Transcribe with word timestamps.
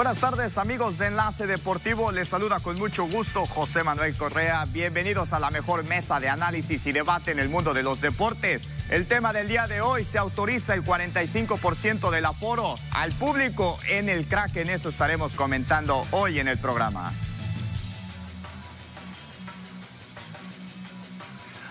Buenas 0.00 0.18
tardes 0.18 0.56
amigos 0.56 0.96
de 0.96 1.08
Enlace 1.08 1.46
Deportivo, 1.46 2.10
les 2.10 2.30
saluda 2.30 2.58
con 2.60 2.78
mucho 2.78 3.04
gusto 3.04 3.44
José 3.44 3.84
Manuel 3.84 4.16
Correa. 4.16 4.64
Bienvenidos 4.64 5.34
a 5.34 5.38
la 5.38 5.50
mejor 5.50 5.84
mesa 5.84 6.18
de 6.20 6.30
análisis 6.30 6.86
y 6.86 6.92
debate 6.92 7.32
en 7.32 7.38
el 7.38 7.50
mundo 7.50 7.74
de 7.74 7.82
los 7.82 8.00
deportes. 8.00 8.66
El 8.88 9.06
tema 9.06 9.34
del 9.34 9.48
día 9.48 9.66
de 9.66 9.82
hoy 9.82 10.04
se 10.04 10.16
autoriza 10.16 10.72
el 10.72 10.82
45% 10.82 12.10
del 12.10 12.24
aforo 12.24 12.76
al 12.92 13.12
público 13.12 13.78
en 13.90 14.08
el 14.08 14.26
crack, 14.26 14.56
en 14.56 14.70
eso 14.70 14.88
estaremos 14.88 15.36
comentando 15.36 16.06
hoy 16.12 16.38
en 16.38 16.48
el 16.48 16.56
programa. 16.56 17.12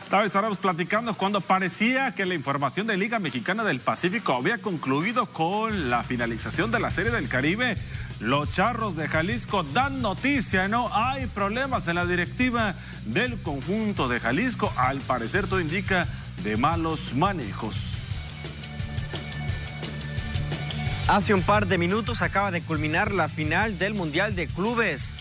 Tal 0.09 0.21
vez 0.21 0.27
estaremos 0.29 0.57
platicando 0.57 1.13
cuando 1.13 1.39
parecía 1.39 2.15
que 2.15 2.25
la 2.25 2.33
información 2.33 2.87
de 2.87 2.97
Liga 2.97 3.19
Mexicana 3.19 3.63
del 3.63 3.79
Pacífico 3.79 4.33
había 4.33 4.57
concluido 4.57 5.27
con 5.27 5.91
la 5.91 6.01
finalización 6.01 6.71
de 6.71 6.79
la 6.79 6.89
Serie 6.89 7.11
del 7.11 7.29
Caribe. 7.29 7.77
Los 8.19 8.51
charros 8.51 8.97
de 8.97 9.07
Jalisco 9.07 9.63
dan 9.63 10.01
noticia, 10.01 10.67
¿no? 10.67 10.89
Hay 10.93 11.27
problemas 11.27 11.87
en 11.87 11.95
la 11.95 12.05
directiva 12.05 12.75
del 13.05 13.41
conjunto 13.41 14.09
de 14.09 14.19
Jalisco. 14.19 14.73
Al 14.75 14.99
parecer 14.99 15.47
todo 15.47 15.61
indica 15.61 16.05
de 16.43 16.57
malos 16.57 17.13
manejos. 17.13 17.95
Hace 21.07 21.33
un 21.33 21.43
par 21.43 21.65
de 21.65 21.77
minutos 21.77 22.21
acaba 22.21 22.51
de 22.51 22.61
culminar 22.61 23.11
la 23.13 23.29
final 23.29 23.79
del 23.79 23.93
Mundial 23.93 24.35
de 24.35 24.47
Clubes. 24.47 25.13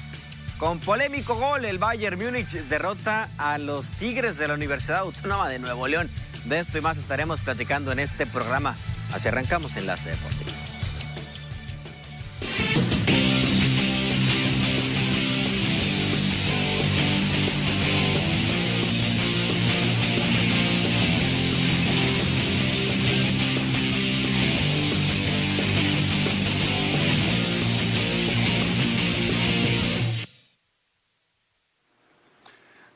Con 0.58 0.80
polémico 0.80 1.36
gol, 1.36 1.64
el 1.64 1.78
Bayern 1.78 2.18
Múnich 2.18 2.50
derrota 2.50 3.28
a 3.38 3.58
los 3.58 3.92
Tigres 3.92 4.38
de 4.38 4.48
la 4.48 4.54
Universidad 4.54 4.98
Autónoma 4.98 5.48
de 5.48 5.60
Nuevo 5.60 5.86
León. 5.86 6.10
De 6.46 6.58
esto 6.58 6.78
y 6.78 6.80
más 6.80 6.98
estaremos 6.98 7.40
platicando 7.42 7.92
en 7.92 8.00
este 8.00 8.26
programa. 8.26 8.74
Así 9.12 9.28
arrancamos 9.28 9.76
Enlace 9.76 10.10
Deportivo. 10.10 10.57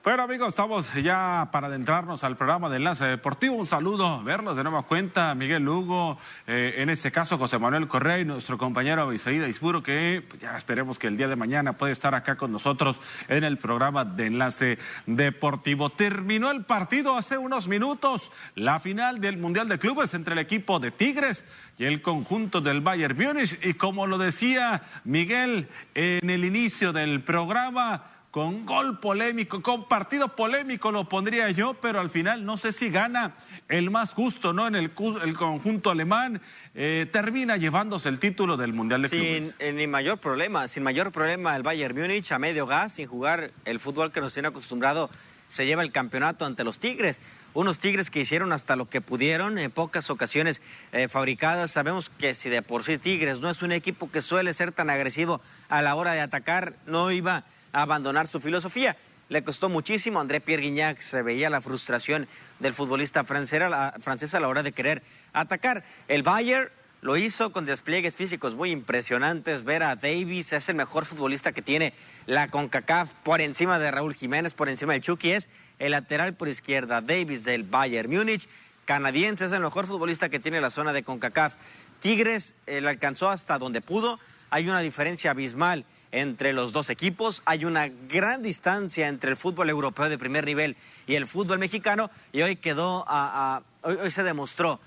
Bueno 0.05 0.25
amigos, 0.25 0.49
estamos 0.49 0.93
ya 0.95 1.49
para 1.53 1.69
adentrarnos 1.69 2.25
al 2.25 2.37
programa 2.37 2.69
de 2.69 2.79
Enlace 2.79 3.05
Deportivo. 3.05 3.55
Un 3.55 3.69
saludo, 3.69 4.21
verlos 4.25 4.57
de 4.57 4.65
nueva 4.65 4.83
cuenta, 4.83 5.33
Miguel 5.37 5.63
Lugo, 5.63 6.19
eh, 6.49 6.75
en 6.79 6.91
este 6.91 7.13
caso 7.13 7.39
José 7.39 7.61
Manuel 7.61 7.87
Correa 7.87 8.19
y 8.19 8.25
nuestro 8.25 8.59
compañero 8.59 9.13
Isaída 9.13 9.47
Isburo, 9.47 9.81
que 9.85 10.25
pues, 10.29 10.43
ya 10.43 10.57
esperemos 10.57 10.99
que 10.99 11.07
el 11.07 11.17
día 11.17 11.29
de 11.29 11.37
mañana 11.37 11.75
puede 11.75 11.93
estar 11.93 12.17
acá 12.17 12.35
con 12.35 12.51
nosotros 12.51 13.01
en 13.29 13.45
el 13.45 13.59
programa 13.59 14.05
de 14.05 14.27
Enlace 14.27 14.77
Deportivo. 15.07 15.91
Terminó 15.91 16.51
el 16.51 16.65
partido 16.65 17.17
hace 17.17 17.39
unos 17.39 17.69
minutos, 17.69 18.33
la 18.57 18.81
final 18.81 19.21
del 19.21 19.37
Mundial 19.39 19.69
de 19.69 19.79
Clubes 19.79 20.15
entre 20.15 20.33
el 20.33 20.41
equipo 20.41 20.81
de 20.81 20.91
Tigres 20.91 21.45
y 21.79 21.85
el 21.85 22.03
conjunto 22.03 22.61
del 22.61 22.81
Bayern 22.81 23.17
Múnich. 23.17 23.57
Y 23.63 23.75
como 23.75 24.09
lo 24.09 24.19
decía 24.19 24.83
Miguel 25.05 25.69
en 25.95 26.29
el 26.29 26.45
inicio 26.45 26.93
del 26.93 27.23
programa, 27.23 28.12
con 28.33 28.65
gol 28.65 28.99
polémico, 28.99 29.63
con 29.63 29.87
partido 29.87 30.35
polémico 30.35 30.91
lo 30.91 31.07
pondría 31.07 31.51
yo, 31.51 31.75
pero 31.75 32.01
al 32.01 32.09
final 32.09 32.47
no 32.47 32.57
sé 32.57 32.73
si 32.73 32.89
gana 32.89 33.35
el 33.69 33.91
más 33.91 34.15
justo, 34.15 34.55
¿no? 34.55 34.67
En 34.67 34.75
el, 34.75 34.91
el 35.23 35.35
conjunto 35.37 35.91
alemán 35.91 36.41
eh, 36.75 37.07
termina 37.13 37.59
llevándose 37.59 38.09
el 38.09 38.19
título 38.19 38.57
del 38.57 38.73
Mundial 38.73 39.03
de 39.03 39.09
sin, 39.09 39.21
Clubes. 39.21 39.55
Eh, 39.59 39.87
mayor 39.87 40.17
problema, 40.17 40.67
sin 40.67 40.83
mayor 40.83 41.13
problema 41.13 41.55
el 41.55 41.63
Bayern 41.63 41.95
Múnich 41.95 42.33
a 42.33 42.39
medio 42.39 42.67
gas, 42.67 42.95
sin 42.95 43.07
jugar 43.07 43.51
el 43.67 43.79
fútbol 43.79 44.13
que 44.13 44.23
nos 44.23 44.33
tiene 44.33 44.49
acostumbrado, 44.49 45.11
se 45.49 45.67
lleva 45.67 45.83
el 45.83 45.93
campeonato 45.93 46.47
ante 46.47 46.65
los 46.65 46.79
Tigres. 46.79 47.21
Unos 47.53 47.79
Tigres 47.79 48.09
que 48.09 48.21
hicieron 48.21 48.55
hasta 48.55 48.77
lo 48.77 48.89
que 48.89 49.03
pudieron, 49.03 49.59
en 49.59 49.71
pocas 49.71 50.09
ocasiones 50.09 50.63
eh, 50.93 51.07
fabricadas. 51.09 51.71
Sabemos 51.71 52.09
que 52.09 52.33
si 52.33 52.49
de 52.49 52.63
por 52.63 52.83
sí 52.83 52.97
Tigres 52.97 53.43
no 53.43 53.51
es 53.51 53.61
un 53.61 53.73
equipo 53.73 54.11
que 54.11 54.23
suele 54.23 54.55
ser 54.55 54.73
tan 54.73 54.89
agresivo 54.89 55.43
a 55.69 55.83
la 55.83 55.95
hora 55.97 56.13
de 56.13 56.23
atacar, 56.23 56.77
no 56.87 57.11
iba 57.11 57.45
abandonar 57.73 58.27
su 58.27 58.41
filosofía. 58.41 58.97
Le 59.29 59.45
costó 59.45 59.69
muchísimo. 59.69 60.21
André 60.21 60.41
Pierre 60.41 60.63
Guignac 60.63 60.99
se 60.99 61.23
veía 61.23 61.51
la 61.51 61.61
frustración 61.61 62.29
del 62.59 62.75
futbolista 62.75 63.25
francés 63.25 64.35
a 64.35 64.41
la 64.41 64.49
hora 64.49 64.63
de 64.63 64.73
querer 64.73 65.03
atacar. 65.33 65.85
El 66.09 66.23
Bayern 66.23 66.71
lo 67.03 67.17
hizo 67.17 67.51
con 67.51 67.65
despliegues 67.65 68.15
físicos 68.15 68.55
muy 68.55 68.71
impresionantes. 68.71 69.65
Ver 69.65 69.83
a 69.83 69.97
Davis 69.97 70.53
es 70.53 70.69
el 70.69 70.77
mejor 70.77 71.05
futbolista 71.05 71.51
que 71.53 71.61
tiene 71.61 71.95
la 72.27 72.47
CONCACAF 72.47 73.13
por 73.25 73.41
encima 73.41 73.81
de 73.81 73.91
Raúl 73.91 74.15
Jiménez, 74.15 74.55
por 74.55 74.69
encima 74.69 74.93
del 74.93 75.03
Chucky. 75.03 75.33
Es 75.33 75.51
el 75.81 75.91
lateral 75.91 76.35
por 76.35 76.47
izquierda, 76.49 77.01
Davis 77.01 77.43
del 77.43 77.65
Bayern 77.65 78.09
Múnich. 78.09 78.49
Canadiense 78.85 79.47
es 79.47 79.53
el 79.53 79.61
mejor 79.61 79.87
futbolista 79.87 80.29
que 80.29 80.39
tiene 80.39 80.61
la 80.61 80.71
zona 80.71 80.93
de 80.93 81.03
CONCACAF. 81.03 81.57
Tigres 81.99 82.55
eh, 82.67 82.83
alcanzó 82.87 83.31
hasta 83.31 83.59
donde 83.59 83.81
pudo. 83.81 84.21
Hay 84.53 84.69
una 84.69 84.81
diferencia 84.81 85.31
abismal 85.31 85.87
entre 86.11 86.53
los 86.53 86.75
dos 86.75 86.91
equipos. 86.91 87.43
Hay 87.47 87.65
una 87.65 87.89
gran 87.89 88.43
distancia 88.43 89.09
entre 89.09 89.31
el 89.31 89.39
fútbol 89.39 89.71
europeo 89.71 90.11
de 90.11 90.19
primer 90.19 90.45
nivel 90.45 90.77
y 91.07 91.15
el 91.15 91.27
fútbol 91.27 91.59
mexicano 91.59 92.11
y 92.33 92.43
hoy 92.43 92.57
quedó 92.57 93.03
a, 93.09 93.63
hoy, 93.81 94.11
se 94.11 94.23
demostró. 94.23 94.79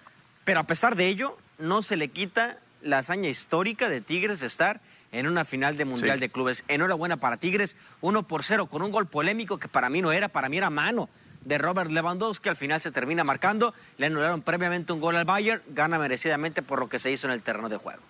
Pero 0.43 0.59
a 0.59 0.67
pesar 0.67 0.95
de 0.95 1.07
ello, 1.07 1.35
no 1.57 1.81
se 1.81 1.97
le 1.97 2.09
quita 2.09 2.59
la 2.83 2.99
hazaña 2.99 3.27
histórica 3.27 3.89
de 3.89 4.01
Tigres 4.01 4.39
de 4.41 4.45
estar 4.45 4.81
en 5.11 5.25
una 5.25 5.45
final 5.45 5.77
de 5.77 5.85
Mundial 5.85 6.19
de 6.19 6.29
Clubes. 6.29 6.63
Enhorabuena 6.67 7.17
para 7.17 7.37
Tigres, 7.37 7.75
uno 8.01 8.27
por 8.27 8.43
cero, 8.43 8.67
con 8.67 8.83
un 8.83 8.91
gol 8.91 9.07
polémico 9.07 9.57
que 9.57 9.67
para 9.67 9.89
mí 9.89 10.03
no 10.03 10.11
era, 10.11 10.29
para 10.29 10.47
mí 10.47 10.57
era 10.57 10.69
mano 10.69 11.09
de 11.43 11.57
Robert 11.57 11.89
Lewandowski, 11.89 12.49
al 12.49 12.55
final 12.55 12.81
se 12.81 12.91
termina 12.91 13.23
marcando, 13.23 13.73
le 13.97 14.05
anularon 14.05 14.43
previamente 14.43 14.93
un 14.93 14.99
gol 14.99 15.15
al 15.15 15.25
Bayern, 15.25 15.63
gana 15.69 15.97
merecidamente 15.97 16.61
por 16.61 16.79
lo 16.79 16.87
que 16.87 16.99
se 16.99 17.09
hizo 17.09 17.25
en 17.25 17.33
el 17.33 17.41
terreno 17.41 17.67
de 17.67 17.77
juego. 17.77 18.01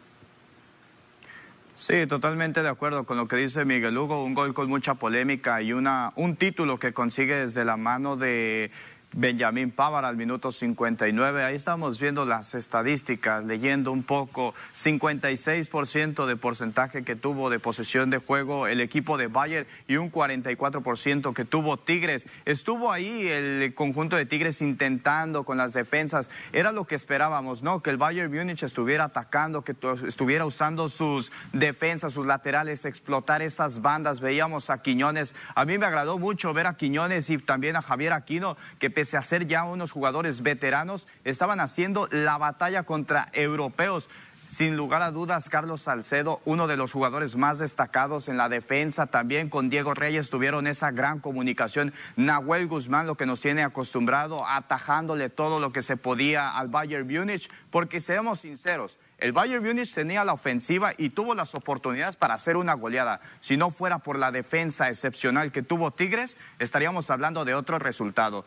Sí, 1.77 2.07
totalmente 2.07 2.63
de 2.63 2.69
acuerdo 2.69 3.03
con 3.03 3.17
lo 3.17 3.27
que 3.27 3.35
dice 3.35 3.65
Miguel 3.65 3.97
Hugo, 3.97 4.23
un 4.23 4.33
gol 4.33 4.53
con 4.53 4.69
mucha 4.69 4.95
polémica 4.95 5.61
y 5.61 5.73
una, 5.73 6.13
un 6.15 6.37
título 6.37 6.79
que 6.79 6.93
consigue 6.93 7.35
desde 7.35 7.65
la 7.65 7.75
mano 7.75 8.15
de 8.15 8.71
Benjamín 9.17 9.71
Pavard 9.71 10.03
al 10.03 10.17
minuto 10.17 10.51
59. 10.51 11.41
Ahí 11.41 11.55
estamos 11.55 12.01
viendo 12.01 12.25
las 12.25 12.53
estadísticas, 12.53 13.45
leyendo 13.45 13.93
un 13.93 14.03
poco. 14.03 14.53
56% 14.73 16.25
de 16.25 16.35
porcentaje 16.35 17.05
que 17.05 17.15
tuvo 17.15 17.49
de 17.49 17.57
posesión 17.57 18.09
de 18.09 18.17
juego 18.17 18.67
el 18.67 18.81
equipo 18.81 19.17
de 19.17 19.27
Bayern 19.27 19.67
y 19.87 19.95
un 19.95 20.11
44% 20.11 21.33
que 21.33 21.45
tuvo 21.45 21.77
Tigres. 21.77 22.27
Estuvo 22.43 22.91
ahí 22.91 23.25
el 23.29 23.73
conjunto 23.73 24.17
de 24.17 24.25
Tigres 24.25 24.61
intentando 24.61 25.45
con 25.45 25.55
las 25.55 25.71
defensas. 25.71 26.29
Era 26.51 26.73
lo 26.73 26.83
que 26.83 26.95
esperábamos, 26.95 27.63
¿no? 27.63 27.81
Que 27.81 27.91
el 27.91 27.97
Bayern 27.97 28.29
Múnich 28.29 28.63
estuviera 28.63 29.05
atacando, 29.05 29.63
que 29.63 29.77
estuviera 30.05 30.45
usando 30.45 30.89
sus 30.89 31.31
defensas, 31.53 32.11
sus 32.11 32.25
laterales, 32.25 32.83
explotar 32.83 33.41
esas 33.41 33.81
bandas. 33.81 34.19
Veíamos 34.19 34.69
a 34.69 34.81
Quiñones. 34.81 35.35
A 35.55 35.63
mí 35.63 35.77
me 35.77 35.85
agradó 35.85 36.17
mucho 36.19 36.53
ver 36.53 36.67
a 36.67 36.75
Quiñones 36.75 37.29
y 37.29 37.37
también 37.37 37.77
a 37.77 37.81
Javier 37.81 38.11
Aquino, 38.11 38.57
que 38.77 38.89
pese 39.05 39.17
a 39.17 39.39
ya 39.45 39.65
unos 39.65 39.91
jugadores 39.91 40.41
veteranos, 40.41 41.07
estaban 41.23 41.59
haciendo 41.59 42.07
la 42.11 42.39
batalla 42.39 42.83
contra 42.83 43.29
europeos. 43.33 44.09
Sin 44.47 44.77
lugar 44.77 45.03
a 45.03 45.11
dudas, 45.11 45.49
Carlos 45.49 45.81
Salcedo, 45.81 46.41
uno 46.45 46.65
de 46.65 46.77
los 46.77 46.91
jugadores 46.91 47.35
más 47.35 47.59
destacados 47.59 48.29
en 48.29 48.37
la 48.37 48.49
defensa, 48.49 49.05
también 49.05 49.49
con 49.49 49.69
Diego 49.69 49.93
Reyes 49.93 50.29
tuvieron 50.29 50.65
esa 50.65 50.89
gran 50.89 51.19
comunicación. 51.19 51.93
Nahuel 52.15 52.67
Guzmán, 52.67 53.05
lo 53.05 53.15
que 53.15 53.27
nos 53.27 53.41
tiene 53.41 53.63
acostumbrado, 53.63 54.45
atajándole 54.47 55.29
todo 55.29 55.59
lo 55.59 55.71
que 55.71 55.83
se 55.83 55.97
podía 55.97 56.49
al 56.49 56.67
Bayern 56.67 57.07
Múnich, 57.07 57.49
porque 57.69 58.01
seamos 58.01 58.39
sinceros, 58.39 58.97
el 59.17 59.31
Bayern 59.31 59.63
Múnich 59.63 59.93
tenía 59.93 60.25
la 60.25 60.33
ofensiva 60.33 60.91
y 60.97 61.09
tuvo 61.09 61.35
las 61.35 61.55
oportunidades 61.55 62.15
para 62.15 62.33
hacer 62.33 62.57
una 62.57 62.73
goleada. 62.73 63.21
Si 63.39 63.57
no 63.57 63.71
fuera 63.71 63.99
por 63.99 64.19
la 64.19 64.31
defensa 64.31 64.89
excepcional 64.89 65.51
que 65.51 65.61
tuvo 65.61 65.91
Tigres, 65.91 66.37
estaríamos 66.59 67.09
hablando 67.09 67.45
de 67.45 67.55
otro 67.55 67.79
resultado. 67.79 68.45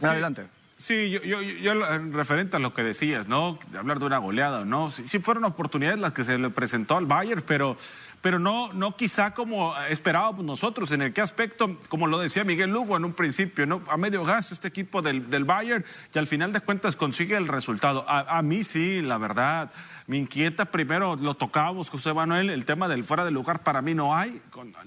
Adelante. 0.00 0.46
Sí, 0.78 1.08
yo, 1.08 1.22
yo, 1.22 1.40
yo, 1.40 1.72
referente 2.12 2.58
a 2.58 2.60
lo 2.60 2.74
que 2.74 2.82
decías, 2.82 3.26
¿no? 3.28 3.58
De 3.70 3.78
hablar 3.78 3.98
de 3.98 4.04
una 4.04 4.18
goleada, 4.18 4.66
¿no? 4.66 4.90
Sí, 4.90 5.18
fueron 5.20 5.44
oportunidades 5.44 5.98
las 5.98 6.12
que 6.12 6.22
se 6.22 6.36
le 6.36 6.50
presentó 6.50 6.98
al 6.98 7.06
Bayern, 7.06 7.42
pero, 7.46 7.78
pero 8.26 8.40
no, 8.40 8.72
no 8.72 8.96
quizá 8.96 9.34
como 9.34 9.72
esperábamos 9.82 10.44
nosotros. 10.44 10.90
¿En 10.90 11.00
el 11.00 11.12
qué 11.12 11.20
aspecto? 11.20 11.78
Como 11.88 12.08
lo 12.08 12.18
decía 12.18 12.42
Miguel 12.42 12.70
Lugo 12.70 12.96
en 12.96 13.04
un 13.04 13.12
principio, 13.12 13.66
¿no? 13.66 13.84
A 13.88 13.96
medio 13.96 14.24
gas 14.24 14.50
este 14.50 14.66
equipo 14.66 15.00
del, 15.00 15.30
del 15.30 15.44
Bayern 15.44 15.84
y 16.12 16.18
al 16.18 16.26
final 16.26 16.52
de 16.52 16.60
cuentas 16.60 16.96
consigue 16.96 17.36
el 17.36 17.46
resultado. 17.46 18.04
A, 18.08 18.38
a 18.38 18.42
mí 18.42 18.64
sí, 18.64 19.00
la 19.00 19.16
verdad 19.18 19.70
me 20.08 20.16
inquieta 20.16 20.64
primero, 20.64 21.14
lo 21.14 21.34
tocábamos 21.34 21.88
José 21.88 22.12
Manuel, 22.14 22.50
el 22.50 22.64
tema 22.64 22.88
del 22.88 23.04
fuera 23.04 23.24
de 23.24 23.30
lugar 23.30 23.62
para 23.62 23.80
mí 23.80 23.94
no 23.94 24.16
hay, 24.16 24.42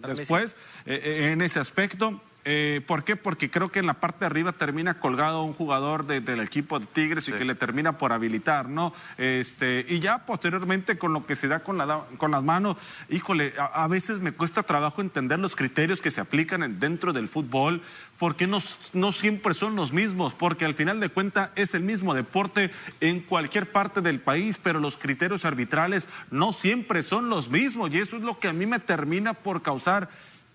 después 0.05 0.57
eh, 0.85 0.99
eh, 1.01 1.31
en 1.31 1.41
ese 1.41 1.61
aspecto 1.61 2.21
Eh, 2.45 2.81
¿Por 2.87 3.03
qué? 3.03 3.15
Porque 3.15 3.51
creo 3.51 3.69
que 3.69 3.79
en 3.79 3.85
la 3.85 3.95
parte 3.95 4.21
de 4.21 4.27
arriba 4.27 4.53
termina 4.53 4.99
colgado 4.99 5.43
un 5.43 5.53
jugador 5.53 6.05
del 6.07 6.39
equipo 6.39 6.79
de 6.79 6.85
Tigres 6.85 7.27
y 7.27 7.33
que 7.33 7.43
le 7.43 7.53
termina 7.53 7.97
por 7.97 8.13
habilitar, 8.13 8.69
¿no? 8.69 8.93
Este, 9.17 9.85
y 9.87 9.99
ya 9.99 10.25
posteriormente 10.25 10.97
con 10.97 11.11
lo 11.11 11.25
que 11.25 11.35
se 11.35 11.47
da 11.47 11.59
con, 11.59 11.77
la, 11.77 12.03
con 12.17 12.31
las 12.31 12.43
manos, 12.43 12.77
híjole, 13.09 13.53
a, 13.57 13.87
veces 13.87 14.19
me 14.19 14.31
cuesta 14.31 14.63
trabajo 14.63 15.01
entender 15.01 15.37
los 15.37 15.55
criterios 15.55 16.01
que 16.01 16.11
se 16.11 16.21
aplican 16.21 16.79
dentro 16.79 17.11
del 17.11 17.27
fútbol, 17.27 17.81
porque 18.17 18.47
no, 18.47 18.59
no 18.93 19.11
siempre 19.11 19.53
son 19.53 19.75
los 19.75 19.91
mismos, 19.91 20.33
porque 20.33 20.65
al 20.65 20.73
final 20.73 20.99
de 20.99 21.09
cuentas 21.09 21.49
es 21.55 21.73
el 21.73 21.83
mismo 21.83 22.13
deporte 22.13 22.71
en 23.01 23.19
cualquier 23.19 23.71
parte 23.71 24.01
del 24.01 24.21
país, 24.21 24.59
pero 24.61 24.79
los 24.79 24.95
criterios 24.95 25.45
arbitrales 25.45 26.07
no 26.31 26.53
siempre 26.53 27.01
son 27.01 27.29
los 27.29 27.49
mismos 27.49 27.93
y 27.93 27.99
eso 27.99 28.17
es 28.17 28.23
lo 28.23 28.39
que 28.39 28.47
a 28.47 28.53
mí 28.53 28.65
me 28.65 28.79
termina 28.79 29.33
por 29.33 29.61
causar 29.61 30.09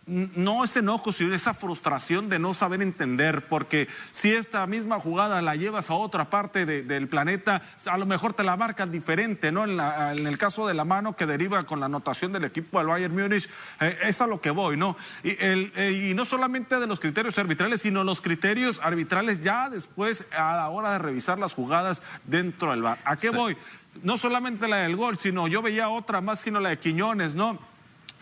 no 0.07 0.65
ese 0.65 0.81
enojo, 0.81 1.13
sino 1.13 1.35
esa 1.35 1.55
frustración 1.55 2.29
de 2.29 2.39
no 2.39 2.53
saber 2.53 2.83
entender, 2.83 3.47
porque 3.49 3.89
si 4.13 4.33
esta 4.33 4.67
misma 4.67 5.01
jugada 5.01 5.41
la 5.41 5.57
llevas 5.57 5.91
a 5.91 5.95
otra 5.95 6.29
parte 6.31 6.67
del 6.67 7.09
planeta, 7.09 7.63
a 7.87 7.99
lo 7.99 8.07
mejor 8.07 8.35
te 8.35 8.45
la 8.45 8.57
marcan 8.57 8.91
diferente, 8.91 9.51
¿no? 9.51 9.65
En, 9.65 10.27
el 10.27 10.39
caso 10.39 10.67
de 10.67 10.75
la 10.75 10.85
mano 10.85 11.17
que 11.17 11.27
deriva 11.27 11.63
con 11.65 11.81
la 11.81 11.87
anotación 11.87 12.33
del 12.33 12.45
equipo 12.45 12.79
del 12.79 12.89
Bayern 12.89 13.15
Múnich, 13.15 13.49
eh, 13.81 13.99
es 14.03 14.21
a 14.21 14.27
lo 14.27 14.41
que 14.41 14.51
voy, 14.51 14.77
¿no? 14.77 14.97
Y, 15.23 15.31
eh, 15.39 16.09
y 16.11 16.15
no 16.15 16.25
solamente 16.25 16.79
de 16.79 16.87
los 16.87 17.01
criterios 17.01 17.39
arbitrales, 17.39 17.81
sino 17.81 18.05
los 18.05 18.21
criterios 18.21 18.81
arbitrales 18.83 19.43
ya 19.43 19.71
después 19.71 20.25
a 20.37 20.57
la 20.57 20.69
hora 20.69 20.93
de 20.93 20.99
revisar 20.99 21.39
las 21.39 21.55
jugadas 21.55 22.03
dentro 22.25 22.71
del 22.71 22.83
bar. 22.83 22.99
¿A 23.05 23.17
qué 23.17 23.31
voy? 23.31 23.57
No 24.03 24.17
solamente 24.17 24.69
la 24.69 24.79
del 24.79 24.97
gol, 24.97 25.19
sino 25.19 25.49
yo 25.49 25.63
veía 25.63 25.89
otra 25.89 26.21
más, 26.21 26.41
sino 26.41 26.61
la 26.61 26.71
de 26.71 26.79
Quiñones, 26.79 27.35
¿no? 27.35 27.74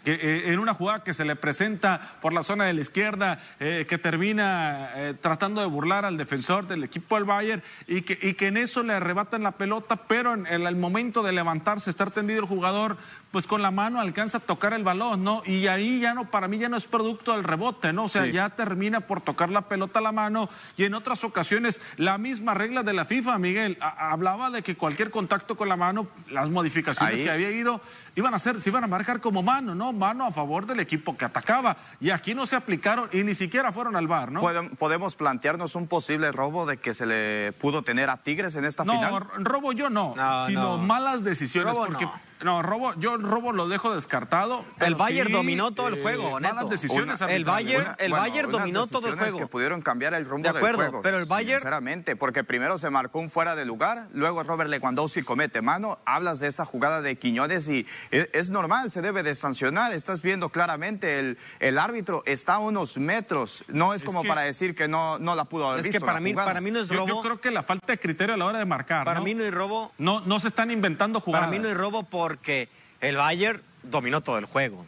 Que, 0.04 0.12
eh, 0.14 0.52
en 0.52 0.58
una 0.58 0.74
jugada 0.74 1.02
que 1.04 1.14
se 1.14 1.24
le 1.24 1.36
presenta 1.36 2.16
por 2.20 2.32
la 2.32 2.42
zona 2.42 2.64
de 2.64 2.72
la 2.72 2.80
izquierda, 2.80 3.40
eh, 3.60 3.86
que 3.88 3.98
termina 3.98 4.90
eh, 4.94 5.14
tratando 5.20 5.60
de 5.60 5.66
burlar 5.66 6.04
al 6.04 6.16
defensor 6.16 6.66
del 6.66 6.84
equipo 6.84 7.16
del 7.16 7.24
Bayern 7.24 7.62
y 7.86 8.02
que, 8.02 8.18
y 8.20 8.34
que 8.34 8.48
en 8.48 8.56
eso 8.56 8.82
le 8.82 8.94
arrebatan 8.94 9.42
la 9.42 9.52
pelota, 9.52 9.96
pero 9.96 10.34
en, 10.34 10.46
el 10.46 10.76
momento 10.76 11.22
de 11.22 11.32
levantarse, 11.32 11.90
estar 11.90 12.10
tendido 12.10 12.40
el 12.40 12.46
jugador, 12.46 12.96
pues 13.32 13.46
con 13.46 13.62
la 13.62 13.70
mano 13.70 13.98
alcanza 13.98 14.36
a 14.38 14.40
tocar 14.40 14.74
el 14.74 14.84
balón, 14.84 15.24
¿no? 15.24 15.42
Y 15.46 15.66
ahí 15.66 16.00
ya 16.00 16.12
no, 16.12 16.30
para 16.30 16.48
mí 16.48 16.58
ya 16.58 16.68
no 16.68 16.76
es 16.76 16.86
producto 16.86 17.32
del 17.32 17.44
rebote, 17.44 17.92
¿no? 17.94 18.04
O 18.04 18.08
sea, 18.08 18.26
ya 18.26 18.50
termina 18.50 19.00
por 19.00 19.22
tocar 19.22 19.50
la 19.50 19.62
pelota 19.62 20.00
a 20.00 20.02
la 20.02 20.12
mano 20.12 20.50
y 20.76 20.84
en 20.84 20.92
otras 20.92 21.24
ocasiones 21.24 21.80
la 21.96 22.18
misma 22.18 22.52
regla 22.52 22.82
de 22.82 22.92
la 22.92 23.06
FIFA, 23.06 23.38
Miguel, 23.38 23.78
hablaba 23.80 24.50
de 24.50 24.62
que 24.62 24.76
cualquier 24.76 25.10
contacto 25.10 25.56
con 25.56 25.70
la 25.70 25.76
mano, 25.76 26.08
las 26.30 26.50
modificaciones 26.50 27.22
que 27.22 27.30
había 27.30 27.50
ido, 27.50 27.80
iban 28.16 28.34
a 28.34 28.38
ser, 28.38 28.60
se 28.60 28.68
iban 28.68 28.84
a 28.84 28.86
marcar 28.86 29.20
como 29.20 29.42
mano, 29.42 29.74
¿no? 29.74 29.94
Mano 29.94 30.26
a 30.26 30.30
favor 30.30 30.66
del 30.66 30.80
equipo 30.80 31.16
que 31.16 31.24
atacaba. 31.24 31.78
Y 32.00 32.10
aquí 32.10 32.34
no 32.34 32.44
se 32.44 32.54
aplicaron 32.54 33.08
y 33.12 33.24
ni 33.24 33.34
siquiera 33.34 33.72
fueron 33.72 33.96
al 33.96 34.08
bar, 34.08 34.30
¿no? 34.30 34.42
Podemos 34.78 35.16
plantearnos 35.16 35.74
un 35.74 35.86
posible 35.86 36.32
robo 36.32 36.66
de 36.66 36.76
que 36.76 36.92
se 36.92 37.06
le 37.06 37.52
pudo 37.52 37.82
tener 37.82 38.10
a 38.10 38.18
Tigres 38.18 38.56
en 38.56 38.66
esta 38.66 38.84
final. 38.84 39.10
No, 39.10 39.20
robo 39.38 39.72
yo 39.72 39.88
no, 39.88 40.14
sino 40.46 40.76
malas 40.76 41.24
decisiones. 41.24 41.74
porque 41.74 42.06
no, 42.42 42.62
robo, 42.62 42.94
yo 42.96 43.16
robo 43.16 43.52
lo 43.52 43.68
dejo 43.68 43.94
descartado. 43.94 44.64
El 44.80 44.94
Bayern 44.94 45.32
dominó 45.32 45.72
todo 45.72 45.88
el 45.88 46.00
juego, 46.02 46.38
eh, 46.38 46.42
Neto. 46.42 46.68
decisiones 46.68 47.20
el 47.20 47.44
Bayern, 47.44 47.94
el 47.98 48.12
Bayern 48.12 48.50
dominó 48.50 48.86
todo 48.86 49.08
el 49.08 49.16
juego. 49.16 49.38
que 49.38 49.46
pudieron 49.46 49.82
cambiar 49.82 50.14
el 50.14 50.24
rumbo 50.24 50.50
de 50.50 50.56
acuerdo, 50.56 50.78
del 50.78 50.90
juego. 50.90 51.02
pero 51.02 51.18
el 51.18 51.26
Bayern... 51.26 51.60
Sinceramente, 51.60 52.16
porque 52.16 52.44
primero 52.44 52.78
se 52.78 52.90
marcó 52.90 53.18
un 53.18 53.30
fuera 53.30 53.56
de 53.56 53.64
lugar, 53.64 54.08
luego 54.12 54.42
Robert 54.42 54.70
Lewandowski 54.70 55.22
comete 55.22 55.62
mano, 55.62 55.98
hablas 56.04 56.40
de 56.40 56.48
esa 56.48 56.64
jugada 56.64 57.00
de 57.00 57.16
Quiñones 57.16 57.68
y 57.68 57.86
es, 58.10 58.50
normal, 58.50 58.90
se 58.90 59.02
debe 59.02 59.22
de 59.22 59.34
sancionar. 59.34 59.92
Estás 59.92 60.22
viendo 60.22 60.48
claramente, 60.48 61.18
el, 61.18 61.38
el 61.60 61.78
árbitro 61.78 62.22
está 62.26 62.54
a 62.54 62.58
unos 62.58 62.96
metros. 62.96 63.64
No 63.68 63.94
es, 63.94 64.04
como 64.04 64.24
para 64.24 64.42
decir 64.42 64.74
que 64.74 64.88
no, 64.88 65.18
no 65.18 65.34
la 65.34 65.44
pudo 65.44 65.68
haber 65.68 65.80
es 65.80 65.84
visto. 65.84 65.98
Es 65.98 66.02
que 66.02 66.06
para 66.06 66.20
mí, 66.20 66.34
para 66.34 66.60
mí 66.60 66.70
no 66.70 66.80
es 66.80 66.88
robo. 66.88 67.06
Yo, 67.06 67.22
creo 67.22 67.40
que 67.40 67.50
la 67.50 67.62
falta 67.62 67.92
de 67.92 67.98
criterio 67.98 68.34
a 68.34 68.38
la 68.38 68.46
hora 68.46 68.58
de 68.58 68.64
marcar. 68.64 69.04
Para 69.04 69.20
mí 69.20 69.34
no 69.34 69.44
hay 69.44 69.50
robo. 69.50 69.92
No, 69.98 70.20
no 70.20 70.40
se 70.40 70.48
están 70.48 70.70
inventando 70.70 71.20
jugadas. 71.20 71.46
Para 71.46 71.50
mí 71.50 71.62
no 71.62 71.68
hay 71.68 71.74
robo 71.74 72.04
porque 72.32 72.70
el 73.02 73.16
Bayern 73.16 73.62
dominó 73.82 74.22
todo 74.22 74.38
el 74.38 74.46
juego. 74.46 74.86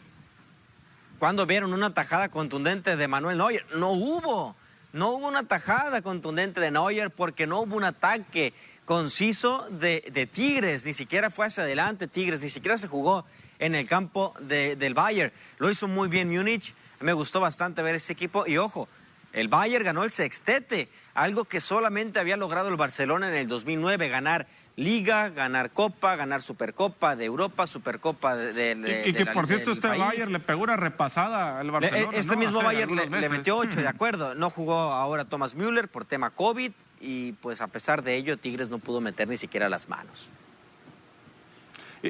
Cuando 1.19 1.45
vieron 1.45 1.75
una 1.75 1.93
tajada 1.93 2.31
contundente 2.31 2.97
de 2.97 3.07
Manuel 3.07 3.37
Neuer? 3.37 3.67
No 3.77 3.91
hubo. 3.91 4.57
No 4.95 5.11
hubo 5.11 5.29
una 5.29 5.47
tajada 5.47 6.01
contundente 6.01 6.59
de 6.63 6.71
Neuer 6.71 7.11
porque 7.11 7.47
no 7.47 7.61
hubo 7.61 7.77
un 7.77 7.85
ataque 7.85 8.55
conciso 8.87 9.69
de, 9.69 10.27
Tigres. 10.33 10.87
Ni 10.87 10.95
siquiera 10.95 11.29
fue 11.29 11.45
hacia 11.45 11.65
adelante 11.65 12.07
Tigres, 12.07 12.41
ni 12.41 12.49
siquiera 12.49 12.79
se 12.79 12.89
jugó 12.89 13.27
en 13.59 13.75
el 13.75 13.87
campo 13.87 14.33
del 14.41 14.95
Bayern. 14.95 15.31
Lo 15.59 15.71
hizo 15.71 15.87
muy 15.87 16.09
bien 16.09 16.31
Múnich. 16.31 16.75
Me 17.01 17.13
gustó 17.13 17.41
bastante 17.41 17.83
ver 17.83 17.95
ese 17.95 18.15
equipo. 18.15 18.47
Y 18.47 18.57
ojo, 18.57 18.89
el 19.35 19.49
Bayern 19.49 19.85
ganó 19.85 20.05
el 20.05 20.13
sextete, 20.13 20.89
algo 21.13 21.45
que 21.45 21.61
solamente 21.61 22.21
había 22.21 22.37
logrado 22.37 22.69
el 22.69 22.77
Barcelona 22.77 23.29
en 23.29 23.35
el 23.35 23.49
2009, 23.49 24.09
ganar 24.09 24.47
Liga, 24.77 25.29
ganar 25.31 25.73
Copa, 25.73 26.17
ganar 26.17 26.41
Supercopa 26.41 27.17
de 27.17 27.25
Europa, 27.25 27.67
Supercopa 27.67 28.37
de, 28.37 28.75
de, 28.75 29.09
y, 29.09 29.13
que 29.13 29.27
por 29.27 29.47
cierto 29.47 29.73
este 29.73 29.89
Bayern 29.89 30.33
le 30.33 30.41
pegó 30.41 30.63
una 30.63 30.77
repasada 30.77 31.59
al 31.59 31.71
Barcelona. 31.71 32.09
este 32.13 32.37
mismo 32.37 32.63
Bayern 32.63 32.95
le, 32.95 33.29
metió 33.29 33.57
ocho, 33.57 33.81
de 33.81 33.89
acuerdo. 33.89 34.35
No 34.35 34.51
jugó 34.51 34.75
ahora 34.75 35.25
Thomas 35.25 35.55
Müller 35.55 35.89
por 35.89 36.05
tema 36.05 36.31
COVID 36.31 36.73
y 37.01 37.33
pues 37.33 37.61
a 37.61 37.67
pesar 37.67 38.03
de 38.03 38.15
ello 38.15 38.37
Tigres 38.37 38.69
no 38.69 38.79
pudo 38.79 39.01
meter 39.01 39.29
ni 39.29 39.37
siquiera 39.37 39.69
las 39.69 39.89
manos. 39.89 40.31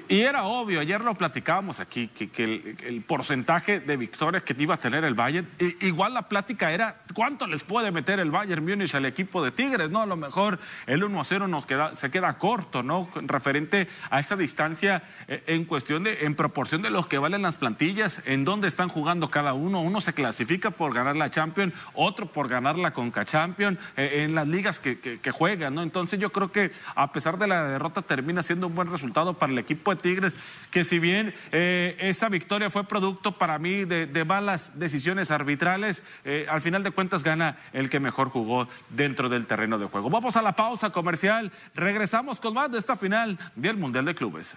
Y 0.09 0.23
era 0.23 0.43
obvio, 0.43 0.81
ayer 0.81 1.01
lo 1.03 1.15
platicábamos 1.15 1.79
aquí, 1.79 2.09
que, 2.09 2.77
el, 2.85 3.03
porcentaje 3.03 3.79
de 3.79 3.97
victorias 3.97 4.43
que 4.43 4.53
iba 4.59 4.75
a 4.75 4.79
tener 4.79 5.05
el 5.05 5.15
Bayern, 5.15 5.49
igual 5.83 6.15
la 6.15 6.29
plática 6.29 6.73
era 6.73 6.97
cuánto 7.15 7.47
les 7.47 7.63
puede 7.63 7.93
meter 7.93 8.19
el 8.19 8.33
Bayern 8.33 8.65
Múnich 8.65 8.97
al 8.97 9.07
equipo 9.07 9.45
de 9.45 9.53
Tigres, 9.53 9.93
¿no? 9.93 10.03
A 10.03 10.07
lo 10.07 10.17
mejor 10.17 10.59
el 10.87 11.05
1 11.05 11.21
a 11.21 11.25
0 11.25 11.47
nos 11.47 11.65
queda, 11.65 11.95
se 11.95 12.11
queda 12.11 12.39
corto, 12.39 12.83
¿no? 12.83 13.09
Referente 13.15 13.87
a 14.11 14.19
esa 14.19 14.35
distancia 14.35 15.05
eh, 15.29 15.45
en 15.47 15.65
cuestión 15.65 16.03
de, 16.03 16.25
en 16.25 16.35
proporción 16.35 16.83
de 16.83 16.91
los 16.91 17.07
que 17.07 17.19
valen 17.19 17.43
las 17.43 17.59
plantillas, 17.59 18.21
en 18.25 18.45
dónde 18.45 18.67
están 18.67 18.89
jugando 18.89 19.31
cada 19.31 19.55
uno. 19.55 19.81
Uno 19.81 20.01
se 20.01 20.13
clasifica 20.13 20.73
por 20.73 20.93
ganar 20.93 21.15
la 21.15 21.31
Champions, 21.31 21.73
otro 21.93 22.27
por 22.27 22.49
ganar 22.49 22.77
la 22.79 22.93
Conca 22.93 23.25
Champions, 23.25 23.79
eh, 23.97 24.25
en 24.25 24.35
las 24.35 24.49
ligas 24.49 24.81
que, 24.81 24.99
que 24.99 25.31
juegan, 25.31 25.77
¿no? 25.77 25.83
Entonces 25.83 26.19
yo 26.19 26.33
creo 26.33 26.51
que 26.51 26.73
a 26.97 27.13
pesar 27.13 27.39
de 27.39 27.47
la 27.47 27.63
derrota 27.69 28.03
termina 28.03 28.43
siendo 28.43 28.67
un 28.67 28.75
buen 28.75 28.91
resultado 28.91 29.35
para 29.35 29.53
el 29.53 29.59
equipo 29.61 29.84
de 29.91 30.01
Tigres, 30.01 30.35
que 30.71 30.85
si 30.85 30.99
bien 30.99 31.35
eh, 31.53 31.97
esa 32.01 32.29
victoria 32.29 32.71
fue 32.71 32.85
producto 32.85 33.33
para 33.33 33.59
mí 33.59 33.85
de, 33.85 34.25
malas 34.25 34.79
decisiones 34.79 35.31
arbitrales, 35.31 36.03
eh, 36.25 36.47
al 36.49 36.61
final 36.61 36.83
de 36.83 36.91
cuentas 36.91 37.23
gana 37.23 37.57
el 37.73 37.91
que 37.91 38.01
mejor 38.01 38.31
jugó 38.31 38.69
dentro 38.91 39.29
del 39.29 39.47
terreno 39.47 39.79
de 39.79 39.87
juego. 39.87 40.11
Vamos 40.11 40.37
a 40.37 40.43
la 40.43 40.57
pausa 40.57 40.91
comercial, 40.91 41.53
regresamos 41.75 42.41
con 42.41 42.55
más 42.55 42.71
de 42.71 42.79
esta 42.79 42.97
final 42.97 43.39
del 43.55 43.77
Mundial 43.77 44.05
de 44.05 44.15
Clubes. 44.15 44.57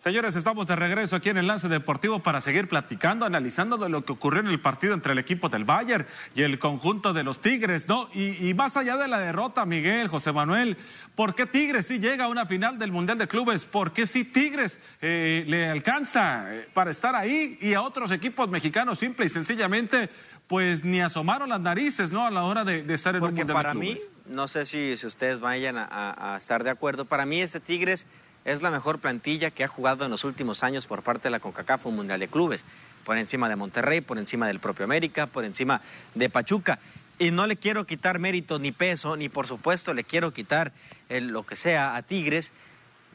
Señores, 0.00 0.34
estamos 0.34 0.66
de 0.66 0.76
regreso 0.76 1.14
aquí 1.14 1.28
en 1.28 1.36
Enlace 1.36 1.68
Deportivo 1.68 2.20
para 2.20 2.40
seguir 2.40 2.68
platicando, 2.68 3.26
analizando 3.26 3.76
de 3.76 3.90
lo 3.90 4.02
que 4.02 4.12
ocurrió 4.12 4.40
en 4.40 4.46
el 4.46 4.58
partido 4.58 4.94
entre 4.94 5.12
el 5.12 5.18
equipo 5.18 5.50
del 5.50 5.64
Bayern 5.64 6.06
y 6.34 6.40
el 6.40 6.58
conjunto 6.58 7.12
de 7.12 7.22
los 7.22 7.42
Tigres, 7.42 7.86
¿no? 7.86 8.08
Y, 8.14 8.54
más 8.54 8.78
allá 8.78 8.96
de 8.96 9.08
la 9.08 9.18
derrota, 9.18 9.66
Miguel, 9.66 10.08
José 10.08 10.32
Manuel, 10.32 10.78
¿por 11.14 11.34
qué 11.34 11.44
Tigres 11.44 11.86
sí 11.86 11.98
llega 11.98 12.24
a 12.24 12.28
una 12.28 12.46
final 12.46 12.78
del 12.78 12.92
Mundial 12.92 13.18
de 13.18 13.28
Clubes? 13.28 13.66
¿Por 13.66 13.92
qué 13.92 14.06
sí 14.06 14.24
Tigres 14.24 14.80
eh, 15.02 15.44
le 15.46 15.68
alcanza 15.68 16.46
eh, 16.48 16.66
para 16.72 16.90
estar 16.90 17.14
ahí 17.14 17.58
y 17.60 17.74
a 17.74 17.82
otros 17.82 18.10
equipos 18.10 18.48
mexicanos 18.48 18.98
simple 18.98 19.26
y 19.26 19.28
sencillamente 19.28 20.08
pues 20.46 20.82
ni 20.82 21.02
asomaron 21.02 21.50
las 21.50 21.60
narices, 21.60 22.10
¿no? 22.10 22.26
A 22.26 22.30
la 22.30 22.44
hora 22.44 22.64
de, 22.64 22.86
estar 22.94 23.14
en 23.16 23.22
un 23.22 23.34
Mundial 23.34 23.48
para 23.48 23.74
de 23.74 23.78
Clubes. 23.78 24.08
mí, 24.26 24.34
no 24.34 24.48
sé 24.48 24.64
si, 24.64 24.96
si 24.96 25.06
ustedes 25.06 25.40
vayan 25.40 25.76
a 25.76 26.36
estar 26.38 26.64
de 26.64 26.70
acuerdo, 26.70 27.04
para 27.04 27.26
mí 27.26 27.42
este 27.42 27.60
Tigres 27.60 28.06
es 28.44 28.62
la 28.62 28.70
mejor 28.70 28.98
plantilla 28.98 29.50
que 29.50 29.64
ha 29.64 29.68
jugado 29.68 30.04
en 30.04 30.10
los 30.10 30.24
últimos 30.24 30.62
años 30.62 30.86
por 30.86 31.02
parte 31.02 31.24
de 31.24 31.30
la 31.30 31.40
CONCACAF 31.40 31.86
un 31.86 31.96
Mundial 31.96 32.20
de 32.20 32.28
Clubes, 32.28 32.64
por 33.04 33.18
encima 33.18 33.48
de 33.48 33.56
Monterrey, 33.56 34.00
por 34.00 34.18
encima 34.18 34.46
del 34.46 34.60
propio 34.60 34.84
América, 34.84 35.26
por 35.26 35.44
encima 35.44 35.80
de 36.14 36.30
Pachuca. 36.30 36.78
Y 37.18 37.30
no 37.32 37.46
le 37.46 37.56
quiero 37.56 37.86
quitar 37.86 38.18
mérito 38.18 38.58
ni 38.58 38.72
peso, 38.72 39.16
ni 39.16 39.28
por 39.28 39.46
supuesto 39.46 39.92
le 39.92 40.04
quiero 40.04 40.32
quitar 40.32 40.72
lo 41.08 41.44
que 41.44 41.54
sea 41.54 41.96
a 41.96 42.02
Tigres 42.02 42.52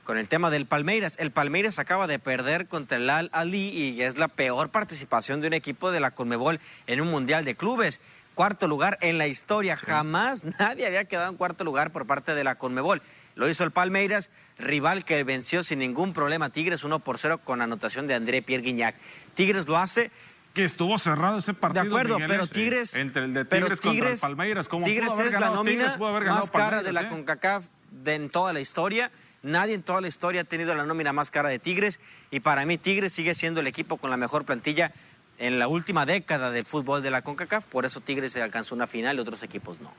con 0.03 0.19
el 0.19 0.27
tema 0.27 0.51
del 0.51 0.67
Palmeiras. 0.67 1.15
El 1.19 1.31
Palmeiras 1.31 1.79
acaba 1.79 2.05
de 2.05 2.19
perder 2.19 2.67
contra 2.67 2.97
el 2.97 3.09
Al 3.09 3.31
Ali 3.33 3.69
y 3.69 4.01
es 4.03 4.19
la 4.19 4.27
peor 4.27 4.69
participación 4.69 5.41
de 5.41 5.47
un 5.47 5.53
equipo 5.53 5.91
de 5.91 5.99
la 5.99 6.11
Conmebol 6.11 6.59
en 6.85 7.01
un 7.01 7.09
Mundial 7.09 7.45
de 7.45 7.55
Clubes 7.55 7.99
cuarto 8.35 8.67
lugar 8.67 8.99
en 9.01 9.17
la 9.17 9.25
historia. 9.25 9.75
Jamás 9.75 10.43
nadie 10.59 10.85
había 10.85 11.05
quedado 11.05 11.31
en 11.31 11.37
cuarto 11.37 11.63
lugar 11.63 11.91
por 11.91 12.05
parte 12.05 12.35
de 12.35 12.43
la 12.43 12.55
Conmebol. 12.55 13.01
Lo 13.35 13.49
hizo 13.49 13.63
el 13.63 13.71
Palmeiras, 13.71 14.31
rival 14.57 15.03
que 15.05 15.23
venció 15.23 15.61
sin 15.61 15.79
ningún 15.79 16.13
problema 16.13 16.49
Tigres 16.49 16.83
1 16.83 16.99
por 16.99 17.17
0 17.17 17.41
con 17.43 17.61
anotación 17.61 18.07
de 18.07 18.15
André 18.15 18.41
Pierre 18.41 18.63
Guignac. 18.63 18.95
Tigres 19.33 19.67
lo 19.67 19.77
hace 19.77 20.11
que 20.55 20.63
estuvo 20.63 20.97
cerrado 20.97 21.37
ese 21.37 21.53
partido. 21.53 21.83
De 21.83 21.89
acuerdo, 21.89 22.17
pero 22.27 22.47
Tigres. 22.47 22.95
entre 22.95 23.25
el 23.25 23.33
de 23.33 23.43
Tigres, 23.43 23.81
contra 23.81 24.09
el 24.09 24.17
Palmeiras, 24.17 24.69
como 24.69 24.85
Tigres 24.85 25.09
pudo 25.09 25.15
haber 25.15 25.27
es 25.27 25.33
ganado, 25.33 25.51
la 25.51 25.57
nómina 25.57 25.77
Tigres 25.77 25.97
pudo 25.97 26.07
haber 26.07 26.23
ganado 26.23 26.41
más 26.41 26.51
cara 26.51 26.81
de 26.81 26.93
la 26.93 27.01
¿eh? 27.01 27.09
CONCACAF 27.09 27.65
de, 27.91 28.15
en 28.15 28.29
toda 28.29 28.53
la 28.53 28.61
historia. 28.61 29.11
Nadie 29.43 29.73
en 29.73 29.83
toda 29.83 29.99
la 29.99 30.07
historia 30.07 30.41
ha 30.41 30.45
tenido 30.45 30.73
la 30.73 30.85
nómina 30.85 31.11
más 31.11 31.29
cara 31.29 31.49
de 31.49 31.59
Tigres. 31.59 31.99
Y 32.31 32.39
para 32.39 32.65
mí, 32.65 32.77
Tigres 32.77 33.11
sigue 33.11 33.35
siendo 33.35 33.59
el 33.59 33.67
equipo 33.67 33.97
con 33.97 34.09
la 34.09 34.17
mejor 34.17 34.45
plantilla 34.45 34.93
en 35.37 35.59
la 35.59 35.67
última 35.67 36.05
década 36.05 36.51
del 36.51 36.65
fútbol 36.65 37.03
de 37.03 37.11
la 37.11 37.21
CONCACAF. 37.21 37.65
Por 37.65 37.85
eso 37.85 37.99
Tigres 37.99 38.31
se 38.31 38.41
alcanzó 38.41 38.75
una 38.75 38.87
final 38.87 39.17
y 39.17 39.19
otros 39.19 39.43
equipos 39.43 39.81
no. 39.81 39.91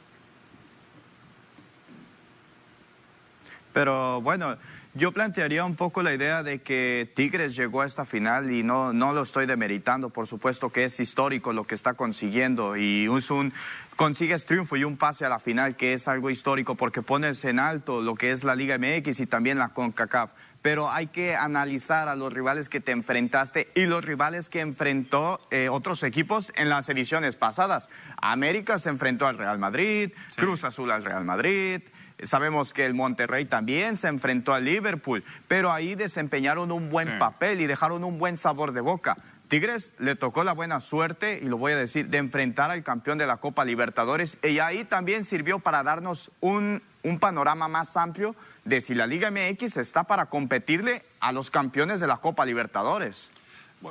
Pero 3.77 4.23
bueno, 4.23 4.57
yo 4.95 5.13
plantearía 5.13 5.63
un 5.67 5.77
poco 5.77 6.01
la 6.01 6.15
idea 6.15 6.43
de 6.43 6.63
que 6.63 7.13
Tigres 7.15 7.55
llegó 7.55 7.83
a 7.83 7.85
esta 7.85 8.07
final 8.07 8.51
y 8.51 8.63
no, 8.63 8.95
no 8.95 9.13
lo 9.13 9.21
estoy 9.21 9.45
demeritando, 9.45 10.09
por 10.09 10.27
supuesto 10.27 10.71
que 10.71 10.85
es 10.85 10.99
histórico 10.99 11.53
lo 11.53 11.67
que 11.67 11.75
está 11.75 11.93
consiguiendo 11.93 12.79
y 12.79 13.07
es 13.15 13.31
un, 13.31 13.53
consigues 13.95 14.47
triunfo 14.47 14.79
y 14.79 14.85
un 14.85 14.97
pase 14.97 15.27
a 15.27 15.29
la 15.29 15.39
final 15.39 15.77
que 15.77 15.93
es 15.93 16.09
algo 16.09 16.31
histórico 16.31 16.75
porque 16.75 17.03
pones 17.03 17.45
en 17.45 17.59
alto 17.59 18.01
lo 18.01 18.15
que 18.15 18.33
es 18.33 18.45
la 18.45 18.55
Liga 18.55 18.79
MX 18.79 19.21
y 19.21 19.27
también 19.27 19.59
la 19.59 19.75
CONCACAF. 19.75 20.33
Pero 20.63 20.91
hay 20.91 21.09
que 21.09 21.37
analizar 21.37 22.09
a 22.09 22.17
los 22.17 22.33
rivales 22.33 22.71
que 22.71 22.81
te 22.81 22.93
enfrentaste 22.93 23.69
y 23.75 23.85
los 23.85 24.07
rivales 24.07 24.49
que 24.49 24.61
enfrentó 24.61 25.39
eh, 25.51 25.69
otros 25.69 26.03
equipos 26.03 26.51
en 26.57 26.71
las 26.71 26.89
ediciones 26.89 27.37
pasadas. 27.37 27.91
América 28.17 28.79
se 28.79 28.89
enfrentó 28.89 29.27
al 29.27 29.37
Real 29.37 29.59
Madrid, 29.59 30.13
Cruz 30.35 30.65
Azul 30.65 30.91
al 30.91 31.05
Real 31.05 31.27
Madrid, 31.27 31.83
Sabemos 32.23 32.73
que 32.73 32.87
el 32.87 32.95
Monterrey 32.95 33.45
también 33.45 33.97
se 33.97 34.09
enfrentó 34.09 34.55
al 34.55 34.65
Liverpool, 34.65 35.23
pero 35.49 35.71
ahí 35.73 35.95
desempeñaron 35.95 36.73
un 36.73 36.89
buen 36.91 37.09
Sí. 37.09 37.15
papel 37.19 37.61
y 37.61 37.67
dejaron 37.67 38.05
un 38.05 38.19
buen 38.19 38.37
sabor 38.39 38.73
de 38.73 38.81
boca. 38.81 39.17
Tigres 39.49 39.95
le 39.99 40.17
tocó 40.17 40.43
la 40.43 40.55
buena 40.55 40.81
suerte, 40.81 41.39
y 41.41 41.47
lo 41.47 41.57
voy 41.57 41.73
a 41.73 41.77
decir, 41.77 42.09
de 42.09 42.19
enfrentar 42.19 42.71
al 42.73 42.83
campeón 42.83 43.17
de 43.19 43.27
la 43.27 43.37
Copa 43.37 43.65
Libertadores 43.65 44.39
y 44.43 44.59
ahí 44.59 44.85
también 44.85 45.25
sirvió 45.25 45.61
para 45.61 45.85
darnos 45.85 46.33
un, 46.41 46.83
un 47.05 47.19
panorama 47.21 47.69
más 47.69 47.97
amplio 47.97 48.35
de 48.65 48.81
si 48.81 48.95
la 48.97 49.07
Liga 49.07 49.31
MX 49.31 49.77
está 49.77 50.03
para 50.05 50.27
competirle 50.27 51.03
a 51.21 51.31
los 51.31 51.51
campeones 51.51 52.01
de 52.01 52.09
la 52.09 52.17
Copa 52.17 52.45
Libertadores. 52.45 53.31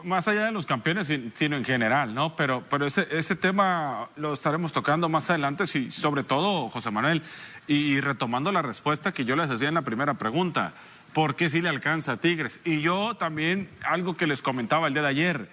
Más 0.04 0.28
allá 0.28 0.46
de 0.46 0.52
los 0.52 0.66
campeones, 0.66 1.08
sin- 1.08 1.32
sino 1.36 1.56
en 1.56 1.64
general, 1.64 2.14
¿no? 2.14 2.36
Pero, 2.36 2.64
pero 2.70 2.86
ese, 2.86 3.08
ese 3.12 3.36
tema 3.36 4.10
lo 4.16 4.34
estaremos 4.34 4.72
tocando 4.72 5.08
más 5.10 5.30
adelante, 5.30 5.68
sí, 5.68 5.92
sobre 5.92 6.24
todo, 6.24 6.68
José 6.70 6.90
Manuel, 6.92 7.22
y 7.68 8.02
retomando 8.02 8.52
la 8.52 8.62
respuesta 8.64 9.14
que 9.14 9.26
yo 9.26 9.36
les 9.36 9.48
decía 9.48 9.68
en 9.70 9.76
la 9.76 9.84
primera 9.84 10.16
pregunta, 10.16 10.74
¿por 11.14 11.36
qué 11.36 11.50
sí 11.50 11.62
le 11.62 11.70
alcanza 11.70 12.14
a 12.14 12.18
Tigres? 12.18 12.60
Y 12.66 12.82
yo 12.82 13.16
también, 13.16 13.70
algo 13.88 14.18
que 14.18 14.28
les 14.28 14.42
comentaba 14.42 14.88
el 14.88 14.94
día 14.94 15.04
de 15.04 15.10
ayer, 15.10 15.50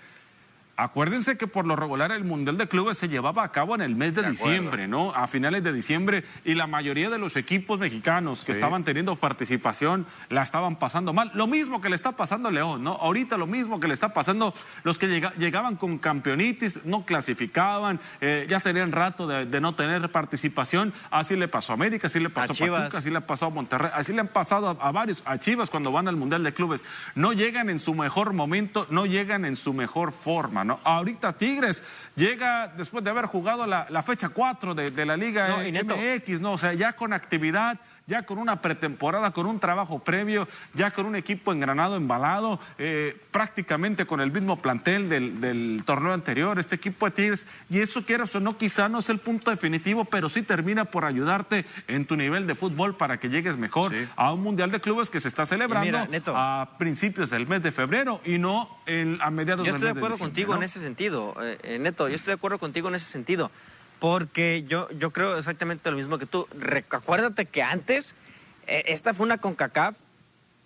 Acuérdense 0.74 1.36
que 1.36 1.46
por 1.46 1.66
lo 1.66 1.76
regular 1.76 2.10
el 2.12 2.24
Mundial 2.24 2.56
de 2.56 2.66
Clubes 2.66 2.96
se 2.96 3.08
llevaba 3.08 3.44
a 3.44 3.52
cabo 3.52 3.74
en 3.74 3.82
el 3.82 3.94
mes 3.94 4.14
de, 4.14 4.22
diciembre, 4.30 4.88
¿no? 4.88 5.10
A 5.14 5.26
finales 5.26 5.62
de 5.62 5.70
diciembre 5.72 6.24
y 6.44 6.54
la 6.54 6.66
mayoría 6.66 7.10
de 7.10 7.18
los 7.18 7.36
equipos 7.36 7.78
mexicanos 7.78 8.44
que 8.44 8.52
estaban 8.52 8.82
teniendo 8.82 9.14
participación 9.16 10.06
la 10.30 10.42
estaban 10.42 10.76
pasando 10.76 11.12
mal. 11.12 11.30
Lo 11.34 11.46
mismo 11.46 11.80
que 11.82 11.90
le 11.90 11.94
está 11.96 12.12
pasando 12.12 12.48
a 12.48 12.52
León, 12.52 12.82
¿no? 12.82 12.92
Ahorita 12.94 13.36
lo 13.36 13.46
mismo 13.46 13.80
que 13.80 13.86
le 13.86 13.94
está 13.94 14.14
pasando 14.14 14.54
los 14.82 14.98
que 14.98 15.08
llega- 15.08 15.34
llegaban 15.34 15.76
con 15.76 15.98
campeonitis, 15.98 16.84
no 16.86 17.04
clasificaban, 17.04 18.00
eh, 18.20 18.46
ya 18.48 18.58
tenían 18.60 18.92
rato 18.92 19.26
de, 19.26 19.44
de 19.46 19.60
no 19.60 19.74
tener 19.74 20.10
participación. 20.10 20.92
Así 21.10 21.36
le 21.36 21.48
pasó 21.48 21.72
a 21.72 21.74
América, 21.74 22.06
así 22.06 22.18
le 22.18 22.30
pasó 22.30 22.44
a. 22.44 22.48
Pachuca, 22.48 22.98
así 22.98 23.10
le 23.10 23.18
ha 23.18 23.26
pasado 23.26 23.52
a 23.52 23.54
Monterrey, 23.54 23.90
así 23.94 24.12
le 24.14 24.20
han 24.20 24.28
pasado 24.28 24.68
a, 24.80 24.88
a 24.88 24.90
varios, 24.90 25.22
a 25.26 25.38
Chivas 25.38 25.68
cuando 25.70 25.92
van 25.92 26.08
al 26.08 26.16
Mundial 26.16 26.42
de 26.42 26.54
Clubes. 26.54 26.82
No 27.14 27.32
llegan 27.34 27.68
en 27.70 27.78
su 27.78 27.94
mejor 27.94 28.32
momento, 28.32 28.86
no 28.90 29.04
llegan 29.06 29.44
en 29.44 29.54
su 29.56 29.72
mejor 29.74 30.12
forma, 30.12 30.64
¿no? 30.64 30.71
Ahorita 30.84 31.32
Tigres 31.32 31.82
llega 32.16 32.68
después 32.68 33.04
de 33.04 33.10
haber 33.10 33.26
jugado 33.26 33.66
la, 33.66 33.86
la 33.90 34.02
fecha 34.02 34.28
4 34.28 34.74
de, 34.74 34.90
de 34.90 35.06
la 35.06 35.16
Liga 35.16 35.48
No. 35.48 35.58
MX, 35.58 36.40
¿no? 36.40 36.52
O 36.52 36.58
sea, 36.58 36.72
ya 36.74 36.92
con 36.94 37.12
actividad, 37.12 37.78
ya 38.06 38.24
con 38.24 38.38
una 38.38 38.60
pretemporada, 38.60 39.30
con 39.32 39.46
un 39.46 39.60
trabajo 39.60 39.98
previo, 40.00 40.48
ya 40.74 40.90
con 40.90 41.06
un 41.06 41.16
equipo 41.16 41.52
engranado, 41.52 41.96
embalado, 41.96 42.58
eh, 42.78 43.16
prácticamente 43.30 44.06
con 44.06 44.20
el 44.20 44.32
mismo 44.32 44.60
plantel 44.60 45.08
del, 45.08 45.40
del 45.40 45.82
torneo 45.86 46.12
anterior, 46.12 46.58
este 46.58 46.74
equipo 46.74 47.06
de 47.06 47.12
Tigres, 47.12 47.46
y 47.70 47.78
eso 47.80 48.04
quieras 48.04 48.34
o 48.34 48.40
no, 48.40 48.56
quizá 48.58 48.88
no 48.88 48.98
es 48.98 49.08
el 49.08 49.18
punto 49.18 49.50
definitivo, 49.50 50.04
pero 50.04 50.28
sí 50.28 50.42
termina 50.42 50.84
por 50.84 51.04
ayudarte 51.04 51.64
en 51.88 52.06
tu 52.06 52.16
nivel 52.16 52.46
de 52.46 52.54
fútbol 52.54 52.96
para 52.96 53.18
que 53.18 53.28
llegues 53.28 53.56
mejor 53.56 53.92
Sí. 53.96 54.06
a 54.16 54.32
un 54.32 54.42
Mundial 54.42 54.70
de 54.70 54.80
Clubes 54.80 55.10
que 55.10 55.20
se 55.20 55.28
está 55.28 55.46
celebrando 55.46 55.86
mira, 55.86 56.06
Neto. 56.06 56.34
a 56.36 56.70
principios 56.78 57.30
del 57.30 57.46
mes 57.46 57.62
de 57.62 57.72
febrero 57.72 58.20
y 58.24 58.38
no 58.38 58.68
en- 58.86 59.20
a 59.22 59.30
mediados 59.30 59.66
Yo 59.66 59.72
del 59.72 59.76
estoy 59.76 59.88
de 59.88 59.94
mes 59.94 60.00
acuerdo 60.00 60.16
diciembre, 60.16 60.30
contigo 60.42 60.52
¿no? 60.54 60.58
en 60.58 60.64
ese 60.64 60.80
sentido, 60.80 61.34
eh, 61.40 61.58
eh, 61.62 61.78
Neto, 61.78 62.08
yo 62.08 62.14
estoy 62.14 62.32
de 62.32 62.34
acuerdo 62.36 62.58
contigo 62.58 62.88
en 62.88 62.94
ese 62.96 63.06
sentido, 63.06 63.50
porque 64.02 64.64
yo, 64.66 64.88
yo 64.98 65.12
creo 65.12 65.38
exactamente 65.38 65.88
lo 65.88 65.96
mismo 65.96 66.18
que 66.18 66.26
tú. 66.26 66.48
Re- 66.58 66.84
acuérdate 66.90 67.46
que 67.46 67.62
antes, 67.62 68.16
eh, 68.66 68.82
esta 68.86 69.14
fue 69.14 69.24
una 69.24 69.38
CONCACAF 69.38 69.96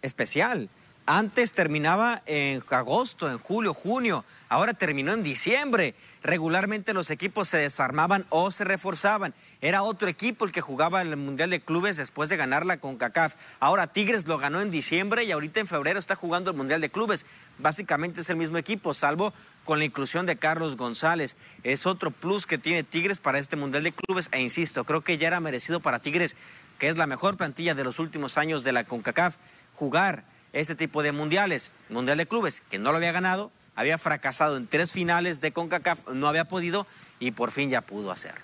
especial. 0.01 0.71
Antes 1.09 1.53
terminaba 1.53 2.21
en 2.27 2.65
agosto, 2.69 3.31
en 3.31 3.39
julio, 3.39 3.73
junio, 3.75 4.25
ahora 4.49 4.75
terminó 4.75 5.13
en 5.13 5.23
diciembre. 5.23 5.95
Regularmente 6.25 6.93
los 6.95 7.11
equipos 7.11 7.47
se 7.47 7.59
desarmaban 7.59 8.27
o 8.29 8.51
se 8.51 8.65
reforzaban. 8.65 9.33
Era 9.61 9.85
otro 9.85 10.09
equipo 10.09 10.45
el 10.45 10.51
que 10.51 10.61
jugaba 10.61 11.01
el 11.03 11.17
Mundial 11.17 11.51
de 11.51 11.61
Clubes 11.61 11.97
después 11.97 12.29
de 12.29 12.37
ganar 12.37 12.67
la 12.67 12.81
CONCACAF. 12.81 13.37
Ahora 13.61 13.87
Tigres 13.87 14.27
lo 14.27 14.37
ganó 14.39 14.61
en 14.61 14.73
diciembre 14.73 15.23
y 15.23 15.31
ahorita 15.31 15.61
en 15.61 15.69
febrero 15.69 16.01
está 16.01 16.17
jugando 16.17 16.51
el 16.51 16.57
Mundial 16.57 16.81
de 16.81 16.91
Clubes. 16.91 17.25
Básicamente 17.59 18.23
es 18.23 18.31
el 18.31 18.37
mismo 18.37 18.59
equipo, 18.59 18.93
salvo 18.93 19.33
con 19.63 19.79
la 19.79 19.85
inclusión 19.85 20.27
de 20.27 20.35
Carlos 20.35 20.77
González. 20.77 21.37
Es 21.63 21.87
otro 21.87 22.11
plus 22.11 22.47
que 22.47 22.59
tiene 22.59 22.83
Tigres 22.83 23.21
para 23.21 23.39
este 23.39 23.55
Mundial 23.55 23.85
de 23.85 23.93
Clubes 23.93 24.29
e 24.33 24.41
insisto, 24.41 24.83
creo 24.83 25.03
que 25.03 25.19
ya 25.19 25.29
era 25.29 25.39
merecido 25.39 25.79
para 25.79 26.01
Tigres, 26.01 26.35
que 26.81 26.89
es 26.89 26.97
la 26.97 27.07
mejor 27.07 27.37
plantilla 27.37 27.77
de 27.77 27.85
los 27.85 28.01
últimos 28.01 28.37
años 28.39 28.65
de 28.65 28.73
la 28.73 28.83
CONCACAF, 28.83 29.37
jugar 29.73 30.25
este 30.61 30.75
tipo 30.75 31.03
de 31.03 31.13
mundiales, 31.13 31.73
Mundial 31.89 32.19
de 32.19 32.27
Clubes, 32.27 32.63
que 32.71 32.79
no 32.79 32.91
lo 32.93 32.99
había 32.99 33.13
ganado, 33.13 33.51
había 33.75 33.99
fracasado 33.99 34.57
en 34.57 34.67
tres 34.67 34.93
finales 34.93 35.41
de 35.41 35.53
CONCACAF, 35.53 36.09
no 36.15 36.29
había 36.29 36.47
podido 36.49 36.87
y 37.19 37.33
por 37.33 37.51
fin 37.51 37.69
ya 37.71 37.81
pudo 37.83 38.11
hacerlo. 38.11 38.41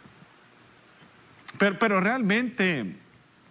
Pero, 1.59 1.79
pero 1.79 2.01
realmente 2.01 2.97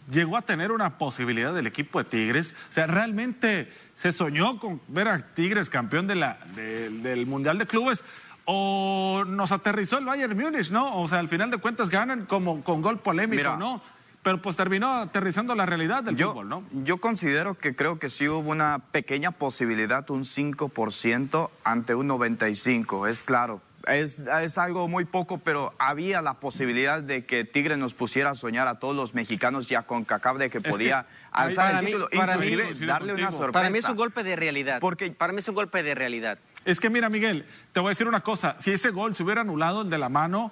llegó 0.10 0.38
a 0.38 0.42
tener 0.42 0.72
una 0.72 0.98
posibilidad 0.98 1.54
del 1.54 1.68
equipo 1.68 2.00
de 2.00 2.10
Tigres. 2.10 2.56
O 2.70 2.74
sea, 2.74 2.88
realmente 2.88 3.72
se 3.96 4.12
soñó 4.12 4.60
con 4.60 4.82
ver 4.88 5.08
a 5.08 5.20
Tigres 5.34 5.70
campeón 5.70 6.08
de 6.08 6.16
la, 6.16 6.40
de- 6.56 6.90
del 6.90 7.26
Mundial 7.26 7.58
de 7.58 7.66
Clubes. 7.68 8.04
O 8.46 9.24
nos 9.28 9.52
aterrizó 9.52 10.00
el 10.00 10.06
Bayern 10.06 10.36
Múnich, 10.38 10.72
¿no? 10.72 11.00
O 11.00 11.08
sea, 11.08 11.20
al 11.20 11.28
final 11.30 11.52
de 11.52 11.58
cuentas 11.58 11.90
ganan 11.90 12.26
como 12.26 12.64
con 12.64 12.82
gol 12.82 13.00
polémico, 13.00 13.38
Mira. 13.44 13.56
¿no? 13.58 13.82
Pero 14.24 14.40
pues 14.42 14.56
terminó 14.56 14.94
aterrizando 14.98 15.56
la 15.56 15.66
realidad 15.66 16.04
del 16.04 16.16
Yo, 16.16 16.30
fútbol, 16.32 16.48
¿no? 16.50 16.64
yo 16.84 16.98
considero 16.98 17.56
que 17.58 17.76
creo 17.76 17.98
que 17.98 18.10
sí 18.10 18.28
hubo 18.28 18.52
una 18.52 18.78
pequeña 18.92 19.32
posibilidad, 19.32 20.08
un 20.12 20.26
5% 20.26 21.50
ante 21.64 21.96
un 21.96 22.08
95%, 22.08 23.10
es 23.10 23.22
claro. 23.24 23.62
Es, 23.88 24.20
es 24.20 24.60
algo 24.60 24.88
muy 24.88 25.06
poco, 25.06 25.40
pero 25.40 25.74
había 25.80 26.22
la 26.22 26.36
posibilidad 26.36 27.02
de 27.02 27.26
que 27.26 27.46
Tigre 27.46 27.78
nos 27.78 27.96
pusiera 27.96 28.30
a 28.30 28.36
soñar 28.36 28.68
a 28.68 28.78
todos 28.78 28.96
los 28.96 29.16
mexicanos 29.16 29.70
ya 29.70 29.82
con 29.82 30.06
CACAF 30.06 30.38
de 30.38 30.52
que 30.52 30.62
podía 30.62 31.08
alzar 31.32 31.66
para 31.66 31.80
el 31.80 31.86
mí- 31.86 31.92
título, 31.92 32.10
para 32.16 32.38
mí- 32.38 32.46
inclusive 32.46 32.86
darle 32.86 33.14
una 33.16 33.32
sorpresa. 33.32 33.52
Para 33.54 33.70
mí 33.72 33.80
es 33.80 33.90
un 33.90 33.96
golpe 33.96 34.24
de 34.24 34.36
realidad. 34.36 34.80
Porque- 34.82 35.10
para 35.10 35.34
mí 35.34 35.40
es 35.40 35.48
un 35.48 35.56
golpe 35.56 35.82
de 35.82 35.96
realidad. 35.96 36.38
Es 36.64 36.80
que 36.80 36.92
mira, 36.92 37.10
Miguel, 37.10 37.44
te 37.72 37.80
voy 37.80 37.88
a 37.88 37.92
decir 37.92 38.08
una 38.08 38.20
cosa. 38.20 38.56
Si 38.60 38.70
ese 38.72 38.92
gol 38.92 39.16
se 39.16 39.24
hubiera 39.24 39.42
anulado, 39.42 39.82
el 39.82 39.90
de 39.90 39.98
la 39.98 40.10
mano, 40.10 40.52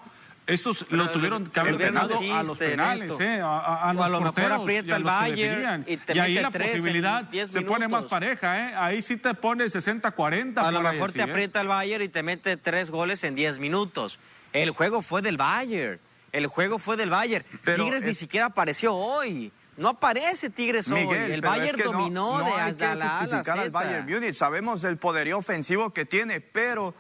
estos 0.54 0.86
Pero 0.90 0.98
lo 1.04 1.12
tuvieron 1.12 1.46
que 1.48 1.60
haber 1.60 1.74
no 1.74 1.78
pegado 1.80 2.18
a 2.20 2.22
los 2.44 2.50
existe, 2.50 2.70
penales. 2.70 3.20
¿eh? 3.20 3.40
A, 3.42 3.46
a- 3.60 3.90
a 3.90 3.92
O 3.92 3.94
los 3.94 4.04
a 4.06 4.10
lo 4.10 4.20
mejor 4.20 4.34
porteros 4.34 4.60
aprieta 4.60 4.88
y 4.88 4.92
a 4.92 4.96
el 4.98 5.04
Bayern 5.04 5.84
y 5.88 5.98
te 5.98 6.16
Y 6.16 6.20
ahí 6.20 6.30
mete 6.36 6.42
la 6.42 6.52
posibilidad 6.52 7.24
10 7.24 7.52
se 7.52 7.62
pone 7.62 7.88
más 7.88 8.06
pareja, 8.06 8.60
¿eh? 8.70 8.74
Ahí 8.76 9.02
sí 9.02 9.18
te 9.18 9.34
pone 9.34 9.66
60-40. 9.66 10.58
A 10.58 10.72
lo 10.72 10.82
mejor 10.82 11.12
te 11.12 11.20
¿eh? 11.20 11.24
aprieta 11.24 11.62
el 11.62 11.68
Bayern 11.68 12.04
y 12.04 12.10
te 12.10 12.24
mete 12.24 12.58
tres 12.58 12.92
goles 12.92 13.24
en 13.24 13.36
10 13.36 13.60
minutos. 13.60 14.20
El 14.54 14.72
juego 14.72 15.02
fue 15.02 15.22
del 15.22 15.38
Bayern. 15.38 16.00
El 16.32 16.48
juego 16.48 16.78
fue 16.80 16.96
del 16.98 17.10
Bayern. 17.10 17.46
Pero 17.64 17.84
Tigres 17.84 18.04
ni 18.04 18.14
siquiera 18.14 18.48
apareció 18.48 18.94
hoy. 18.96 19.52
No 19.78 19.90
aparece 19.90 20.50
Tigres 20.50 20.88
hoy. 20.92 21.06
Miguel, 21.06 21.32
El 21.32 21.42
Bayern 21.42 21.70
es 21.80 21.86
que 21.86 21.92
no- 21.92 21.92
dominó 21.98 22.40
no 22.40 22.44
de 22.46 22.52
hay 22.52 22.56
que 22.56 22.62
hasta 22.84 22.96
la 22.96 23.26
la. 23.56 23.70
Bayern 23.70 24.10
Múnich. 24.12 24.36
Sabemos 24.36 24.84
el 24.84 24.98
poderío 24.98 25.38
ofensivo 25.38 25.92
que 25.94 26.06
tiene, 26.06 26.42
pero 26.42 26.94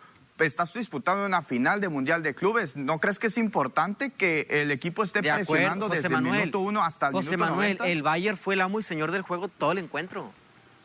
estás 0.47 0.73
disputando 0.73 1.25
una 1.25 1.41
final 1.41 1.81
de 1.81 1.89
Mundial 1.89 2.23
de 2.23 2.33
Clubes. 2.35 2.75
¿No 2.75 2.99
crees 2.99 3.19
que 3.19 3.27
es 3.27 3.37
importante 3.37 4.09
que 4.11 4.47
el 4.49 4.71
equipo 4.71 5.03
esté 5.03 5.21
De 5.21 5.31
acuerdo, 5.31 5.51
presionando 5.53 5.87
José 5.87 6.01
desde 6.01 6.15
el 6.15 6.21
minuto 6.21 6.59
uno 6.59 6.83
hasta 6.83 7.07
el 7.07 7.13
José 7.13 7.31
minuto 7.31 7.49
Manuel, 7.51 7.77
90? 7.77 7.87
el 7.91 8.03
Bayern 8.03 8.37
fue 8.37 8.53
el 8.55 8.61
amo 8.61 8.79
y 8.79 8.83
señor 8.83 9.11
del 9.11 9.21
juego 9.21 9.47
todo 9.47 9.71
el 9.71 9.77
encuentro. 9.79 10.31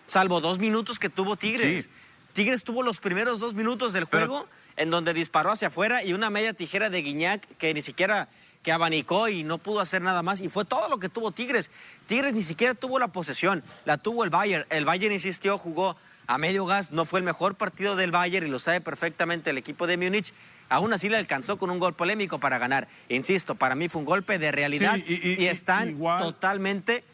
Salvo 0.06 0.40
dos 0.40 0.58
minutos 0.58 0.98
que 0.98 1.08
tuvo 1.08 1.36
Tigres. 1.36 1.84
Sí. 1.84 1.90
Tigres 2.34 2.64
tuvo 2.64 2.82
los 2.82 2.98
primeros 2.98 3.38
dos 3.40 3.54
minutos 3.54 3.92
del 3.92 4.06
Pero- 4.06 4.26
juego 4.26 4.48
en 4.76 4.90
donde 4.90 5.14
disparó 5.14 5.52
hacia 5.52 5.68
afuera 5.68 6.02
y 6.02 6.12
una 6.14 6.30
media 6.30 6.52
tijera 6.52 6.90
de 6.90 7.00
Guiñac 7.00 7.46
que 7.58 7.72
ni 7.72 7.80
siquiera 7.80 8.28
que 8.64 8.72
abanicó 8.72 9.28
y 9.28 9.44
no 9.44 9.58
pudo 9.58 9.80
hacer 9.80 10.02
nada 10.02 10.22
más. 10.22 10.40
Y 10.40 10.48
fue 10.48 10.64
todo 10.64 10.88
lo 10.88 10.98
que 10.98 11.08
tuvo 11.08 11.30
Tigres. 11.30 11.70
Tigres 12.06 12.34
ni 12.34 12.42
siquiera 12.42 12.74
tuvo 12.74 12.98
la 12.98 13.08
posesión, 13.08 13.62
la 13.84 13.98
tuvo 13.98 14.24
el 14.24 14.30
Bayern. 14.30 14.66
El 14.70 14.84
Bayern 14.84 15.12
insistió, 15.14 15.58
jugó 15.58 15.96
a 16.26 16.38
medio 16.38 16.64
gas, 16.66 16.90
no 16.90 17.04
fue 17.04 17.20
el 17.20 17.24
mejor 17.24 17.54
partido 17.56 17.96
del 17.96 18.10
Bayern 18.10 18.46
y 18.46 18.50
lo 18.50 18.58
sabe 18.58 18.80
perfectamente 18.80 19.50
el 19.50 19.58
equipo 19.58 19.86
de 19.86 19.96
Múnich. 19.96 20.32
Aún 20.70 20.92
así 20.92 21.08
le 21.08 21.16
alcanzó 21.18 21.58
con 21.58 21.70
un 21.70 21.78
gol 21.78 21.94
polémico 21.94 22.40
para 22.40 22.58
ganar. 22.58 22.88
Insisto, 23.08 23.54
para 23.54 23.74
mí 23.74 23.88
fue 23.88 24.00
un 24.00 24.06
golpe 24.06 24.38
de 24.38 24.50
realidad 24.50 24.94
Sí, 24.94 25.04
y- 25.06 25.28
y- 25.28 25.44
y, 25.44 25.46
están 25.48 25.90
igual- 25.90 26.20
totalmente... 26.22 27.04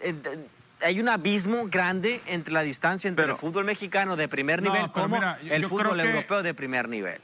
eh, 0.00 0.14
hay 0.80 1.00
un 1.00 1.08
abismo 1.08 1.66
grande 1.68 2.20
entre 2.26 2.54
la 2.54 2.62
distancia 2.62 3.08
entre 3.08 3.24
Pero- 3.24 3.34
el 3.34 3.38
fútbol 3.40 3.64
mexicano 3.64 4.14
de 4.16 4.28
primer 4.28 4.62
No, 4.62 4.70
nivel 4.70 4.90
pero 4.92 5.02
como 5.04 5.16
mira, 5.16 5.38
yo- 5.42 5.52
el 5.52 5.62
yo 5.62 5.68
fútbol 5.68 5.96
que- 6.00 6.08
europeo 6.08 6.42
de 6.44 6.54
primer 6.54 6.88
nivel. 6.88 7.20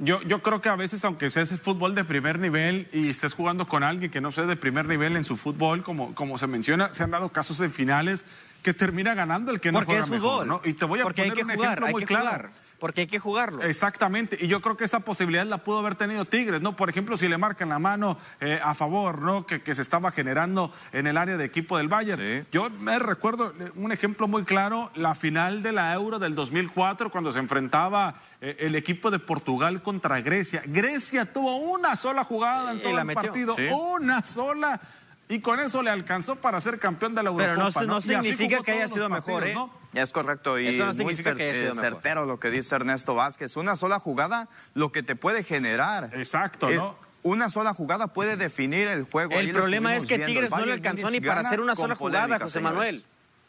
Yo, 0.00 0.20
yo 0.22 0.42
creo 0.42 0.60
que 0.60 0.68
a 0.68 0.74
veces, 0.74 1.04
aunque 1.04 1.30
seas 1.30 1.52
el 1.52 1.58
fútbol 1.60 1.94
de 1.94 2.02
primer 2.02 2.38
nivel 2.40 2.88
y 2.92 3.10
estés 3.10 3.32
jugando 3.34 3.68
con 3.68 3.84
alguien 3.84 4.10
que 4.10 4.20
no 4.20 4.32
sea 4.32 4.44
de 4.44 4.56
primer 4.56 4.86
nivel 4.86 5.16
en 5.16 5.22
su 5.22 5.36
fútbol, 5.36 5.84
como, 5.84 6.14
como 6.16 6.36
se 6.36 6.48
menciona, 6.48 6.92
se 6.92 7.04
han 7.04 7.12
dado 7.12 7.28
casos 7.28 7.60
en 7.60 7.70
finales 7.72 8.24
que 8.64 8.74
termina 8.74 9.14
ganando 9.14 9.52
el 9.52 9.60
que 9.60 9.70
no 9.70 9.78
Porque 9.78 9.92
juega 9.92 10.00
es 10.00 10.06
fútbol. 10.08 10.46
mejor, 10.46 10.46
¿no? 10.46 10.60
Y 10.64 10.72
te 10.74 10.84
voy 10.86 10.98
a 10.98 11.04
porque 11.04 11.22
hay 11.22 11.30
poner 11.30 11.44
que 11.46 11.52
un 11.52 11.56
jugar, 11.56 11.68
ejemplo 11.68 11.86
hay 11.86 11.92
muy 11.92 12.00
que 12.02 12.06
claro. 12.06 12.24
jugar. 12.26 12.50
Porque 12.80 13.02
hay 13.02 13.06
que 13.06 13.18
jugarlo. 13.20 13.62
Exactamente, 13.62 14.36
y 14.38 14.46
yo 14.48 14.60
creo 14.60 14.76
que 14.76 14.84
esa 14.84 15.00
posibilidad 15.00 15.46
la 15.46 15.58
pudo 15.58 15.78
haber 15.78 15.94
tenido 15.94 16.24
Tigres, 16.26 16.60
¿no? 16.60 16.76
Por 16.76 16.90
ejemplo, 16.90 17.16
si 17.16 17.28
le 17.28 17.38
marcan 17.38 17.68
la 17.70 17.78
mano 17.78 18.18
eh, 18.40 18.60
a 18.62 18.74
favor, 18.74 19.22
¿no? 19.22 19.46
Que, 19.46 19.62
que 19.62 19.74
se 19.74 19.80
estaba 19.80 20.10
generando 20.10 20.70
en 20.92 21.06
el 21.06 21.16
área 21.16 21.36
de 21.38 21.44
equipo 21.44 21.78
del 21.78 21.88
Bayern. 21.88 22.20
Sí. 22.20 22.46
Yo 22.52 22.68
me 22.70 22.98
recuerdo 22.98 23.54
eh, 23.58 23.70
un 23.76 23.92
ejemplo 23.92 24.28
muy 24.28 24.42
claro, 24.44 24.90
la 24.96 25.14
final 25.14 25.62
de 25.62 25.72
la 25.72 25.94
Euro 25.94 26.18
del 26.18 26.34
2004, 26.34 27.10
cuando 27.10 27.32
se 27.32 27.38
enfrentaba 27.38 28.16
eh, 28.42 28.56
el 28.58 28.74
equipo 28.74 29.10
de 29.10 29.18
Portugal 29.20 29.80
contra 29.80 30.20
Grecia. 30.20 30.62
Grecia 30.66 31.32
tuvo 31.32 31.56
una 31.56 31.96
sola 31.96 32.24
jugada 32.24 32.72
en 32.72 32.82
todo 32.82 32.98
el 32.98 33.04
metió. 33.06 33.22
partido, 33.22 33.56
Sí. 33.56 33.68
una 33.72 34.22
sola. 34.24 34.80
Y 35.28 35.40
con 35.40 35.58
eso 35.60 35.82
le 35.82 35.90
alcanzó 35.90 36.36
para 36.36 36.60
ser 36.60 36.78
campeón 36.78 37.14
de 37.14 37.22
la 37.22 37.34
Pero 37.34 37.52
Eurocopa. 37.54 37.80
no- 37.82 37.86
no 37.94 38.00
significa 38.00 38.60
que 38.62 38.72
haya 38.72 38.88
sido 38.88 39.08
mejor, 39.08 39.42
partidos, 39.42 39.68
¿eh? 39.68 39.70
¿no? 39.94 40.00
Es 40.00 40.12
correcto 40.12 40.58
y 40.58 40.66
Eso 40.68 40.80
no 40.80 40.86
muy 40.86 40.94
significa 40.94 41.34
que 41.34 41.44
haya 41.44 41.54
sido 41.54 41.74
mejor. 41.74 41.90
certero 41.92 42.26
lo 42.26 42.38
que 42.38 42.50
dice 42.50 42.74
Ernesto 42.74 43.14
Vázquez. 43.14 43.56
Una 43.56 43.74
sola 43.76 43.98
jugada 44.00 44.48
lo 44.74 44.92
que 44.92 45.02
te 45.02 45.16
puede 45.16 45.42
generar. 45.42 46.10
Exacto, 46.14 46.68
Eh, 46.68 46.76
¿no? 46.76 46.96
Una 47.22 47.48
sola 47.48 47.72
jugada 47.72 48.08
puede 48.08 48.36
definir 48.36 48.86
el 48.86 49.04
juego. 49.04 49.32
El 49.32 49.50
problema 49.52 49.96
es 49.96 50.04
que. 50.04 50.18
Tigres 50.18 50.50
no 50.50 50.66
le 50.66 50.72
alcanzó 50.74 51.08
ni 51.10 51.22
para 51.22 51.40
hacer 51.40 51.60
una 51.60 51.74
sola 51.74 51.94
jugada, 51.94 52.38
José 52.38 52.58
señores. 52.58 52.74
Manuel. 52.76 53.04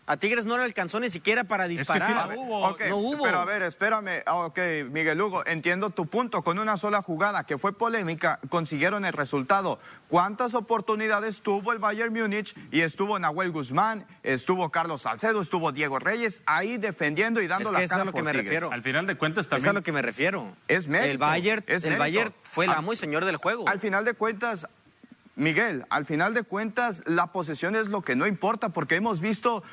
A 0.07 0.17
Tigres 0.17 0.45
no 0.45 0.55
le 0.57 0.63
alcanzó 0.63 0.99
ni 0.99 1.09
siquiera 1.09 1.45
para 1.45 1.63
que 1.65 1.71
sí 1.71 1.77
disparar. 1.77 2.35
no 2.35 2.97
hubo. 2.97 3.23
Pero 3.23 3.39
a 3.39 3.45
ver, 3.45 3.63
espérame. 3.63 4.21
Ah, 4.27 4.35
Ok, 4.45 4.59
Miguel 4.91 5.19
Hugo, 5.19 5.43
entiendo 5.47 5.89
tu 5.89 6.05
punto. 6.05 6.43
Con 6.43 6.59
una 6.59 6.77
sola 6.77 7.01
jugada 7.01 7.43
que 7.43 7.57
fue 7.57 7.73
polémica, 7.75 8.39
consiguieron 8.49 9.03
el 9.05 9.13
resultado. 9.13 9.79
¿Cuántas 10.07 10.53
oportunidades 10.53 11.41
tuvo 11.41 11.71
el 11.71 11.79
Bayern 11.79 12.13
Múnich? 12.13 12.55
Y 12.71 12.81
estuvo 12.81 13.17
Nahuel 13.17 13.51
Guzmán, 13.51 14.05
estuvo 14.21 14.69
Carlos 14.69 15.01
Salcedo, 15.01 15.41
estuvo 15.41 15.71
Diego 15.71 15.97
Reyes 15.97 16.43
ahí 16.45 16.77
defendiendo 16.77 17.41
y 17.41 17.47
dando 17.47 17.63
Es 17.63 17.67
que 17.69 17.73
la 17.73 17.79
eso 17.79 17.85
es 17.85 17.89
cara 17.91 18.01
a 18.03 18.05
lo 18.05 18.13
que 18.13 18.21
me 18.21 18.31
Tigres. 18.31 18.45
refiero. 18.45 18.71
Al 18.71 18.83
final 18.83 19.07
de 19.07 19.15
cuentas 19.15 19.45
Es 19.45 19.49
también... 19.49 19.69
a 19.69 19.73
lo 19.73 19.81
que 19.81 19.91
me 19.91 20.01
refiero. 20.03 20.55
Es 20.67 20.87
mérito, 20.87 21.09
El 21.11 21.17
Bayern, 21.17 21.63
es 21.65 21.83
el. 21.83 21.97
Bayern 21.97 22.31
fue 22.43 22.65
el 22.65 22.71
amo 22.71 22.93
y 22.93 22.95
señor 22.95 23.25
del 23.25 23.37
juego. 23.37 23.67
Al 23.67 23.79
final 23.79 24.05
de 24.05 24.13
cuentas, 24.13 24.67
Miguel, 25.37 25.85
al 25.89 26.05
final 26.05 26.33
de 26.33 26.43
cuentas, 26.43 27.03
la 27.07 27.27
posesión 27.33 27.75
es 27.75 27.89
lo 27.89 28.01
que 28.03 28.15
no 28.15 28.25
importa, 28.25 28.69
porque 28.69 28.95
hemos 28.95 29.19
visto 29.19 29.63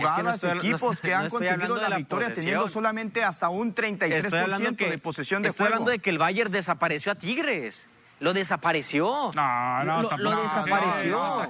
jugadas, 0.00 0.34
estoy 0.36 0.50
habla- 0.50 0.62
no 0.62 0.68
equipos 0.68 0.94
estoy- 0.94 1.08
que 1.10 1.14
no 1.14 1.20
han 1.20 1.26
estoy 1.26 1.38
conseguido 1.48 1.76
la 1.76 1.88
la 1.88 1.96
victoria 1.96 2.26
posesión. 2.28 2.44
teniendo 2.44 2.68
solamente 2.68 3.24
hasta 3.24 3.48
un 3.48 3.74
33% 3.74 4.26
Estoy 4.26 4.38
hablando 4.40 4.76
que 4.76 4.90
de 4.90 4.98
posesión 4.98 5.42
de 5.42 5.48
estoy 5.48 5.64
juego. 5.64 5.74
hablando 5.74 5.90
de 5.90 5.98
que 5.98 6.10
el 6.10 6.18
Bayern 6.18 6.50
desapareció 6.52 7.12
a 7.12 7.14
Tigres. 7.14 7.88
Lo 8.20 8.32
desapareció. 8.32 9.32
No, 9.34 9.84
no, 9.84 10.02
lo, 10.02 10.08
tampoco 10.08 10.30
lo 10.30 10.42
desapareció. 10.42 11.10
No. 11.10 11.48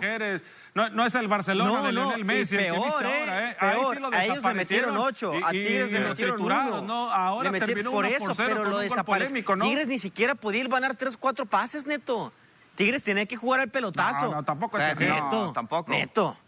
No, 0.74 0.88
no 0.88 1.04
es 1.04 1.14
el 1.14 1.28
Barcelona 1.28 1.70
No, 1.70 1.82
de 1.82 1.92
no, 1.92 2.04
Lionel 2.06 2.24
Messi 2.24 2.56
el 2.56 2.64
que 2.64 2.70
viste 2.70 2.88
peor, 2.88 3.04
¿eh? 3.06 3.20
ahora, 3.20 3.50
¿eh? 3.50 3.56
Ahí 3.60 3.76
Peor. 3.76 3.94
sí 3.96 4.00
lo 4.00 4.08
A 4.10 4.24
ellos 4.24 4.42
le 4.42 4.54
metieron 4.54 4.96
ocho, 4.96 5.32
a 5.44 5.54
y- 5.54 5.58
y- 5.58 5.64
Tigres 5.66 5.90
le 5.92 6.00
metieron 6.00 6.40
uno. 6.40 6.80
No, 6.80 7.10
ahora 7.12 7.50
Le 7.50 7.60
metieron- 7.60 7.66
terminó 7.74 7.90
por 7.90 8.06
eso, 8.06 8.24
por 8.24 8.36
cero 8.36 8.48
pero 8.48 8.64
lo 8.64 8.78
desapareció. 8.78 9.54
¿no? 9.56 9.64
Tigres 9.66 9.86
ni 9.86 9.98
siquiera 9.98 10.34
podía 10.34 10.62
ir 10.62 10.68
ganar 10.68 10.94
tres, 10.96 11.18
cuatro 11.18 11.44
pases, 11.44 11.84
Neto. 11.84 12.32
Tigres 12.74 13.02
tenía 13.02 13.26
que 13.26 13.36
jugar 13.36 13.60
al 13.60 13.68
pelotazo. 13.68 14.28
No, 14.30 14.36
no, 14.36 14.42
tampoco 14.44 14.78
O 14.78 14.80
sea. 14.80 14.94
Neto, 14.94 15.28
No, 15.30 15.52
tampoco. 15.52 15.90
Neto, 15.92 16.38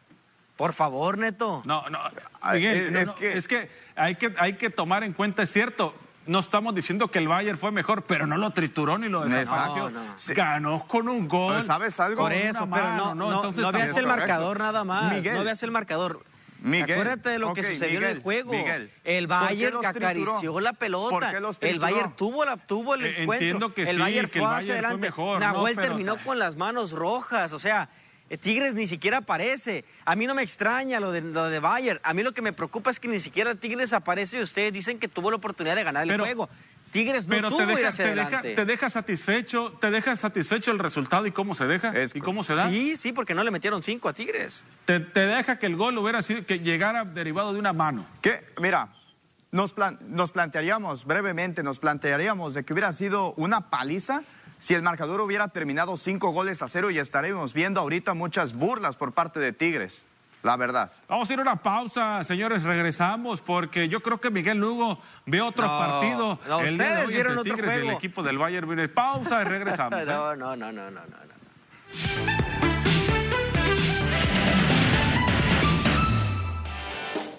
por 0.57 0.73
favor, 0.73 1.19
Neto. 1.19 1.63
No, 1.65 1.89
no, 1.91 1.99
Miguel, 2.53 2.93
no, 2.93 2.99
es 3.01 3.09
no, 3.09 3.15
que- 3.17 3.37
es 3.37 3.49
que 3.49 3.71
hay 3.97 4.15
que 4.17 4.35
hay 4.39 4.55
que 4.55 4.71
tomar 4.71 5.05
en 5.05 5.13
cuenta, 5.13 5.43
es 5.43 5.53
cierto, 5.53 5.95
no 6.27 6.39
estamos 6.39 6.75
diciendo 6.75 7.09
que 7.09 7.19
el 7.19 7.29
Bayern 7.29 7.59
fue 7.59 7.71
mejor, 7.71 8.05
pero 8.05 8.27
no 8.27 8.37
lo 8.39 8.51
trituró 8.53 8.97
ni 8.99 9.09
lo 9.09 9.25
desapareció. 9.25 9.91
No, 9.91 10.03
no. 10.05 10.15
Ganó 10.29 10.87
con 10.89 11.09
un 11.09 11.29
gol. 11.29 11.55
Pero 11.57 11.67
¿sabes 11.67 12.01
algo? 12.01 12.23
Por 12.23 12.33
Con 12.33 12.41
eso, 12.41 12.61
pero 12.61 12.87
mano, 12.87 13.15
no, 13.15 13.31
no, 13.31 13.35
Entonces 13.37 13.63
no 13.63 13.73
veas 13.73 13.97
el 13.97 14.07
marcador 14.07 14.59
nada 14.59 14.85
más. 14.85 15.13
Miguel. 15.13 15.35
No 15.35 15.45
veas 15.45 15.63
el 15.63 15.71
marcador. 15.71 16.25
Miguel, 16.63 16.93
Acuérdate 16.99 17.29
de 17.29 17.39
lo 17.39 17.53
que 17.53 17.63
sucedió 17.63 17.99
en 17.99 18.05
el 18.07 18.23
juego. 18.23 18.53
Miguel, 18.53 18.91
el 19.05 19.29
¿por 19.29 19.37
qué 19.39 19.45
Bayern 19.45 19.85
acarició 19.85 20.61
la 20.61 20.71
¿Por 20.73 20.79
pelota. 20.79 21.33
el? 21.61 21.79
Bayern 21.79 22.17
tuvo, 22.17 22.47
la, 22.47 22.57
tuvo 22.57 22.95
el 22.95 23.05
Eh, 23.05 23.23
encuentro. 23.23 23.35
entiendo 23.35 23.75
que 23.75 23.83
el 23.83 23.89
sí, 23.97 23.99
Bayern 23.99 24.31
que 24.31 24.41
fue 24.41 24.49
el 24.49 24.55
hacia 24.57 24.57
Bayern 24.57 24.67
fue 24.67 24.75
adelante. 24.79 25.07
mejor, 25.09 25.41
¿no? 25.41 25.47
Nahuel 25.47 25.75
Pero- 25.75 25.89
terminó 25.89 26.17
con 26.25 26.39
las 26.39 26.57
manos 26.57 26.93
rojas. 26.93 27.53
O 27.53 27.59
sea, 27.59 27.91
Tigres 28.41 28.75
ni 28.75 28.87
siquiera 28.87 29.19
aparece. 29.19 29.85
A 30.05 30.17
mí 30.17 30.27
no 30.27 30.35
me 30.35 30.43
extraña 30.43 30.99
lo 30.99 31.13
de, 31.13 31.21
lo 31.21 31.45
de 31.49 31.61
Bayern. 31.61 32.01
A 32.03 32.15
mí 32.15 32.23
lo 32.23 32.33
que 32.33 32.43
me 32.43 32.53
preocupa 32.53 32.91
es 32.91 32.99
que 32.99 33.07
ni 33.07 33.21
siquiera 33.21 33.55
Tigres 33.55 33.93
aparece 33.93 34.39
y 34.39 34.43
ustedes 34.43 34.73
dicen 34.73 34.99
que 34.99 35.09
tuvo 35.09 35.31
la 35.31 35.37
oportunidad 35.37 35.77
de 35.77 35.85
ganar 35.85 36.03
el 36.05 36.09
Pero- 36.09 36.25
juego. 36.25 36.49
Tigres 36.91 37.27
no 37.27 37.35
Pero 37.35 37.49
tuvo 37.49 37.59
te 37.59 37.73
ir 37.73 37.77
deja, 37.79 37.89
hacia 37.89 38.05
te, 38.05 38.11
deja, 38.15 38.23
adelante. 38.27 38.55
te 38.55 38.65
deja 38.65 38.89
satisfecho, 38.89 39.73
te 39.81 39.91
deja 39.91 40.15
satisfecho 40.15 40.71
el 40.71 40.79
resultado 40.79 41.27
y 41.27 41.33
cómo 41.33 41.57
se 41.57 41.67
deja 41.67 41.89
Es 41.91 42.15
y 42.15 42.21
cómo 42.21 42.45
se 42.45 42.55
da. 42.55 42.71
Sí, 42.71 42.97
sí, 42.97 43.13
porque 43.13 43.35
no 43.35 43.43
le 43.43 43.51
metieron 43.51 43.83
cinco 43.83 44.09
a 44.09 44.13
Tigres. 44.13 44.65
Te, 44.85 45.01
te 45.01 45.27
deja 45.27 45.59
que 45.59 45.67
el 45.67 45.75
gol 45.75 45.99
hubiera 45.99 46.23
sido 46.23 46.47
que 46.47 46.61
llegara 46.61 47.05
derivado 47.05 47.53
de 47.53 47.59
una 47.59 47.73
mano. 47.73 48.07
Que, 48.23 48.45
mira, 48.61 48.95
nos, 49.51 49.73
plan- 49.73 49.99
nos 50.09 50.31
plantearíamos 50.31 51.05
brevemente, 51.05 51.65
nos 51.65 51.81
plantearíamos 51.81 52.55
de 52.55 52.65
que 52.65 52.73
hubiera 52.73 52.93
sido 52.93 53.35
una 53.35 53.71
paliza 53.71 54.23
si 54.65 54.73
el 54.73 54.81
marcador 54.83 55.21
hubiera 55.21 55.49
terminado 55.49 55.95
cinco 55.99 56.31
goles 56.31 56.63
a 56.63 56.69
cero 56.69 56.91
y 56.91 56.99
estaremos 56.99 57.53
viendo 57.53 57.81
ahorita 57.83 58.15
muchas 58.15 58.55
burlas 58.55 58.97
por 58.97 59.13
parte 59.13 59.39
de 59.39 59.53
Tigres, 59.53 60.07
la 60.43 60.57
verdad. 60.57 60.91
Vamos 61.07 61.29
a 61.29 61.33
ir 61.35 61.39
a 61.39 61.43
una 61.43 61.57
pausa, 61.57 62.25
señores, 62.25 62.63
regresamos 62.63 63.43
porque 63.43 63.89
yo 63.91 64.01
creo 64.01 64.19
que 64.23 64.31
Miguel 64.31 64.57
Lugo 64.57 64.99
ve 65.27 65.43
otro 65.43 65.67
No, 65.67 65.79
partido. 65.79 66.39
no, 66.49 66.61
el 66.61 66.79
día 66.79 66.87
de 66.87 66.93
ustedes 66.93 67.09
hoy 67.09 67.13
vieron 67.15 67.33
entre 67.37 67.53
otro 67.53 67.57
Tigres 67.57 67.71
y 67.73 67.77
el 67.77 67.83
juego. 67.85 67.99
equipo 67.99 68.23
del 68.23 68.39
Bayern. 68.39 68.67
Viene 68.67 68.89
Pausa 68.89 69.43
y 69.43 69.45
regresamos. 69.45 70.01
¿eh? 70.03 70.07
No, 70.07 70.35
no, 70.35 70.57
no, 70.57 70.73
no, 70.73 70.91
no, 70.91 71.01
no. 71.01 72.34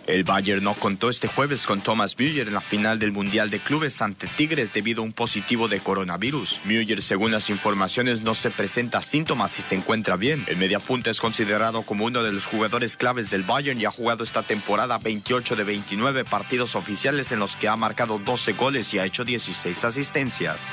El 0.07 0.23
Bayern 0.23 0.63
no 0.63 0.75
contó 0.75 1.09
este 1.09 1.27
jueves 1.27 1.65
con 1.65 1.81
Thomas 1.81 2.17
Müller 2.19 2.47
en 2.47 2.53
la 2.53 2.61
final 2.61 2.99
del 2.99 3.11
Mundial 3.11 3.49
de 3.49 3.59
Clubes 3.59 4.03
ante 4.03 4.27
Tigres 4.27 4.71
debido 4.71 5.01
a 5.01 5.05
un 5.05 5.13
positivo 5.13 5.67
de 5.67 5.79
coronavirus. 5.79 6.59
Müller, 6.63 7.01
según 7.01 7.31
las 7.31 7.49
informaciones, 7.49 8.21
no 8.21 8.35
se 8.35 8.51
presenta 8.51 9.01
síntomas 9.01 9.57
y 9.57 9.63
se 9.63 9.73
encuentra 9.73 10.15
bien. 10.15 10.43
El 10.47 10.57
mediapunta 10.57 11.09
es 11.09 11.19
considerado 11.19 11.81
como 11.81 12.05
uno 12.05 12.21
de 12.21 12.31
los 12.31 12.45
jugadores 12.45 12.97
claves 12.97 13.31
del 13.31 13.43
Bayern 13.43 13.81
y 13.81 13.85
ha 13.85 13.91
jugado 13.91 14.23
esta 14.23 14.43
temporada 14.43 14.99
28 14.99 15.55
de 15.55 15.63
29 15.63 16.23
partidos 16.23 16.75
oficiales 16.75 17.31
en 17.31 17.39
los 17.39 17.55
que 17.55 17.67
ha 17.67 17.75
marcado 17.75 18.19
12 18.19 18.53
goles 18.53 18.93
y 18.93 18.99
ha 18.99 19.05
hecho 19.05 19.25
16 19.25 19.85
asistencias. 19.85 20.69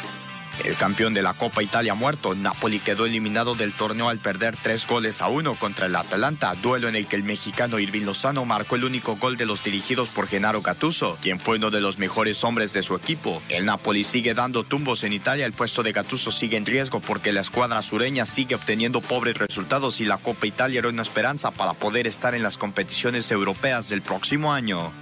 El 0.64 0.76
campeón 0.76 1.12
de 1.14 1.22
la 1.22 1.34
Copa 1.34 1.62
Italia 1.62 1.94
muerto, 1.94 2.34
Napoli 2.34 2.78
quedó 2.78 3.06
eliminado 3.06 3.54
del 3.54 3.72
torneo 3.72 4.08
al 4.08 4.18
perder 4.18 4.56
tres 4.56 4.86
goles 4.86 5.20
a 5.20 5.28
uno 5.28 5.54
contra 5.54 5.86
el 5.86 5.96
Atalanta, 5.96 6.54
duelo 6.54 6.88
en 6.88 6.94
el 6.94 7.06
que 7.06 7.16
el 7.16 7.24
mexicano 7.24 7.78
Irving 7.78 8.04
Lozano 8.04 8.44
marcó 8.44 8.76
el 8.76 8.84
único 8.84 9.16
gol 9.16 9.36
de 9.36 9.46
los 9.46 9.64
dirigidos 9.64 10.08
por 10.10 10.28
Genaro 10.28 10.62
Gattuso, 10.62 11.18
quien 11.20 11.40
fue 11.40 11.56
uno 11.56 11.70
de 11.70 11.80
los 11.80 11.98
mejores 11.98 12.44
hombres 12.44 12.72
de 12.72 12.82
su 12.82 12.94
equipo. 12.94 13.42
El 13.48 13.64
Napoli 13.64 14.04
sigue 14.04 14.34
dando 14.34 14.62
tumbos 14.62 15.02
en 15.04 15.12
Italia, 15.12 15.46
el 15.46 15.52
puesto 15.52 15.82
de 15.82 15.92
Gattuso 15.92 16.30
sigue 16.30 16.56
en 16.56 16.66
riesgo 16.66 17.00
porque 17.00 17.32
la 17.32 17.40
escuadra 17.40 17.82
sureña 17.82 18.26
sigue 18.26 18.54
obteniendo 18.54 19.00
pobres 19.00 19.38
resultados 19.38 20.00
y 20.00 20.04
la 20.04 20.18
Copa 20.18 20.46
Italia 20.46 20.80
era 20.80 20.88
una 20.88 21.02
esperanza 21.02 21.50
para 21.50 21.72
poder 21.72 22.06
estar 22.06 22.34
en 22.34 22.42
las 22.42 22.58
competiciones 22.58 23.30
europeas 23.30 23.88
del 23.88 24.02
próximo 24.02 24.52
año. 24.52 24.92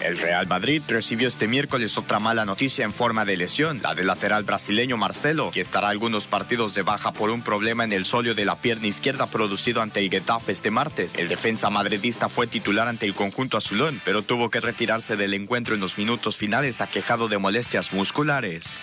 El 0.00 0.18
Real 0.18 0.46
Madrid 0.46 0.82
recibió 0.88 1.26
este 1.26 1.48
miércoles 1.48 1.96
otra 1.96 2.18
mala 2.18 2.44
noticia 2.44 2.84
en 2.84 2.92
forma 2.92 3.24
de 3.24 3.36
lesión, 3.36 3.80
la 3.82 3.94
del 3.94 4.06
lateral 4.06 4.44
brasileño 4.44 4.96
Marcelo, 4.96 5.50
que 5.50 5.60
estará 5.60 5.88
algunos 5.88 6.26
partidos 6.26 6.74
de 6.74 6.82
baja 6.82 7.12
por 7.12 7.30
un 7.30 7.42
problema 7.42 7.84
en 7.84 7.92
el 7.92 8.04
solio 8.04 8.34
de 8.34 8.44
la 8.44 8.56
pierna 8.60 8.86
izquierda 8.86 9.26
producido 9.26 9.82
ante 9.82 10.00
el 10.00 10.10
Getafe 10.10 10.52
este 10.52 10.70
martes. 10.70 11.14
El 11.14 11.28
defensa 11.28 11.70
madridista 11.70 12.28
fue 12.28 12.46
titular 12.46 12.88
ante 12.88 13.06
el 13.06 13.14
conjunto 13.14 13.56
azulón, 13.56 14.00
pero 14.04 14.22
tuvo 14.22 14.50
que 14.50 14.60
retirarse 14.60 15.16
del 15.16 15.34
encuentro 15.34 15.74
en 15.74 15.80
los 15.80 15.98
minutos 15.98 16.36
finales 16.36 16.80
aquejado 16.80 17.28
de 17.28 17.38
molestias 17.38 17.92
musculares. 17.92 18.82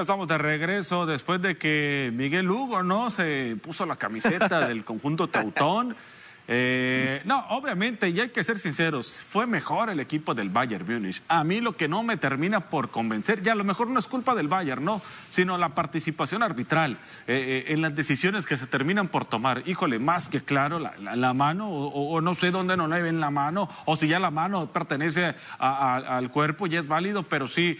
Estamos 0.00 0.28
de 0.28 0.38
regreso 0.38 1.04
después 1.04 1.42
de 1.42 1.58
que 1.58 2.10
Miguel 2.14 2.50
Hugo 2.50 2.82
no 2.82 3.10
se 3.10 3.56
puso 3.62 3.84
la 3.84 3.96
camiseta 3.96 4.66
del 4.66 4.82
conjunto 4.82 5.28
Teutón. 5.28 5.94
Eh, 6.52 7.22
no, 7.26 7.46
obviamente, 7.50 8.08
y 8.08 8.18
hay 8.18 8.30
que 8.30 8.42
ser 8.42 8.58
sinceros, 8.58 9.22
fue 9.28 9.46
mejor 9.46 9.88
el 9.88 10.00
equipo 10.00 10.34
del 10.34 10.50
Bayern 10.50 10.84
Múnich. 10.84 11.22
A 11.28 11.44
mí 11.44 11.60
lo 11.60 11.76
que 11.76 11.86
no 11.86 12.02
me 12.02 12.16
termina 12.16 12.58
por 12.58 12.90
convencer, 12.90 13.40
ya 13.40 13.52
a 13.52 13.54
lo 13.54 13.62
mejor 13.62 13.86
no 13.86 14.00
es 14.00 14.08
culpa 14.08 14.34
del 14.34 14.48
Bayern, 14.48 14.84
no, 14.84 15.00
sino 15.30 15.56
la 15.56 15.68
participación 15.76 16.42
arbitral 16.42 16.98
eh, 17.28 17.64
eh, 17.68 17.72
en 17.72 17.80
las 17.82 17.94
decisiones 17.94 18.46
que 18.46 18.56
se 18.56 18.66
terminan 18.66 19.06
por 19.06 19.26
tomar. 19.26 19.62
Híjole, 19.64 20.00
más 20.00 20.28
que 20.28 20.42
claro, 20.42 20.80
la, 20.80 21.34
mano, 21.34 21.70
o, 21.70 22.20
no 22.20 22.34
sé 22.34 22.50
dónde 22.50 22.76
no 22.76 22.88
le 22.88 23.00
ven 23.00 23.20
la 23.20 23.30
mano, 23.30 23.70
o 23.84 23.94
si 23.94 24.08
ya 24.08 24.18
la 24.18 24.32
mano 24.32 24.72
pertenece 24.72 25.36
al 25.60 26.32
cuerpo, 26.32 26.66
ya 26.66 26.80
es 26.80 26.88
válido, 26.88 27.22
pero 27.22 27.46
sí, 27.46 27.78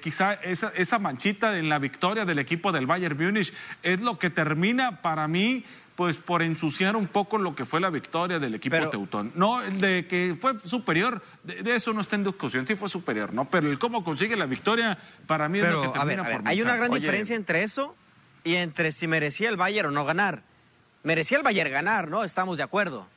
quizá 0.00 0.34
esa, 0.34 0.68
esa 0.76 1.00
manchita 1.00 1.58
en 1.58 1.68
la 1.68 1.80
victoria 1.80 2.24
del 2.24 2.38
equipo 2.38 2.70
del 2.70 2.86
Bayern 2.86 3.16
Múnich 3.20 3.52
es 3.82 4.00
lo 4.00 4.16
que 4.16 4.30
termina 4.30 5.02
para 5.02 5.26
mí 5.26 5.64
pues 5.96 6.18
por 6.18 6.42
ensuciar 6.42 6.94
un 6.94 7.06
poco 7.06 7.38
lo 7.38 7.54
que 7.56 7.64
fue 7.64 7.80
la 7.80 7.90
victoria 7.90 8.38
del 8.38 8.54
equipo 8.54 8.76
Teutón. 8.90 9.32
No, 9.34 9.62
de 9.62 10.06
que 10.06 10.36
fue 10.38 10.58
superior, 10.60 11.22
de, 11.42 11.74
eso 11.74 11.92
no 11.92 12.02
está 12.02 12.16
en 12.16 12.24
discusión, 12.24 12.66
sí 12.66 12.76
fue 12.76 12.88
superior, 12.88 13.32
¿no? 13.32 13.46
Pero 13.46 13.70
el 13.70 13.78
cómo 13.78 14.04
consigue 14.04 14.36
la 14.36 14.46
victoria, 14.46 14.98
para 15.26 15.48
mí 15.48 15.58
es 15.58 15.70
lo 15.70 15.82
que 15.82 15.88
termina 15.88 16.22
a 16.22 16.28
ver, 16.28 16.40
Hay 16.44 16.60
una 16.60 16.76
gran 16.76 16.92
diferencia 16.92 17.34
entre 17.34 17.62
eso 17.62 17.96
y 18.44 18.56
entre 18.56 18.92
si 18.92 19.08
merecía 19.08 19.48
el 19.48 19.56
Bayern 19.56 19.88
o 19.88 19.90
no 19.90 20.04
ganar. 20.04 20.42
Merecía 21.02 21.38
el 21.38 21.42
Bayern 21.42 21.70
ganar, 21.70 22.08
¿no? 22.08 22.24
Estamos 22.24 22.58
de 22.58 22.62
acuerdo 22.62 23.08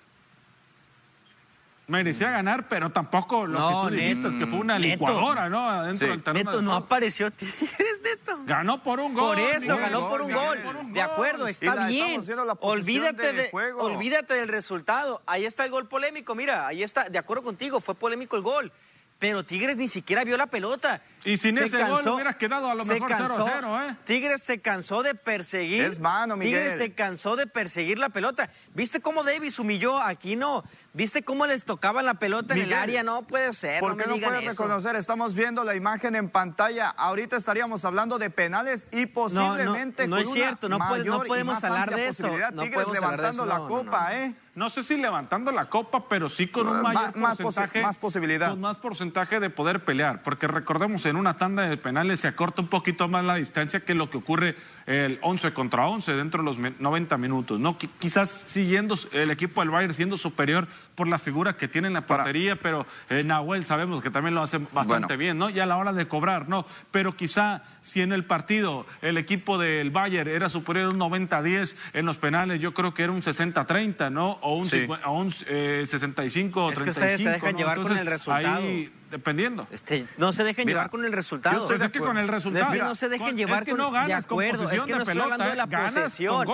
merecía 1.89 2.31
ganar, 2.31 2.67
pero 2.69 2.91
tampoco 2.91 3.45
lo 3.45 3.57
que 3.57 3.73
tú 3.73 3.95
dijiste, 3.95 4.37
que 4.37 4.47
fue 4.47 4.59
una 4.59 4.79
licuadora, 4.79 5.49
¿no? 5.49 5.69
Adentro 5.69 6.07
del 6.07 6.23
terreno. 6.23 6.51
Neto, 6.51 6.61
no 6.61 6.73
apareció 6.73 7.31
Tigres, 7.31 8.01
Neto. 8.03 8.43
Ganó 8.45 8.81
por 8.81 8.99
un 8.99 9.13
gol. 9.13 9.35
Por 9.35 9.39
eso, 9.39 9.77
ganó 9.77 10.07
por 10.07 10.21
un 10.21 10.31
gol. 10.31 10.57
De 10.93 11.01
acuerdo, 11.01 11.47
está 11.47 11.87
bien. 11.87 12.23
Olvídate, 12.61 13.33
de, 13.33 13.49
olvídate 13.77 14.35
del 14.35 14.47
resultado. 14.47 15.21
Ahí 15.25 15.45
está 15.45 15.65
el 15.65 15.71
gol 15.71 15.87
polémico, 15.87 16.35
mira, 16.35 16.67
ahí 16.67 16.83
está, 16.83 17.05
de 17.05 17.17
acuerdo 17.17 17.43
contigo, 17.43 17.81
fue 17.81 17.95
polémico 17.95 18.35
el 18.35 18.43
gol 18.43 18.71
pero 19.19 19.43
Tigres 19.43 19.75
ni 19.75 19.89
siquiera 19.89 20.23
vio 20.23 20.37
la 20.37 20.47
pelota. 20.47 21.01
Y 21.25 21.35
sin 21.35 21.57
ese 21.57 21.83
gol 21.83 22.07
hubieras 22.07 22.37
quedado 22.37 22.69
a 22.69 22.73
lo 22.73 22.85
mejor 22.85 23.11
0-0, 23.11 23.91
¿eh? 23.91 23.97
Tigres 24.05 24.41
se 24.41 24.61
cansó 24.61 25.03
de 25.03 25.13
perseguir. 25.13 25.83
Es 25.83 25.99
mano, 25.99 26.37
Miguel. 26.37 26.61
Tigres 26.61 26.77
se 26.77 26.93
cansó 26.93 27.35
de 27.35 27.45
perseguir 27.45 27.99
la 27.99 28.09
pelota. 28.09 28.49
¿Viste 28.73 29.01
cómo 29.01 29.23
Davis 29.23 29.59
humilló 29.59 30.01
aquí 30.01 30.37
no? 30.37 30.63
¿Viste 30.99 31.23
cómo 31.23 31.47
les 31.47 31.63
tocaba 31.63 32.03
la 32.03 32.15
pelota 32.15 32.55
en 32.55 32.59
el 32.59 32.73
área? 32.73 33.03
No 33.03 33.21
puede 33.21 33.53
ser, 33.53 33.79
¿por 33.79 33.95
qué 33.95 34.03
no, 34.05 34.17
puedes 34.17 34.45
reconocer? 34.45 34.97
Estamos 34.97 35.33
viendo 35.33 35.63
la 35.63 35.73
imagen 35.73 36.13
en 36.13 36.29
pantalla. 36.29 36.89
Ahorita 36.89 37.37
estaríamos 37.37 37.85
hablando 37.85 38.19
de 38.19 38.29
penales 38.29 38.85
y 38.91 39.05
posiblemente 39.05 40.09
no, 40.09 40.17
no, 40.17 40.21
no 40.21 40.29
es 40.29 40.33
cierto, 40.33 40.67
no, 40.67 40.77
podemos 41.25 41.63
hablar 41.63 41.95
de 41.95 42.09
eso. 42.09 42.27
No 42.51 42.63
Tigres 42.63 42.89
levantando 42.89 43.45
la 43.45 43.59
copa, 43.59 44.13
¿eh? 44.13 44.35
no 44.59 44.69
sé 44.69 44.83
si 44.83 44.97
levantando 44.97 45.53
la 45.53 45.69
copa, 45.69 46.09
pero 46.09 46.27
sí 46.27 46.47
con 46.47 46.67
un 46.67 46.81
mayor 46.81 47.13
porcentaje. 47.13 47.81
Más 47.81 47.95
posibilidad. 47.95 48.49
Con 48.49 48.59
más 48.59 48.77
porcentaje 48.77 49.39
de 49.39 49.49
poder 49.49 49.85
pelear. 49.85 50.21
Porque 50.21 50.47
recordemos, 50.47 51.05
en 51.05 51.15
una 51.15 51.37
tanda 51.37 51.63
de 51.63 51.77
penales 51.77 52.19
se 52.19 52.27
acorta 52.27 52.61
un 52.61 52.67
poquito 52.67 53.07
más 53.07 53.23
la 53.23 53.35
distancia 53.35 53.79
que 53.79 53.95
lo 53.95 54.09
que 54.09 54.17
ocurre 54.17 54.57
el 54.85 55.17
11 55.21 55.53
contra 55.53 55.87
11 55.87 56.13
dentro 56.13 56.43
de 56.43 56.45
los 56.45 56.57
90 56.57 57.17
minutos. 57.17 57.57
¿no? 57.57 57.77
Quizás 57.77 58.29
siguiendo 58.29 58.95
el 59.13 59.31
equipo 59.31 59.61
del 59.61 59.69
Bayern 59.69 59.93
siendo 59.93 60.17
superior 60.17 60.67
por 60.99 61.07
la 61.07 61.17
figura 61.17 61.55
que 61.55 61.69
tiene 61.69 61.87
en 61.87 61.93
la 61.93 62.05
portería, 62.05 62.57
pero 62.57 62.85
eh, 63.09 63.23
Nahuel 63.23 63.63
sabemos 63.63 64.03
que 64.03 64.11
también 64.11 64.35
lo 64.35 64.41
hace 64.41 64.59
bastante 64.73 65.15
bien, 65.15 65.37
¿no? 65.37 65.49
Y 65.49 65.61
a 65.61 65.65
la 65.65 65.77
hora 65.77 65.93
de 65.93 66.09
cobrar, 66.09 66.49
¿no? 66.49 66.65
Pero 66.91 67.15
quizá 67.15 67.63
si 67.83 68.01
en 68.01 68.11
el 68.11 68.25
partido 68.25 68.85
el 69.01 69.17
equipo 69.17 69.57
del 69.57 69.91
Bayern 69.91 70.29
era 70.29 70.49
superior 70.49 70.89
un 70.89 70.99
90-10 70.99 71.77
en 71.93 72.05
los 72.05 72.17
penales, 72.17 72.59
yo 72.59 72.73
creo 72.73 72.93
que 72.93 73.03
era 73.03 73.13
un 73.13 73.21
60-30, 73.21 74.11
¿no? 74.11 74.31
O 74.41 74.57
un, 74.57 74.65
65-35. 74.65 76.73
Es 76.73 76.81
que 76.81 76.89
ustedes 76.89 77.21
se 77.21 77.29
dejan 77.29 77.55
llevar 77.55 77.79
con 77.79 77.97
el 77.97 78.05
resultado. 78.05 78.61
Dependiendo. 79.09 79.67
Este, 79.71 80.07
no 80.17 80.31
se 80.31 80.43
dejen 80.43 80.67
llevar 80.67 80.89
con 80.89 81.05
el 81.05 81.13
resultado. 81.13 81.71
Es 81.71 81.91
que 81.91 81.99
con 81.99 82.17
el 82.17 82.27
resultado. 82.27 82.65
Es 82.65 82.71
que 82.71 82.83
no 82.83 82.95
se 82.95 83.09
dejen 83.09 83.35
llevar 83.35 83.65
con, 83.65 83.77
no 83.77 83.91
de 83.91 84.13
acuerdo. 84.13 84.69
Es 84.69 84.83
que 84.83 84.93
no 84.93 84.99
estoy 84.99 85.19
hablando 85.19 85.45
de 85.45 85.55
la 85.55 85.67
posesión. 85.67 86.47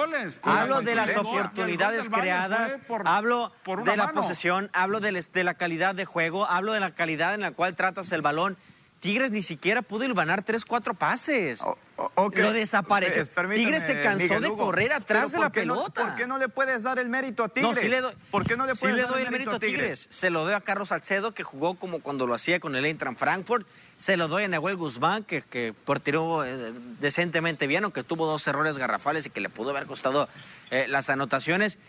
hablo 0.44 0.82
de 0.82 0.96
las 0.96 1.16
oportunidades 1.18 2.10
creadas. 2.10 2.80
hablo 3.06 3.52
de 3.84 3.98
la 3.98 4.12
posesión. 4.12 4.70
Hablo 4.74 5.00
de 5.00 5.44
la 5.44 5.54
calidad 5.54 5.96
de 5.96 6.06
juego. 6.06 6.46
Hablo 6.46 6.74
de 6.74 6.80
la 6.80 6.92
calidad 6.92 7.34
en 7.34 7.42
la 7.42 7.52
cual 7.52 7.76
tratas 7.76 8.12
el 8.12 8.22
balón. 8.22 8.58
Tigres 9.00 9.32
ni 9.32 9.42
siquiera 9.42 9.82
pudo 9.82 10.06
ilvanar 10.06 10.44
tres, 10.44 10.66
cuatro 10.66 10.94
pases. 10.94 11.64
Lo 11.98 12.52
desapareció. 12.52 13.26
Tigres 13.26 13.84
se 13.84 14.02
cansó 14.02 14.40
de 14.40 14.50
correr 14.56 14.92
atrás 14.92 15.32
de 15.32 15.40
la 15.40 15.50
pelota. 15.50 16.04
¿Por 16.04 16.16
qué 16.16 16.28
no 16.28 16.38
le 16.38 16.50
puedes 16.50 16.84
dar 16.84 17.00
el 17.00 17.08
mérito 17.10 17.44
a 17.44 17.50
Tigres? 17.50 17.76
No, 17.76 17.82
sí 17.82 17.88
le 17.88 18.02
doy, 18.02 18.14
¿Por 18.32 18.46
qué 18.46 18.58
no 18.58 18.66
le 18.66 18.76
puedes 18.76 19.10
dar 19.10 19.20
el 19.20 19.32
mérito 19.32 19.52
a 19.52 19.60
Tigres? 19.60 20.08
Se 20.10 20.30
lo 20.30 20.44
doy 20.44 20.54
a 20.54 20.62
Carlos 20.62 20.90
Salcedo, 20.90 21.34
que 21.34 21.44
jugó 21.44 21.76
como 21.76 22.00
cuando 22.00 22.28
lo 22.28 22.34
hacía 22.34 22.60
con 22.60 22.76
el 22.76 22.86
Eintracht 22.86 23.18
Frankfurt. 23.18 23.66
Se 23.98 24.18
lo 24.18 24.28
doy 24.28 24.44
a 24.44 24.48
Nahuel 24.50 24.76
Guzmán, 24.76 25.24
que, 25.24 25.42
que 25.42 25.74
tiró 26.04 26.44
eh, 26.44 26.74
decentemente 27.00 27.66
bien, 27.66 27.86
aunque 27.86 28.04
tuvo 28.04 28.26
dos 28.26 28.46
errores 28.48 28.78
garrafales 28.78 29.26
y 29.26 29.30
que 29.30 29.40
le 29.40 29.50
pudo 29.50 29.70
haber 29.70 29.86
costado 29.86 30.28
eh, 30.72 30.88
las 30.90 31.10
anotaciones. 31.10 31.80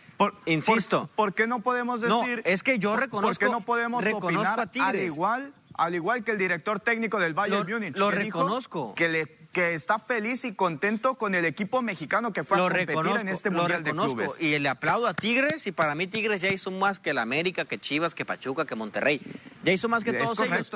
Insisto. 0.44 1.10
Por, 1.16 1.34
qué 1.34 1.48
no 1.48 1.60
podemos 1.60 2.00
decir? 2.00 2.36
No, 2.36 2.42
es 2.44 2.62
que 2.62 2.78
yo 2.78 2.96
reconozco, 2.96 3.46
no 3.46 3.64
podemos 3.64 4.04
reconozco 4.04 4.60
a 4.60 4.66
Tigres. 4.66 4.88
Al 4.88 5.06
igual 5.06 5.52
al 5.76 5.94
igual 5.94 6.24
que 6.24 6.32
el 6.32 6.38
director 6.38 6.80
técnico 6.80 7.18
del 7.18 7.34
Bayern 7.34 7.70
Múnich. 7.70 7.96
Lo 7.96 8.10
reconozco. 8.10 8.94
Que, 8.94 9.08
le, 9.08 9.26
que 9.56 9.72
está 9.72 9.98
feliz 9.98 10.44
y 10.44 10.52
contento 10.52 11.14
con 11.14 11.34
el 11.34 11.46
equipo 11.46 11.80
mexicano 11.80 12.30
que 12.30 12.44
fue 12.44 12.58
a 12.58 12.68
competir 12.68 13.16
en 13.22 13.28
este 13.30 13.48
Mundial 13.48 13.82
lo 13.84 14.04
reconozco, 14.04 14.36
Y 14.38 14.58
le 14.58 14.68
aplaudo 14.68 15.06
a 15.06 15.14
Tigres, 15.14 15.66
y 15.66 15.72
para 15.72 15.94
mí 15.94 16.06
Tigres 16.06 16.42
ya 16.42 16.50
hizo 16.50 16.70
más 16.70 16.98
que 16.98 17.08
el 17.08 17.16
América, 17.16 17.64
que 17.64 17.78
Chivas, 17.78 18.14
que 18.14 18.26
Pachuca, 18.26 18.66
que 18.66 18.74
Monterrey. 18.74 19.18
Ya 19.64 19.72
hizo 19.72 19.88
más 19.88 20.04
que 20.04 20.12
todos 20.12 20.38
ellos. 20.40 20.70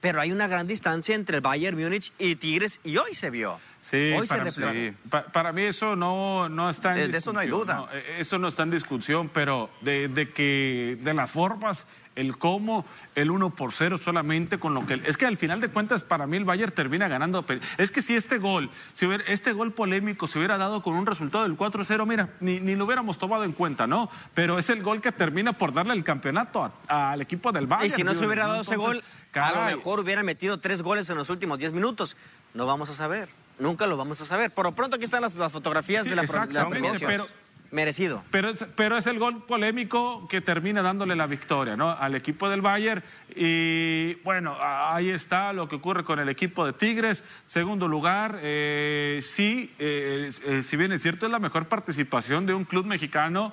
Pero 0.00 0.20
hay 0.20 0.32
una 0.32 0.48
gran 0.48 0.66
distancia 0.66 1.14
entre 1.14 1.36
el 1.36 1.40
Bayern 1.40 1.80
Múnich 1.80 2.12
y 2.18 2.34
Tigres, 2.34 2.80
y 2.82 2.96
hoy 2.96 3.14
se 3.14 3.30
vio. 3.30 3.60
Sí, 3.80 4.12
hoy 4.18 4.26
para, 4.26 4.50
se 4.50 4.92
para 5.32 5.52
mí 5.52 5.62
eso 5.62 5.94
no, 5.94 6.48
no 6.48 6.68
está 6.68 6.98
en 6.98 7.12
discusión. 7.12 7.12
De 7.12 7.18
eso 7.18 7.32
no 7.32 7.38
hay 7.38 7.48
duda. 7.48 7.88
E, 7.92 8.20
eso 8.22 8.38
no 8.38 8.48
está 8.48 8.64
en 8.64 8.70
discusión, 8.72 9.28
pero 9.28 9.70
de, 9.82 10.08
de 10.08 10.32
que 10.32 10.98
de 11.00 11.14
las 11.14 11.30
formas 11.30 11.86
el 12.16 12.38
cómo, 12.38 12.84
el 13.14 13.30
1 13.30 13.50
por 13.50 13.72
0 13.72 13.98
solamente 13.98 14.58
con 14.58 14.74
lo 14.74 14.84
que... 14.86 15.00
Es 15.04 15.16
que 15.16 15.26
al 15.26 15.36
final 15.36 15.60
de 15.60 15.68
cuentas 15.68 16.02
para 16.02 16.26
mí 16.26 16.36
el 16.36 16.44
Bayern 16.44 16.72
termina 16.72 17.06
ganando. 17.06 17.44
Es 17.78 17.90
que 17.90 18.02
si 18.02 18.16
este 18.16 18.38
gol, 18.38 18.70
si 18.92 19.06
hubiera, 19.06 19.24
este 19.24 19.52
gol 19.52 19.72
polémico 19.72 20.26
se 20.26 20.38
hubiera 20.38 20.58
dado 20.58 20.82
con 20.82 20.94
un 20.94 21.06
resultado 21.06 21.44
del 21.44 21.56
4-0, 21.56 22.06
mira, 22.06 22.30
ni, 22.40 22.58
ni, 22.58 22.74
lo 22.74 22.86
hubiéramos 22.86 23.18
tomado 23.18 23.44
en 23.44 23.52
cuenta, 23.52 23.86
¿no? 23.86 24.10
Pero 24.34 24.58
es 24.58 24.68
el 24.70 24.82
gol 24.82 25.00
que 25.00 25.12
termina 25.12 25.52
por 25.52 25.72
darle 25.72 25.92
el 25.92 26.02
campeonato 26.02 26.72
al 26.88 27.20
equipo 27.20 27.52
del 27.52 27.66
Bayern. 27.66 27.92
Y 27.92 27.96
si 27.96 28.02
no 28.02 28.14
se 28.14 28.26
hubiera 28.26 28.46
dado 28.46 28.62
ese 28.62 28.76
gol, 28.76 29.02
a 29.34 29.52
lo 29.52 29.76
mejor 29.76 30.00
hubiera 30.00 30.22
metido 30.22 30.58
tres 30.58 30.82
goles 30.82 31.08
en 31.10 31.16
los 31.16 31.30
últimos 31.30 31.58
10 31.58 31.72
minutos. 31.72 32.16
No 32.54 32.66
vamos 32.66 32.88
a 32.90 32.94
saber. 32.94 33.28
Nunca 33.58 33.86
lo 33.86 33.96
vamos 33.96 34.20
a 34.20 34.26
saber. 34.26 34.50
Por 34.50 34.64
lo 34.64 34.72
pronto 34.74 34.96
aquí 34.96 35.04
están 35.04 35.22
las, 35.22 35.34
fotografías 35.34 36.04
de 36.04 36.16
la, 36.16 36.22
la 36.22 36.68
pero, 36.98 37.26
merecido. 37.70 38.22
Pero, 38.30 38.52
pero 38.74 38.96
es 38.96 39.06
el 39.06 39.18
gol 39.18 39.44
polémico 39.44 40.26
que 40.28 40.40
termina 40.40 40.82
dándole 40.82 41.16
la 41.16 41.26
victoria 41.26 41.76
¿no? 41.76 41.90
al 41.90 42.14
equipo 42.14 42.48
del 42.48 42.60
Bayern. 42.60 43.02
Y 43.34 44.14
bueno, 44.16 44.56
ahí 44.60 45.10
está 45.10 45.52
lo 45.52 45.68
que 45.68 45.76
ocurre 45.76 46.04
con 46.04 46.18
el 46.18 46.28
equipo 46.28 46.64
de 46.66 46.72
Tigres. 46.72 47.24
Segundo 47.44 47.88
lugar, 47.88 48.38
eh, 48.42 49.20
sí, 49.22 49.72
eh, 49.78 50.30
eh, 50.44 50.62
si 50.62 50.76
bien 50.76 50.92
es 50.92 51.02
cierto, 51.02 51.26
es 51.26 51.32
la 51.32 51.38
mejor 51.38 51.66
participación 51.66 52.46
de 52.46 52.54
un 52.54 52.64
club 52.64 52.86
mexicano. 52.86 53.52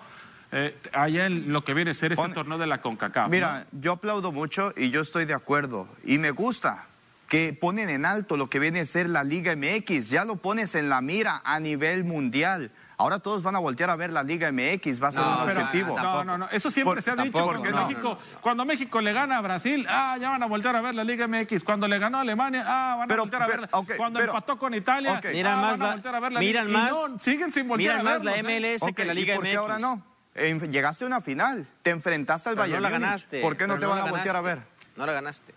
allá 0.92 1.26
en 1.26 1.52
lo 1.52 1.64
que 1.64 1.74
viene 1.74 1.92
a 1.92 1.94
ser 1.96 2.14
este 2.14 2.30
torneo 2.30 2.60
de 2.60 2.68
la 2.68 2.80
CONCACAF. 2.80 3.28
Mira, 3.28 3.66
yo 3.72 3.94
aplaudo 3.94 4.32
mucho 4.32 4.72
y 4.78 4.92
yo 4.92 5.02
estoy 5.02 5.26
de 5.26 5.34
acuerdo 5.34 5.88
y 6.06 6.20
me 6.20 6.30
gusta 6.30 6.86
que 7.28 7.52
ponen 7.52 7.90
en 7.90 8.06
alto 8.06 8.38
lo 8.38 8.48
que 8.48 8.60
viene 8.60 8.82
a 8.82 8.86
ser 8.86 9.10
la 9.10 9.24
Liga 9.24 9.56
MX, 9.56 10.12
ya 10.12 10.24
lo 10.24 10.36
pones 10.36 10.76
en 10.76 10.90
la 10.90 11.02
mira 11.02 11.42
a 11.44 11.60
nivel 11.60 12.04
mundial. 12.04 12.70
Ahora 12.98 13.20
todos 13.20 13.44
van 13.44 13.56
a 13.56 13.60
voltear 13.60 13.90
a 13.90 13.96
ver 13.96 14.12
la 14.12 14.24
Liga 14.24 14.52
MX, 14.52 15.02
va 15.02 15.08
a 15.08 15.12
ser 15.12 15.22
un 15.22 15.50
objetivo. 15.50 16.00
no, 16.00 16.24
no, 16.24 16.38
no, 16.38 16.50
eso 16.50 16.70
siempre 16.70 17.02
se 17.02 17.12
ha 17.12 17.16
dicho, 17.16 17.44
porque 17.46 17.72
México, 17.72 18.18
cuando 18.42 18.66
México 18.66 19.02
le 19.02 19.14
gana 19.14 19.38
a 19.38 19.42
Brasil, 19.42 19.86
ah, 19.90 20.18
ya 20.20 20.30
van 20.30 20.44
a 20.44 20.46
voltear 20.46 20.76
a 20.76 20.82
ver 20.82 20.96
la 20.96 21.04
Liga 21.04 21.28
MX. 21.28 21.64
Cuando 21.64 21.88
le 21.88 22.00
ganó 22.00 22.20
a 22.20 22.22
Alemania, 22.22 22.64
ah, 22.66 22.96
van 23.00 23.12
a 23.12 23.16
voltear 23.16 23.44
a 23.44 23.48
ver. 23.48 23.70
cuando 23.98 24.20
empató 24.20 24.58
con 24.58 24.74
Italia, 24.74 25.22
miran 25.32 25.60
ah, 25.60 25.62
más 25.62 25.80
van 25.80 25.90
a 25.90 25.94
voltear 25.94 26.16
a 26.16 26.20
ver 26.20 26.32
la 26.34 26.40
Liga 26.40 26.64
más, 26.66 26.92
no, 26.92 27.20
siguen 27.20 27.52
sin 27.52 27.68
voltear 27.68 28.00
miran 28.00 28.06
más 28.06 28.24
la 28.24 28.32
MLS 28.44 28.94
que 28.96 29.06
la 29.06 29.14
Liga 29.14 29.34
¿y 29.34 29.38
por 29.38 29.46
qué 29.46 29.56
ahora 29.56 29.80
no? 29.80 30.04
llegaste 30.36 31.04
a 31.04 31.08
una 31.08 31.22
final, 31.22 31.68
te 31.82 31.92
enfrentaste 31.92 32.50
al 32.50 32.56
Bayern. 32.56 32.82
No 32.82 32.90
la 32.90 32.90
ganaste. 32.90 33.42
¿Por 33.42 33.58
qué 33.58 33.68
no 33.68 33.78
te 33.78 33.86
van 33.86 34.00
a 34.00 34.12
voltear 34.12 34.36
a 34.36 34.42
ver? 34.42 34.60
No 34.96 35.06
la 35.06 35.14
ganaste. 35.14 35.54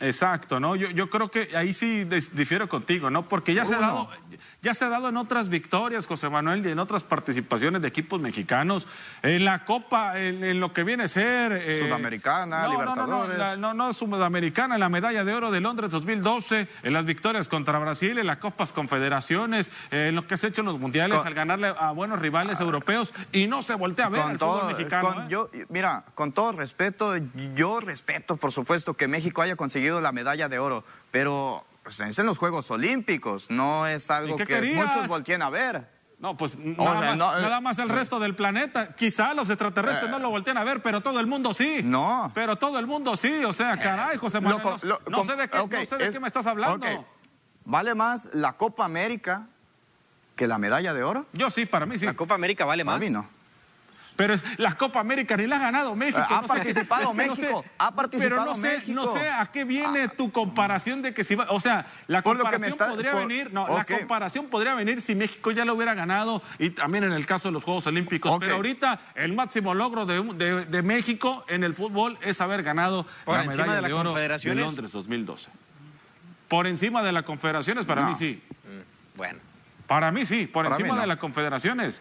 Exacto, 0.00 0.60
¿no? 0.60 0.76
Yo, 0.76 0.90
yo 0.90 1.08
creo 1.08 1.30
que 1.30 1.56
ahí 1.56 1.72
sí 1.72 2.04
difiero 2.32 2.68
contigo, 2.68 3.08
¿no? 3.08 3.28
Porque 3.28 3.54
ya 3.54 3.64
se, 3.64 3.74
ha 3.74 3.78
dado, 3.78 4.10
ya 4.62 4.74
se 4.74 4.84
ha 4.84 4.88
dado 4.88 5.08
en 5.08 5.16
otras 5.16 5.48
victorias, 5.48 6.06
José 6.06 6.28
Manuel, 6.28 6.66
y 6.66 6.70
en 6.70 6.78
otras 6.78 7.04
participaciones 7.04 7.82
de 7.82 7.88
equipos 7.88 8.20
mexicanos, 8.20 8.86
en 9.22 9.44
la 9.44 9.64
Copa, 9.64 10.18
en, 10.18 10.60
lo 10.60 10.72
que 10.72 10.84
viene 10.84 11.04
a 11.04 11.08
ser... 11.08 11.52
Eh, 11.52 11.78
Sudamericana, 11.84 12.68
Libertadores. 12.68 13.38
No, 13.38 13.56
no, 13.56 13.74
no, 13.74 13.92
Sudamericana, 13.92 14.74
en 14.74 14.80
la 14.80 14.88
medalla 14.88 15.24
de 15.24 15.34
oro 15.34 15.50
de 15.50 15.60
Londres 15.60 15.90
2012, 15.90 16.68
en 16.82 16.92
las 16.92 17.04
victorias 17.04 17.48
contra 17.48 17.78
Brasil, 17.78 18.18
en 18.18 18.26
las 18.26 18.38
Copas 18.38 18.72
Confederaciones, 18.72 19.70
en 19.90 20.14
lo 20.14 20.26
que 20.26 20.36
se 20.36 20.46
ha 20.46 20.48
hecho 20.50 20.62
en 20.62 20.66
los 20.66 20.78
mundiales, 20.78 21.24
al 21.24 21.34
ganarle 21.34 21.74
a 21.78 21.92
buenos 21.92 22.18
rivales 22.18 22.60
europeos, 22.60 23.12
y 23.32 23.46
no 23.46 23.62
se 23.62 23.74
voltea 23.74 24.06
a 24.06 24.08
ver 24.08 24.20
al 24.20 24.38
fútbol 24.38 24.66
mexicano. 24.68 25.22
¿eh? 25.22 25.26
yo, 25.28 25.50
mira, 25.68 26.04
con 26.14 26.32
todo 26.32 26.52
respeto, 26.52 27.14
yo 27.54 27.80
respeto, 27.80 28.36
por 28.36 28.52
supuesto, 28.52 28.94
que 28.94 29.08
México 29.08 29.42
haya 29.42 29.56
conseguido 29.56 30.00
la 30.00 30.12
medalla 30.12 30.48
de 30.48 30.58
oro, 30.58 30.84
pero 31.10 31.64
pues, 31.86 32.00
es 32.00 32.18
en 32.18 32.26
los 32.26 32.38
Juegos 32.38 32.68
Olímpicos, 32.72 33.48
no 33.48 33.86
es 33.86 34.10
algo 34.10 34.36
que 34.36 34.74
muchos 34.74 35.06
volteen 35.06 35.40
a 35.40 35.50
ver. 35.50 35.88
No, 36.18 36.36
pues 36.36 36.58
nada, 36.58 37.60
más, 37.60 37.78
el 37.78 37.88
resto 37.88 38.18
del 38.18 38.34
planeta. 38.34 38.88
Quizá 38.88 39.34
los 39.34 39.48
extraterrestres 39.50 40.10
no 40.10 40.18
lo 40.18 40.28
volteen 40.30 40.58
a 40.58 40.64
ver, 40.64 40.82
pero 40.82 41.00
todo 41.00 41.20
el 41.20 41.28
mundo 41.28 41.54
sí. 41.54 41.82
No. 41.84 42.32
Pero 42.34 42.56
todo 42.56 42.80
el 42.80 42.88
mundo 42.88 43.14
sí. 43.14 43.44
O 43.44 43.52
sea, 43.52 43.78
caray, 43.78 44.16
José 44.16 44.40
Manuel. 44.40 44.64
no, 45.08 45.24
sé 45.24 45.36
de 45.36 45.48
qué, 45.48 46.18
me 46.18 46.26
estás 46.26 46.48
hablando. 46.48 47.06
¿Vale 47.64 47.94
más 47.94 48.30
la 48.32 48.54
Copa 48.54 48.84
América 48.84 49.46
que 50.34 50.48
la 50.48 50.58
medalla 50.58 50.92
de 50.92 51.04
oro? 51.04 51.26
Yo 51.34 51.50
sí, 51.50 51.66
para 51.66 51.86
mí 51.86 52.00
sí. 52.00 52.06
La 52.06 52.14
Copa 52.14 52.34
América 52.34 52.64
vale 52.64 52.82
más. 52.82 52.96
Para 52.96 53.06
mí 53.06 53.12
no. 53.12 53.28
Pero 54.16 54.34
es, 54.34 54.44
la 54.58 54.72
Copa 54.74 55.00
América 55.00 55.36
ni 55.36 55.46
la 55.46 55.56
ha 55.56 55.60
ganado 55.60 55.94
México. 55.94 56.22
Ha 56.28 56.42
participado 56.42 57.12
México. 57.14 57.64
ha 57.78 57.94
participado 57.94 58.44
pero 58.44 58.44
no 58.44 58.54
sé, 58.54 58.92
no 58.92 59.12
sé 59.12 59.28
a 59.28 59.44
qué 59.46 59.64
viene 59.64 60.04
ah. 60.04 60.08
tu 60.08 60.32
comparación 60.32 61.02
de 61.02 61.12
que 61.12 61.22
si 61.22 61.34
va, 61.34 61.46
o 61.50 61.60
sea, 61.60 61.86
la 62.08 62.22
comparación 62.22 62.76
podría 62.76 63.14
venir, 63.14 63.52
no, 63.52 63.68
la 63.68 63.84
comparación 63.84 64.46
podría 64.46 64.74
venir 64.74 65.00
si 65.00 65.14
México 65.14 65.50
ya 65.50 65.64
lo 65.64 65.74
hubiera 65.74 65.94
ganado 65.94 66.42
y 66.58 66.70
también 66.70 67.04
en 67.04 67.12
el 67.12 67.26
caso 67.26 67.48
de 67.48 67.52
los 67.52 67.64
Juegos 67.64 67.86
Olímpicos. 67.86 68.36
Pero 68.40 68.56
ahorita 68.56 69.00
el 69.14 69.34
máximo 69.34 69.74
logro 69.74 70.06
de, 70.06 70.64
de, 70.64 70.82
México 70.82 71.44
en 71.48 71.64
el 71.64 71.74
fútbol 71.74 72.18
es 72.22 72.40
haber 72.40 72.62
ganado 72.62 73.06
Por 73.24 73.36
la 73.36 73.44
encima 73.44 73.66
medalla 73.66 73.82
de, 73.82 73.88
la 73.88 74.00
oro 74.00 74.14
de 74.14 74.54
Londres 74.54 74.92
2012. 74.92 75.50
Por 76.48 76.66
encima 76.66 77.02
de 77.02 77.12
las 77.12 77.24
confederaciones, 77.24 77.84
para 77.86 78.06
mí 78.06 78.14
sí. 78.14 78.42
Mm, 78.64 79.18
bueno. 79.18 79.40
Para 79.86 80.10
mí 80.10 80.24
sí, 80.24 80.46
por 80.46 80.66
encima 80.66 81.00
de 81.00 81.06
las 81.06 81.18
confederaciones. 81.18 82.00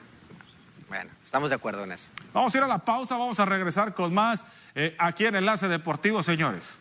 Bueno, 0.96 1.12
estamos 1.22 1.50
de 1.50 1.58
acuerdo 1.58 1.84
en 1.84 1.92
eso. 1.92 2.10
Vamos 2.32 2.56
a 2.56 2.58
ir 2.58 2.64
a 2.64 2.68
la 2.68 2.78
pausa, 2.78 3.18
vamos 3.18 3.38
a 3.42 3.46
regresar 3.46 3.94
con 3.94 4.14
más 4.14 4.46
eh, 4.76 4.96
aquí 4.98 5.26
en 5.26 5.36
Enlace 5.36 5.68
Deportivo, 5.68 6.24
señores. 6.24 6.78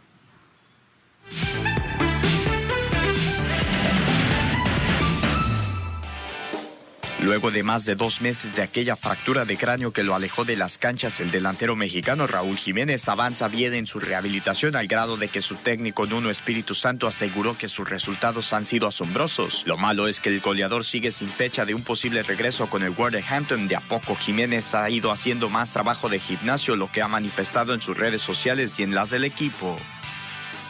Luego 7.24 7.50
de 7.50 7.62
más 7.62 7.87
de 7.87 7.94
dos 7.94 8.20
meses 8.20 8.54
de 8.54 8.60
aquella 8.60 8.96
fractura 8.96 9.46
de 9.46 9.56
cráneo 9.56 9.94
que 9.94 10.02
lo 10.02 10.14
alejó 10.14 10.44
de 10.44 10.56
las 10.56 10.76
canchas, 10.76 11.20
el 11.20 11.30
delantero 11.30 11.74
mexicano 11.74 12.26
Raúl 12.26 12.58
Jiménez 12.58 13.08
avanza 13.08 13.48
bien 13.48 13.72
en 13.72 13.87
su 13.87 13.98
rehabilitación 13.98 14.76
al 14.76 14.88
grado 14.88 15.16
de 15.16 15.28
que 15.28 15.40
su 15.40 15.54
técnico 15.54 16.04
Nuno 16.04 16.28
Espíritu 16.28 16.74
Santo 16.74 17.06
aseguró 17.06 17.56
que 17.56 17.68
sus 17.68 17.88
resultados 17.88 18.52
han 18.52 18.66
sido 18.66 18.87
asombrosos. 18.88 19.62
Lo 19.64 19.78
malo 19.78 20.06
es 20.06 20.20
que 20.20 20.28
el 20.28 20.42
goleador 20.42 20.84
sigue 20.84 21.12
sin 21.12 21.30
fecha 21.30 21.64
de 21.64 21.72
un 21.72 21.82
posible 21.82 22.22
regreso 22.22 22.68
con 22.68 22.82
el 22.82 22.90
Wolverhampton. 22.90 23.68
De 23.68 23.76
a 23.76 23.80
poco 23.80 24.16
Jiménez 24.16 24.74
ha 24.74 24.90
ido 24.90 25.10
haciendo 25.10 25.48
más 25.48 25.72
trabajo 25.72 26.10
de 26.10 26.20
gimnasio, 26.20 26.76
lo 26.76 26.92
que 26.92 27.00
ha 27.00 27.08
manifestado 27.08 27.72
en 27.72 27.80
sus 27.80 27.96
redes 27.96 28.20
sociales 28.20 28.78
y 28.78 28.82
en 28.82 28.94
las 28.94 29.08
del 29.08 29.24
equipo. 29.24 29.80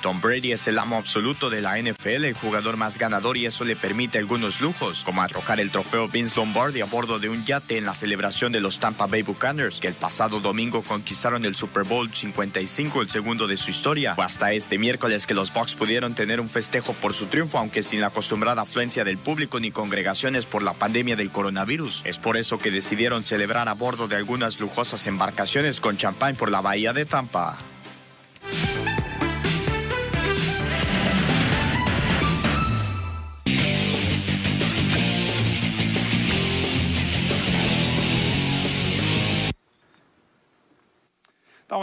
Tom 0.05 0.21
Brady 0.21 0.53
es 0.53 0.69
el 0.69 0.79
amo 0.79 0.99
absoluto 0.99 1.49
de 1.49 1.63
la 1.63 1.81
NFL, 1.81 2.27
el 2.27 2.35
jugador 2.35 2.77
más 2.77 2.99
ganador 2.99 3.39
y 3.39 3.47
eso 3.47 3.65
le 3.65 3.75
permite 3.75 4.19
algunos 4.19 4.61
lujos, 4.61 5.01
como 5.03 5.23
arrojar 5.23 5.61
el 5.61 5.71
trofeo 5.71 6.09
Vince 6.09 6.37
Lombardi 6.37 6.83
a 6.83 6.85
bordo 6.85 7.19
de 7.19 7.31
un 7.31 7.43
yate 7.47 7.79
en 7.79 7.87
la 7.87 7.95
celebración 7.95 8.53
de 8.53 8.61
los 8.61 8.79
Tampa 8.79 9.07
Bay 9.07 9.23
Buccaneers, 9.23 9.81
que 9.81 9.89
el 9.89 9.95
pasado 9.95 10.41
domingo 10.41 10.83
conquistaron 10.83 11.47
el 11.47 11.57
Super 11.57 11.85
Bowl 11.85 12.15
55, 12.15 13.01
el 13.01 13.09
segundo 13.09 13.47
de 13.47 13.57
su 13.57 13.71
historia. 13.71 14.15
Fue 14.15 14.27
hasta 14.27 14.53
este 14.53 14.77
miércoles 14.77 15.27
que 15.27 15.33
los 15.33 15.51
Bucks 15.55 15.75
pudieron 15.75 16.15
tener 16.15 16.39
un 16.39 16.51
festejo 16.51 16.93
por 16.93 17.15
su 17.15 17.29
triunfo, 17.29 17.57
aunque 17.57 17.83
sin 17.83 18.03
la 18.03 18.09
acostumbrada 18.09 18.61
afluencia 18.61 19.05
del 19.05 19.17
público 19.17 19.59
ni 19.59 19.71
congregaciones 19.71 20.45
por 20.45 20.63
la 20.63 20.75
pandemia 20.75 21.17
del 21.17 21.31
coronavirus. 21.31 22.03
Es 22.05 22.19
por 22.19 22.37
eso 22.37 22.59
que 22.59 22.71
decidieron 22.71 23.25
celebrar 23.25 23.71
a 23.71 23.73
bordo 23.73 24.07
de 24.07 24.17
algunas 24.17 24.61
lujosas 24.61 25.07
embarcaciones 25.07 25.81
con 25.81 25.97
champán 25.97 26.37
por 26.37 26.51
la 26.51 26.61
bahía 26.61 26.93
de 26.93 27.07
Tampa. 27.07 27.57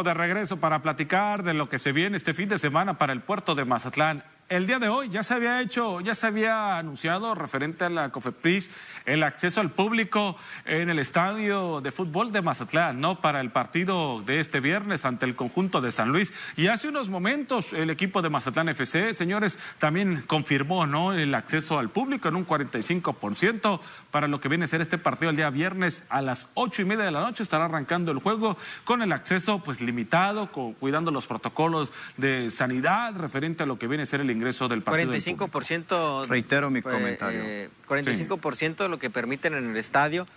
De 0.03 0.15
regreso 0.15 0.57
para 0.57 0.81
platicar 0.81 1.43
de 1.43 1.53
lo 1.53 1.69
que 1.69 1.77
se 1.77 1.91
viene 1.91 2.17
este 2.17 2.33
fin 2.33 2.49
de 2.49 2.57
semana 2.57 2.97
para 2.97 3.13
el 3.13 3.21
puerto 3.21 3.53
de 3.53 3.65
Mazatlán. 3.65 4.23
El 4.49 4.65
día 4.65 4.79
de 4.79 4.89
hoy 4.89 5.09
ya 5.09 5.21
se 5.21 5.35
había 5.35 5.61
hecho, 5.61 6.01
ya 6.01 6.15
se 6.15 6.25
había 6.25 6.79
anunciado 6.79 7.35
referente 7.35 7.85
a 7.85 7.89
la 7.89 8.09
COFEPRIS 8.09 8.71
el 9.05 9.23
acceso 9.23 9.61
al 9.61 9.71
público 9.71 10.37
en 10.65 10.89
el 10.89 10.99
estadio 10.99 11.81
de 11.81 11.91
fútbol 11.91 12.31
de 12.31 12.41
Mazatlán, 12.41 12.99
¿no? 12.99 13.21
Para 13.21 13.41
el 13.41 13.51
partido 13.51 14.21
de 14.25 14.39
este 14.39 14.59
viernes 14.59 15.05
ante 15.05 15.25
el 15.25 15.35
conjunto 15.35 15.81
de 15.81 15.91
San 15.91 16.09
Luis. 16.09 16.33
Y 16.55 16.67
hace 16.67 16.87
unos 16.87 17.09
momentos 17.09 17.73
el 17.73 17.89
equipo 17.89 18.21
de 18.21 18.29
Mazatlán 18.29 18.69
FC, 18.69 19.13
señores, 19.13 19.59
también 19.79 20.23
confirmó, 20.27 20.85
¿no? 20.85 21.13
El 21.13 21.33
acceso 21.33 21.79
al 21.79 21.89
público 21.89 22.27
en 22.27 22.35
un 22.35 22.47
45% 22.47 23.79
para 24.11 24.27
lo 24.27 24.39
que 24.39 24.49
viene 24.49 24.65
a 24.65 24.67
ser 24.67 24.81
este 24.81 24.97
partido 24.97 25.29
el 25.29 25.35
día 25.35 25.49
viernes 25.49 26.03
a 26.09 26.21
las 26.21 26.47
ocho 26.53 26.81
y 26.81 26.85
media 26.85 27.05
de 27.05 27.11
la 27.11 27.21
noche. 27.21 27.43
Estará 27.43 27.65
arrancando 27.65 28.11
el 28.11 28.19
juego 28.19 28.57
con 28.83 29.01
el 29.01 29.11
acceso, 29.11 29.59
pues 29.59 29.81
limitado, 29.81 30.47
cuidando 30.51 31.11
los 31.11 31.27
protocolos 31.27 31.93
de 32.17 32.51
sanidad 32.51 33.15
referente 33.15 33.63
a 33.63 33.65
lo 33.65 33.77
que 33.77 33.87
viene 33.87 34.03
a 34.03 34.05
ser 34.05 34.21
el 34.21 34.31
ingreso 34.31 34.67
del 34.67 34.81
partido. 34.81 35.13
45%. 35.13 36.27
Reitero 36.27 36.69
mi 36.69 36.81
comentario. 36.81 37.41
45% 37.87 38.77
de 38.77 38.89
lo 38.91 38.99
que 38.99 39.10
permiten 39.10 39.54
en 39.54 39.71
el 39.71 39.77
estadio. 39.77 40.27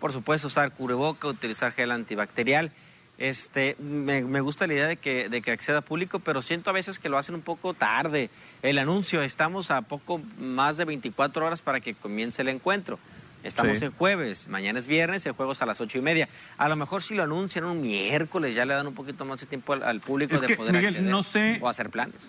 Por 0.00 0.12
supuesto, 0.12 0.46
usar 0.46 0.72
cubreboca, 0.72 1.28
utilizar 1.28 1.72
gel 1.72 1.90
antibacterial. 1.90 2.72
Este, 3.16 3.76
me, 3.78 4.40
gusta 4.40 4.66
la 4.66 4.74
idea 4.74 4.86
de 4.88 4.96
que, 4.96 5.28
de 5.28 5.40
que 5.40 5.52
acceda 5.52 5.82
público, 5.82 6.18
pero 6.18 6.42
siento 6.42 6.70
a 6.70 6.72
veces 6.72 6.98
que 6.98 7.08
lo 7.08 7.18
hacen 7.18 7.34
un 7.34 7.42
poco 7.42 7.74
tarde. 7.74 8.30
El 8.62 8.78
anuncio, 8.78 9.22
estamos 9.22 9.70
a 9.70 9.82
poco 9.82 10.20
más 10.38 10.76
de 10.76 10.84
24 10.84 11.46
horas 11.46 11.62
para 11.62 11.80
que 11.80 11.94
comience 11.94 12.42
el 12.42 12.48
encuentro. 12.48 12.98
Estamos 13.44 13.82
en 13.82 13.92
jueves, 13.92 14.48
mañana 14.48 14.78
es 14.78 14.86
viernes, 14.86 15.26
el 15.26 15.32
juego 15.32 15.52
es 15.52 15.60
a 15.60 15.66
las 15.66 15.78
ocho 15.82 15.98
y 15.98 16.00
media. 16.00 16.30
A 16.56 16.66
lo 16.66 16.76
mejor 16.76 17.02
si 17.02 17.14
lo 17.14 17.22
anuncian 17.22 17.66
un 17.66 17.82
miércoles, 17.82 18.54
ya 18.54 18.64
le 18.64 18.72
dan 18.72 18.86
un 18.86 18.94
poquito 18.94 19.26
más 19.26 19.38
de 19.40 19.46
tiempo 19.46 19.74
al, 19.74 20.00
público 20.00 20.38
de 20.38 20.56
poder 20.56 20.76
acceder 20.76 21.58
o 21.60 21.68
hacer 21.68 21.90
planes 21.90 22.22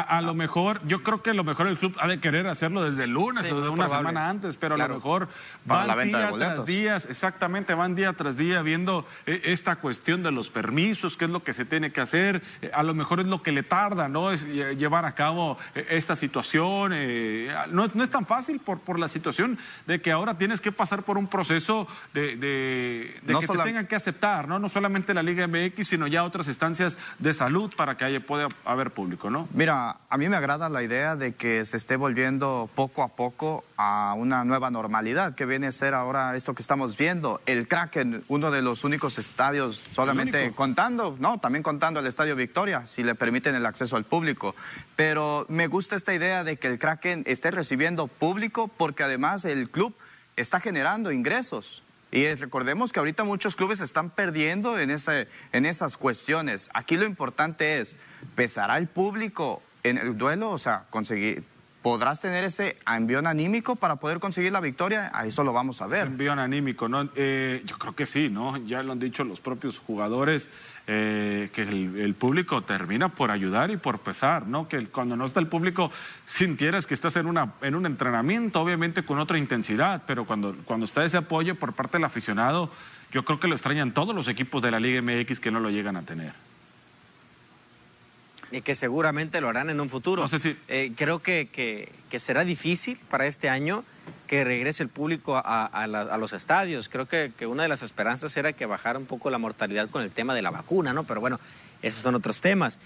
a, 0.00 0.20
lo 0.22 0.34
mejor, 0.34 0.80
yo 0.86 1.02
creo 1.02 1.22
que 1.22 1.30
a 1.30 1.34
lo 1.34 1.44
mejor 1.44 1.68
el 1.68 1.78
club 1.78 1.96
ha 2.00 2.08
de 2.08 2.18
querer 2.18 2.48
hacerlo 2.48 2.82
desde 2.82 3.04
el 3.04 3.10
lunes 3.10 3.50
o 3.52 3.60
de 3.60 3.68
una 3.68 3.88
semana 3.88 4.28
antes, 4.28 4.56
pero 4.56 4.74
a 4.74 4.78
lo 4.78 4.94
mejor 4.94 5.28
van 5.64 5.86
la 5.86 5.96
día 5.96 6.30
tras 6.32 6.66
día, 6.66 6.96
exactamente, 6.96 7.74
van 7.74 7.94
día 7.94 8.12
tras 8.12 8.36
día 8.36 8.62
viendo 8.62 9.06
eh, 9.26 9.40
esta 9.44 9.76
cuestión 9.76 10.24
de 10.24 10.32
los 10.32 10.50
permisos, 10.50 11.16
qué 11.16 11.26
es 11.26 11.30
lo 11.30 11.44
que 11.44 11.54
se 11.54 11.64
tiene 11.64 11.92
que 11.92 12.00
hacer, 12.00 12.42
eh, 12.60 12.70
a 12.74 12.82
lo 12.82 12.94
mejor 12.94 13.20
es 13.20 13.26
lo 13.26 13.42
que 13.42 13.52
le 13.52 13.62
tarda, 13.62 14.08
¿no? 14.08 14.32
Es 14.32 14.44
llevar 14.44 15.04
a 15.04 15.14
cabo 15.14 15.58
eh, 15.74 15.86
esta 15.90 16.16
situación, 16.16 16.92
no, 17.70 17.84
es 17.84 18.10
tan 18.10 18.26
fácil 18.26 18.58
por, 18.58 18.80
por 18.80 18.98
la 18.98 19.08
situación 19.08 19.58
de 19.86 20.00
que 20.00 20.10
ahora 20.10 20.36
tienes 20.36 20.60
que 20.60 20.72
pasar 20.72 21.04
por 21.04 21.18
un 21.18 21.28
proceso 21.28 21.86
de, 22.12 22.36
de, 22.36 23.14
que 23.26 23.46
te 23.46 23.58
tengan 23.58 23.86
que 23.86 23.96
aceptar, 23.96 24.48
¿no? 24.48 24.58
No 24.58 24.68
solamente 24.68 25.14
la 25.14 25.22
Liga 25.22 25.46
MX, 25.46 25.86
sino 25.86 26.06
ya 26.06 26.24
otras 26.24 26.48
instancias 26.48 26.98
de 27.18 27.32
salud 27.32 27.72
para 27.76 27.96
que 27.96 28.04
haya, 28.04 28.20
pueda 28.20 28.48
haber 28.64 28.90
público, 28.90 29.30
¿no? 29.30 29.48
Mira, 29.52 29.83
a 30.08 30.18
mí 30.18 30.28
me 30.28 30.36
agrada 30.36 30.68
la 30.68 30.82
idea 30.82 31.16
de 31.16 31.34
que 31.34 31.64
se 31.64 31.76
esté 31.76 31.96
volviendo 31.96 32.68
poco 32.74 33.02
a 33.02 33.08
poco 33.08 33.64
a 33.76 34.14
una 34.16 34.44
nueva 34.44 34.70
normalidad, 34.70 35.34
que 35.34 35.46
viene 35.46 35.66
a 35.66 35.72
ser 35.72 35.94
ahora 35.94 36.36
esto 36.36 36.54
que 36.54 36.62
estamos 36.62 36.96
viendo. 36.96 37.40
El 37.46 37.68
Kraken, 37.68 38.24
uno 38.28 38.50
de 38.50 38.62
los 38.62 38.84
únicos 38.84 39.18
estadios, 39.18 39.84
solamente 39.92 40.52
contando, 40.52 41.16
no, 41.18 41.38
también 41.38 41.62
contando 41.62 42.00
el 42.00 42.06
Estadio 42.06 42.36
Victoria, 42.36 42.86
si 42.86 43.02
le 43.02 43.14
permiten 43.14 43.54
el 43.54 43.66
acceso 43.66 43.96
al 43.96 44.04
público. 44.04 44.54
Pero 44.96 45.46
me 45.48 45.66
gusta 45.66 45.96
esta 45.96 46.14
idea 46.14 46.44
de 46.44 46.56
que 46.56 46.68
el 46.68 46.78
Kraken 46.78 47.24
esté 47.26 47.50
recibiendo 47.50 48.06
público 48.06 48.68
porque 48.68 49.02
además 49.02 49.44
el 49.44 49.70
club 49.70 49.94
está 50.36 50.60
generando 50.60 51.12
ingresos. 51.12 51.82
Y 52.14 52.32
recordemos 52.34 52.92
que 52.92 53.00
ahorita 53.00 53.24
muchos 53.24 53.56
clubes 53.56 53.80
están 53.80 54.08
perdiendo 54.08 54.78
en, 54.78 54.92
ese, 54.92 55.26
en 55.50 55.66
esas 55.66 55.96
cuestiones. 55.96 56.70
Aquí 56.72 56.96
lo 56.96 57.06
importante 57.06 57.80
es, 57.80 57.96
¿pesará 58.36 58.78
el 58.78 58.86
público 58.86 59.62
en 59.84 59.98
el 59.98 60.18
duelo, 60.18 60.50
o 60.50 60.58
sea, 60.58 60.86
conseguir, 60.90 61.44
¿Podrás 61.84 62.18
tener 62.18 62.44
ese 62.44 62.78
envión 62.90 63.26
anímico 63.26 63.76
para 63.76 63.96
poder 63.96 64.18
conseguir 64.18 64.52
la 64.52 64.62
victoria? 64.62 65.10
A 65.12 65.26
eso 65.26 65.44
lo 65.44 65.52
vamos 65.52 65.82
a 65.82 65.86
ver. 65.86 66.06
envión 66.06 66.38
anímico, 66.38 66.88
¿no? 66.88 67.10
Eh, 67.14 67.60
yo 67.66 67.76
creo 67.76 67.94
que 67.94 68.06
sí, 68.06 68.30
¿no? 68.30 68.56
Ya 68.56 68.82
lo 68.82 68.92
han 68.92 68.98
dicho 68.98 69.22
los 69.22 69.40
propios 69.40 69.80
jugadores, 69.80 70.48
eh, 70.86 71.50
que 71.52 71.60
el, 71.60 72.14
público 72.14 72.62
termina 72.62 73.10
por 73.10 73.30
ayudar 73.30 73.70
y 73.70 73.76
por 73.76 73.98
pesar, 73.98 74.46
¿no? 74.46 74.66
Que 74.66 74.86
cuando 74.86 75.14
no 75.14 75.26
está 75.26 75.40
el 75.40 75.46
público, 75.46 75.90
sintieras 76.24 76.86
que 76.86 76.94
estás 76.94 77.16
en, 77.16 77.26
una, 77.26 77.52
en 77.60 77.74
un 77.74 77.84
entrenamiento, 77.84 78.62
obviamente 78.62 79.04
con 79.04 79.18
otra 79.18 79.36
intensidad, 79.36 80.04
pero 80.06 80.24
cuando, 80.24 80.56
cuando 80.64 80.86
está 80.86 81.04
ese 81.04 81.18
apoyo 81.18 81.54
por 81.54 81.74
parte 81.74 81.98
del 81.98 82.04
aficionado, 82.04 82.70
yo 83.12 83.26
creo 83.26 83.38
que 83.38 83.46
lo 83.46 83.54
extrañan 83.54 83.92
todos 83.92 84.14
los 84.14 84.28
equipos 84.28 84.62
de 84.62 84.70
la 84.70 84.80
Liga 84.80 85.02
MX 85.02 85.38
que 85.38 85.50
no 85.50 85.60
lo 85.60 85.68
llegan 85.68 85.96
a 85.96 86.02
tener 86.02 86.32
y 88.50 88.60
que 88.60 88.74
seguramente 88.74 89.40
lo 89.40 89.48
harán 89.48 89.70
en 89.70 89.80
un 89.80 89.90
futuro. 89.90 90.26
Eh, 90.68 90.92
creo 90.96 91.20
que, 91.20 91.48
que, 91.48 92.18
será 92.18 92.44
difícil 92.44 92.96
para 93.10 93.26
este 93.26 93.48
año 93.48 93.84
que 94.28 94.44
regrese 94.44 94.82
el 94.82 94.88
público 94.88 95.40
a, 95.44 96.16
los 96.18 96.32
estadios. 96.32 96.88
Creo 96.88 97.06
que, 97.06 97.32
que, 97.36 97.46
una 97.46 97.64
de 97.64 97.68
las 97.68 97.82
esperanzas 97.82 98.36
era 98.36 98.52
que 98.52 98.66
bajara 98.66 98.98
un 98.98 99.06
poco 99.06 99.30
la 99.30 99.38
mortalidad 99.38 99.90
con 99.90 100.02
el 100.02 100.10
tema 100.10 100.34
de 100.34 100.42
la 100.42 100.50
vacuna, 100.50 100.92
¿no? 100.92 101.04
Pero 101.04 101.20
bueno, 101.20 101.40
esos 101.82 102.02
son 102.02 102.14
otros 102.14 102.40
temas. 102.40 102.78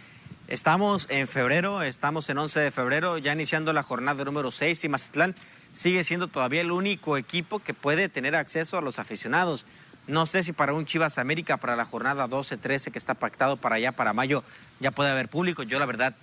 Estamos 0.49 1.07
en 1.11 1.29
febrero, 1.29 1.83
estamos 1.83 2.31
en 2.31 2.38
11 2.38 2.61
de 2.61 2.71
febrero, 2.71 3.18
ya 3.18 3.35
iniciando 3.35 3.75
la 3.75 3.83
jornada 3.83 4.25
número 4.25 4.51
6 4.51 4.83
y 4.83 4.88
Mazatlán 4.88 5.35
sigue 5.75 6.03
siendo 6.05 6.29
todavía 6.29 6.62
el 6.62 6.73
único 6.73 7.18
equipo 7.18 7.59
que 7.59 7.75
puede 7.75 8.09
tener 8.09 8.35
acceso 8.35 8.79
a 8.79 8.81
los 8.81 8.99
aficionados. 8.99 9.66
No 10.09 10.25
sé 10.25 10.42
si 10.42 10.53
para 10.53 10.73
un 10.73 10.87
Chivas 10.87 11.18
América, 11.18 11.59
para 11.59 11.77
la 11.77 11.85
jornada 11.85 12.27
12-13 12.27 12.90
que 12.90 12.99
está 12.99 13.14
pactado 13.14 13.59
para 13.59 13.77
allá, 13.77 13.92
para 13.92 14.14
mayo, 14.14 14.42
ya 14.81 14.90
puede 14.90 15.11
haber 15.11 15.29
público. 15.29 15.62
Yo 15.62 15.79
la 15.79 15.87
verdad 15.87 16.14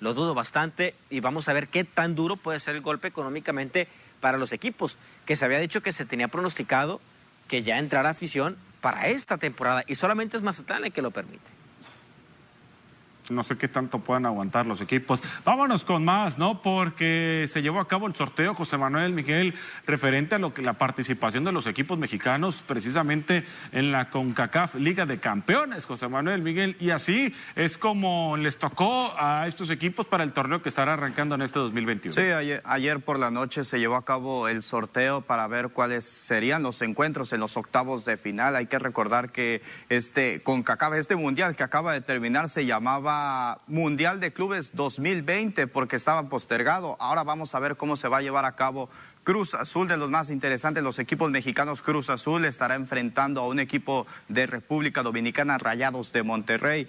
lo 0.00 0.12
dudo 0.12 0.34
bastante 0.34 0.94
y 1.08 1.20
vamos 1.20 1.48
a 1.48 1.54
ver 1.54 1.68
qué 1.68 1.84
tan 1.84 2.14
duro 2.14 2.36
puede 2.36 2.60
ser 2.60 2.76
el 2.76 2.82
golpe 2.82 3.08
económicamente 3.08 3.88
para 4.20 4.36
los 4.36 4.52
equipos, 4.52 4.98
que 5.24 5.34
se 5.34 5.46
había 5.46 5.60
dicho 5.60 5.82
que 5.82 5.92
se 5.92 6.04
tenía 6.04 6.28
pronosticado 6.28 7.00
que 7.48 7.62
ya 7.62 7.78
entrará 7.78 8.10
afición 8.10 8.56
para 8.82 9.08
esta 9.08 9.38
temporada 9.38 9.82
y 9.86 9.94
solamente 9.94 10.36
es 10.36 10.42
Mazatlán 10.42 10.84
el 10.84 10.92
que 10.92 11.02
lo 11.02 11.10
permite 11.10 11.61
no 13.32 13.42
sé 13.42 13.56
qué 13.56 13.68
tanto 13.68 13.98
puedan 13.98 14.26
aguantar 14.26 14.66
los 14.66 14.80
equipos. 14.80 15.22
Vámonos 15.44 15.84
con 15.84 16.04
más, 16.04 16.38
¿no? 16.38 16.62
Porque 16.62 17.46
se 17.48 17.62
llevó 17.62 17.80
a 17.80 17.88
cabo 17.88 18.06
el 18.06 18.14
sorteo, 18.14 18.54
José 18.54 18.76
Manuel 18.76 19.12
Miguel, 19.12 19.54
referente 19.86 20.34
a 20.34 20.38
lo 20.38 20.54
que 20.54 20.62
la 20.62 20.74
participación 20.74 21.44
de 21.44 21.52
los 21.52 21.66
equipos 21.66 21.98
mexicanos 21.98 22.62
precisamente 22.66 23.44
en 23.72 23.92
la 23.92 24.10
CONCACAF 24.10 24.76
Liga 24.76 25.06
de 25.06 25.18
Campeones, 25.18 25.86
José 25.86 26.08
Manuel 26.08 26.42
Miguel, 26.42 26.76
y 26.80 26.90
así 26.90 27.34
es 27.56 27.78
como 27.78 28.36
les 28.36 28.58
tocó 28.58 29.12
a 29.18 29.46
estos 29.46 29.70
equipos 29.70 30.06
para 30.06 30.24
el 30.24 30.32
torneo 30.32 30.62
que 30.62 30.68
estará 30.68 30.94
arrancando 30.94 31.34
en 31.34 31.42
este 31.42 31.58
2021. 31.58 32.14
Sí, 32.14 32.20
ayer, 32.20 32.62
ayer 32.64 33.00
por 33.00 33.18
la 33.18 33.30
noche 33.30 33.64
se 33.64 33.78
llevó 33.78 33.96
a 33.96 34.04
cabo 34.04 34.48
el 34.48 34.62
sorteo 34.62 35.22
para 35.22 35.46
ver 35.46 35.70
cuáles 35.70 36.04
serían 36.04 36.62
los 36.62 36.82
encuentros 36.82 37.32
en 37.32 37.40
los 37.40 37.56
octavos 37.56 38.04
de 38.04 38.16
final. 38.16 38.56
Hay 38.56 38.66
que 38.66 38.78
recordar 38.78 39.30
que 39.30 39.62
este 39.88 40.42
CONCACAF, 40.42 40.94
este 40.94 41.16
mundial 41.16 41.56
que 41.56 41.62
acaba 41.62 41.92
de 41.92 42.00
terminar 42.00 42.48
se 42.48 42.66
llamaba 42.66 43.21
Mundial 43.66 44.20
de 44.20 44.32
Clubes 44.32 44.72
2020 44.74 45.66
porque 45.66 45.96
estaba 45.96 46.28
postergado. 46.28 46.96
Ahora 47.00 47.22
vamos 47.22 47.54
a 47.54 47.58
ver 47.58 47.76
cómo 47.76 47.96
se 47.96 48.08
va 48.08 48.18
a 48.18 48.22
llevar 48.22 48.44
a 48.44 48.56
cabo 48.56 48.88
Cruz 49.24 49.54
Azul, 49.54 49.86
de 49.86 49.96
los 49.96 50.10
más 50.10 50.30
interesantes, 50.30 50.82
los 50.82 50.98
equipos 50.98 51.30
mexicanos 51.30 51.82
Cruz 51.82 52.10
Azul 52.10 52.44
estará 52.44 52.74
enfrentando 52.74 53.40
a 53.40 53.46
un 53.46 53.60
equipo 53.60 54.06
de 54.28 54.46
República 54.46 55.02
Dominicana, 55.02 55.58
Rayados 55.58 56.12
de 56.12 56.22
Monterrey. 56.24 56.88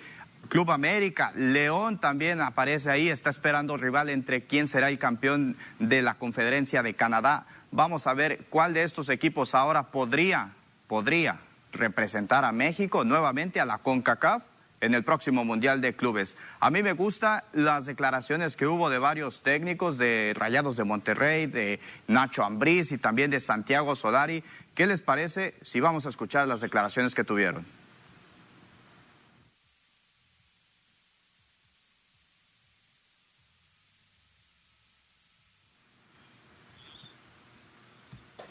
Club 0.50 0.72
América, 0.72 1.32
León 1.36 2.00
también 2.00 2.42
aparece 2.42 2.90
ahí, 2.90 3.10
está 3.10 3.30
esperando 3.30 3.78
rival 3.78 4.10
entre 4.10 4.46
quién 4.46 4.68
será 4.68 4.90
el 4.90 5.00
campeón 5.00 5.56
de 5.80 6.02
la 6.02 6.16
Conferencia 6.16 6.84
de 6.84 6.96
Canadá. 6.96 7.46
Vamos 7.72 8.08
a 8.08 8.14
ver 8.14 8.46
cuál 8.50 8.74
de 8.74 8.84
estos 8.84 9.10
equipos 9.10 9.56
ahora 9.56 9.84
podría, 9.84 10.50
podría 10.88 11.40
representar 11.72 12.46
a 12.46 12.52
México 12.52 13.04
nuevamente 13.04 13.62
a 13.62 13.66
la 13.66 13.78
CONCACAF 13.78 14.44
en 14.84 14.94
el 14.94 15.04
próximo 15.04 15.46
Mundial 15.46 15.80
de 15.80 15.96
Clubes. 15.96 16.36
A 16.60 16.70
mí 16.70 16.84
me 16.84 16.92
gustan 16.92 17.42
las 17.54 17.86
declaraciones 17.86 18.58
que 18.58 18.68
hubo 18.68 18.90
de 18.90 19.00
varios 19.00 19.42
técnicos 19.42 19.98
de 19.98 20.34
Rayados 20.36 20.76
de 20.76 20.84
Monterrey, 20.84 21.46
de 21.46 21.80
Nacho 22.08 22.44
Ambriz 22.44 22.92
y 22.92 22.98
también 22.98 23.32
de 23.32 23.40
Santiago 23.40 23.96
Solari. 23.96 24.44
¿Qué 24.76 24.86
les 24.86 25.02
parece 25.02 25.56
si 25.62 25.80
vamos 25.80 26.06
a 26.06 26.10
escuchar 26.10 26.50
las 26.50 26.60
declaraciones 26.60 27.16
que 27.16 27.24
tuvieron? 27.24 27.66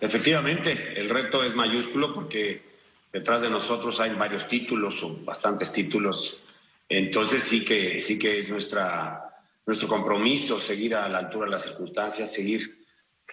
Efectivamente, 0.01 0.99
el 0.99 1.11
reto 1.11 1.45
es 1.45 1.55
mayúsculo 1.55 2.15
porque 2.15 2.72
Detrás 3.13 3.43
de 3.43 3.51
nosotros 3.51 4.01
hay 4.01 4.15
varios 4.15 4.49
títulos 4.49 5.03
o 5.03 5.19
bastantes 5.23 5.71
títulos. 5.71 6.39
Entonces 6.89 7.43
sí 7.43 7.65
que, 7.65 8.01
sí 8.01 8.19
que 8.19 8.39
es 8.39 8.49
nuestra, 8.49 9.37
nuestro 9.67 9.87
compromiso 9.87 10.59
seguir 10.59 10.95
a 10.95 11.09
la 11.09 11.19
altura 11.19 11.45
de 11.45 11.53
las 11.53 11.65
circunstancias, 11.65 12.33
seguir 12.33 12.87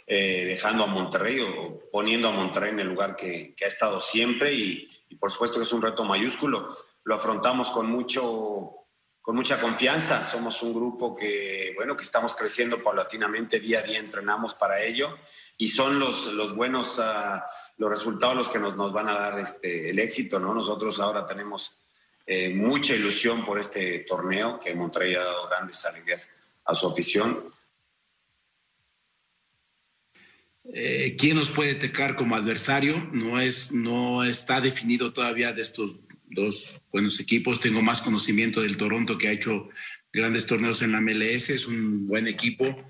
eh, 0.06 0.46
dejando 0.46 0.84
a 0.84 0.88
Monterrey 0.88 1.39
o 1.39 1.84
poniendo 1.92 2.28
a 2.28 2.32
Monterrey 2.32 2.72
en 2.72 2.82
el 2.82 2.88
lugar 2.88 3.15
que, 3.15 3.54
que 3.56 3.65
ha 3.65 3.68
estado 3.70 4.00
siempre 4.00 4.54
y, 4.54 4.88
y, 5.08 5.15
por 5.15 5.32
supuesto 5.32 5.60
que 5.60 5.63
es 5.63 5.74
un 5.74 5.82
reto 5.82 6.04
mayúsculo. 6.04 6.76
Lo 7.04 7.15
afrontamos 7.15 7.72
con 7.72 7.89
mucho 7.89 8.79
con 9.21 9.36
mucha 9.36 9.60
confianza. 9.60 10.23
Somos 10.23 10.62
un 10.63 10.73
grupo 10.73 11.15
que, 11.15 11.73
bueno, 11.75 11.95
que 11.95 12.03
estamos 12.03 12.36
creciendo 12.36 12.82
paulatinamente, 12.82 13.60
día 13.60 13.79
a 13.79 13.84
día 13.84 13.99
entrenamos 13.99 14.55
para 14.55 14.82
ello 14.82 15.17
y 15.58 15.67
son 15.67 15.99
los, 15.99 16.27
los 16.34 16.55
buenos, 16.55 16.97
uh, 16.97 17.39
los 17.77 17.89
resultados 17.89 18.36
los 18.36 18.49
que 18.49 18.60
nos, 18.60 18.75
nos, 18.75 18.93
van 18.93 19.10
a 19.10 19.13
dar 19.13 19.39
este, 19.39 19.89
el 19.89 19.99
éxito, 19.99 20.39
¿no? 20.39 20.53
Nosotros 20.53 20.99
ahora 20.99 21.25
tenemos 21.25 21.73
eh, 22.25 22.53
mucha 22.53 22.95
ilusión 22.95 23.43
por 23.43 23.60
este 23.60 23.99
torneo 23.99 24.58
que 24.60 24.75
Monterrey 24.75 25.15
ha 25.15 25.23
dado 25.23 25.47
grandes 25.47 25.84
alegrías 25.86 26.29
a 26.65 26.75
su 26.75 26.88
afición. 26.88 27.43
Eh, 30.71 31.15
¿Quién 31.17 31.38
nos 31.38 31.49
puede 31.49 31.73
tecar 31.73 32.15
como 32.15 32.36
adversario? 32.36 33.10
No, 33.12 33.39
es, 33.39 33.71
no 33.71 34.23
está 34.23 34.62
definido 34.62 35.12
todavía 35.12 35.51
de 35.53 35.63
estos 35.63 35.95
dos 36.30 36.82
buenos 36.92 37.20
equipos. 37.20 37.60
Tengo 37.60 37.82
más 37.82 38.02
conocimiento 38.02 38.62
del 38.62 38.78
Toronto 38.78 39.18
que 39.18 39.28
ha 39.28 39.32
hecho 39.32 39.70
grandes 40.12 40.46
torneos 40.46 40.82
en 40.82 40.92
la 40.92 41.02
MLS. 41.02 41.50
Es 41.50 41.68
un 41.68 42.06
buen 42.06 42.28
equipo 42.28 42.86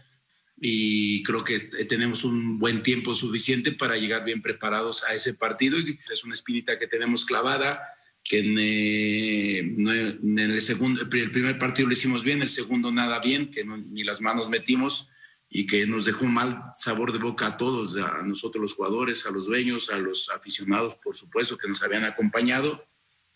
y 0.62 1.24
creo 1.24 1.44
que 1.44 1.60
tenemos 1.88 2.24
un 2.24 2.60
buen 2.60 2.84
tiempo 2.84 3.14
suficiente 3.14 3.72
para 3.72 3.98
llegar 3.98 4.26
bien 4.26 4.42
preparados 4.42 5.04
a 5.04 5.14
ese 5.14 5.34
partido. 5.34 5.78
Es 6.12 6.24
una 6.24 6.34
espinita 6.34 6.78
que 6.78 6.88
tenemos 6.88 7.26
clavada, 7.26 7.82
que 8.24 8.40
en, 8.40 8.58
eh, 8.60 9.60
en 9.60 10.40
el, 10.40 10.62
segundo, 10.62 11.02
el 11.02 11.32
primer 11.32 11.58
partido 11.58 11.88
lo 11.88 11.94
hicimos 11.94 12.24
bien, 12.24 12.42
el 12.42 12.50
segundo 12.50 12.92
nada 12.92 13.20
bien, 13.20 13.50
que 13.50 13.64
ni 13.64 14.04
las 14.04 14.22
manos 14.22 14.50
metimos 14.50 15.08
y 15.50 15.66
que 15.66 15.88
nos 15.88 16.06
dejó 16.06 16.26
un 16.26 16.34
mal 16.34 16.62
sabor 16.78 17.12
de 17.12 17.18
boca 17.18 17.48
a 17.48 17.58
todos, 17.58 17.98
a 17.98 18.22
nosotros 18.22 18.62
los 18.62 18.74
jugadores, 18.74 19.26
a 19.26 19.32
los 19.32 19.48
dueños, 19.48 19.90
a 19.90 19.98
los 19.98 20.30
aficionados, 20.30 20.96
por 20.96 21.16
supuesto, 21.16 21.58
que 21.58 21.68
nos 21.68 21.82
habían 21.82 22.04
acompañado 22.04 22.89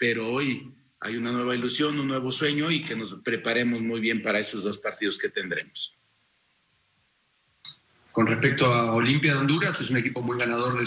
pero 0.04 0.28
hoy 0.28 0.70
hay 1.00 1.16
una 1.16 1.32
nueva 1.32 1.56
ilusión, 1.56 1.98
un 1.98 2.10
nuevo 2.10 2.30
sueño 2.30 2.70
y 2.70 2.84
que 2.84 2.94
nos 2.94 3.14
preparemos 3.24 3.82
muy 3.82 4.02
bien 4.02 4.22
para 4.22 4.38
esos 4.38 4.62
dos 4.62 4.78
partidos 4.78 5.18
que 5.18 5.30
tendremos. 5.30 5.96
Con 8.12 8.28
respecto 8.28 8.66
a 8.66 8.94
Olimpia 8.96 9.32
de 9.32 9.40
Honduras, 9.40 9.80
es 9.80 9.90
un 9.90 9.96
equipo 9.96 10.22
muy 10.22 10.38
ganador 10.38 10.78
de 10.78 10.86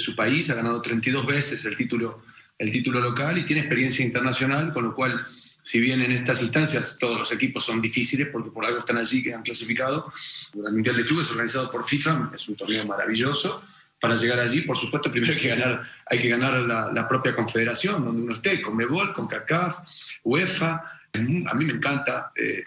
su, 0.00 0.16
país, 0.16 0.50
ha 0.50 0.56
ganado 0.56 0.82
32 0.82 1.24
veces 1.26 1.64
el 1.64 1.76
título, 1.76 2.24
el 2.58 2.72
título 2.72 2.98
local 2.98 3.38
y 3.38 3.44
tiene 3.44 3.60
experiencia 3.60 4.04
internacional, 4.04 4.72
con 4.72 4.82
lo 4.82 4.96
cual, 4.96 5.24
si 5.62 5.78
bien 5.78 6.02
en 6.02 6.10
estas 6.10 6.42
instancias 6.42 6.96
todos 6.98 7.16
los 7.16 7.30
equipos 7.30 7.62
son 7.62 7.80
difíciles, 7.80 8.30
porque 8.32 8.50
por 8.50 8.64
algo 8.64 8.80
están 8.80 8.96
allí, 8.96 9.22
que 9.22 9.32
han 9.32 9.44
clasificado, 9.44 10.12
el 10.54 10.72
Mundial 10.72 10.96
de 10.96 11.06
Clubes 11.06 11.30
organizado 11.30 11.70
por 11.70 11.84
FIFA 11.84 12.32
es 12.34 12.48
un 12.48 12.56
torneo 12.56 12.84
maravilloso, 12.84 13.62
para 14.00 14.16
llegar 14.16 14.38
allí, 14.38 14.62
por 14.62 14.76
supuesto, 14.76 15.10
primero 15.10 15.32
hay 15.32 15.38
que 15.38 15.48
ganar, 15.48 15.86
hay 16.06 16.18
que 16.18 16.28
ganar 16.28 16.54
la, 16.54 17.08
propia 17.08 17.36
confederación 17.36 18.04
donde 18.04 18.22
uno 18.22 18.32
esté, 18.32 18.60
con 18.60 18.76
Mebol, 18.76 19.12
con 19.12 19.26
CACAF, 19.26 19.78
UEFA. 20.24 20.84
A 21.12 21.54
mí 21.54 21.64
me 21.64 21.74
encanta. 21.74 22.30
Eh, 22.34 22.64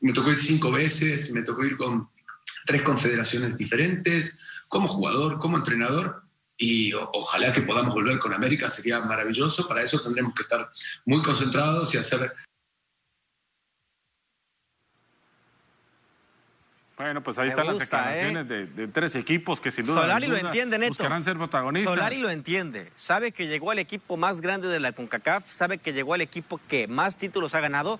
me 0.00 0.12
tocó 0.12 0.30
ir 0.30 0.38
cinco 0.38 0.70
veces, 0.70 1.32
me 1.32 1.42
tocó 1.42 1.64
ir 1.64 1.76
con 1.76 2.08
tres 2.64 2.82
confederaciones 2.82 3.56
diferentes, 3.56 4.38
como 4.68 4.86
jugador, 4.86 5.38
como 5.38 5.56
entrenador, 5.56 6.22
y 6.56 6.92
ojalá 6.92 7.52
que 7.52 7.62
podamos 7.62 7.92
volver 7.92 8.18
con 8.18 8.32
América, 8.32 8.68
sería 8.68 9.00
maravilloso. 9.00 9.66
Para 9.66 9.82
eso 9.82 10.00
tendremos 10.00 10.34
que 10.34 10.42
estar 10.42 10.70
muy 11.06 11.22
concentrados 11.22 11.92
y 11.94 11.98
hacer 11.98 12.32
Bueno, 17.02 17.22
pues 17.22 17.38
ahí 17.38 17.48
están 17.48 17.66
las 17.66 17.78
declaraciones 17.78 18.50
¿eh? 18.50 18.66
de, 18.66 18.88
tres 18.88 19.16
equipos 19.16 19.60
que 19.60 19.70
sin 19.70 19.84
duda 19.84 20.02
Solari 20.02 20.28
lo 20.28 20.36
entiende, 20.36 20.78
Neto. 20.78 20.90
buscarán 20.90 21.22
ser 21.22 21.36
protagonistas. 21.36 21.92
Solari 21.92 22.18
lo 22.18 22.30
entiende. 22.30 22.92
Sabe 22.94 23.32
que 23.32 23.48
llegó 23.48 23.72
al 23.72 23.80
equipo 23.80 24.16
más 24.16 24.40
grande 24.40 24.68
de 24.68 24.78
la 24.78 24.92
CONCACAF, 24.92 25.50
sabe 25.50 25.78
que 25.78 25.92
llegó 25.92 26.14
al 26.14 26.20
equipo 26.20 26.60
que 26.68 26.86
más 26.86 27.16
títulos 27.16 27.56
ha 27.56 27.60
ganado 27.60 27.98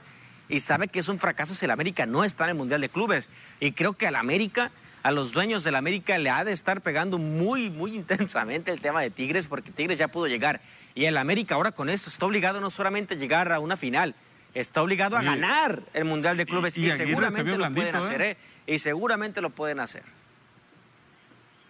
y 0.49 0.61
sabe 0.61 0.87
que 0.87 1.01
es 1.01 1.09
un 1.09 1.19
fracaso 1.19 1.55
si 1.55 1.65
el 1.65 1.71
América 1.73 2.07
no 2.07 2.25
está 2.25 2.45
en 2.45 2.51
el 2.51 2.57
Mundial 2.57 2.81
de 2.81 2.89
Clubes. 2.89 3.29
Y 3.59 3.73
creo 3.73 3.95
que 3.95 4.07
al 4.07 4.17
América, 4.17 4.71
a 5.03 5.11
los 5.11 5.33
dueños 5.33 5.65
del 5.65 5.75
América, 5.75 6.17
le 6.19 6.31
ha 6.31 6.45
de 6.45 6.53
estar 6.53 6.81
pegando 6.81 7.19
muy, 7.19 7.71
muy 7.71 7.97
intensamente 7.97 8.71
el 8.71 8.81
tema 8.81 9.01
de 9.01 9.11
Tigres, 9.11 9.49
porque 9.49 9.73
Tigres 9.73 9.99
ya 9.99 10.09
pudo 10.09 10.29
llegar. 10.29 10.61
Y 10.95 11.07
el 11.07 11.17
América 11.17 11.57
ahora 11.57 11.73
con 11.73 11.89
esto 11.89 12.09
está 12.09 12.27
obligado 12.27 12.61
no 12.61 12.71
solamente 12.71 13.15
a 13.15 13.17
llegar 13.17 13.51
a 13.51 13.59
una 13.59 13.77
final, 13.77 14.15
está 14.55 14.83
obligado 14.83 15.17
a 15.17 15.23
ganar 15.23 15.83
el 15.95 16.05
Mundial 16.05 16.37
de 16.37 16.47
Clubes 16.47 16.77
y, 16.77 16.91
seguramente 16.91 17.59
lo 17.59 17.73
pueden 17.73 17.97
hacer, 17.97 18.23
¿eh? 18.23 18.31
¿eh? 18.31 18.37
Y 18.67 18.79
seguramente 18.79 19.41
lo 19.41 19.51
pueden 19.51 19.81
hacer. 19.81 20.03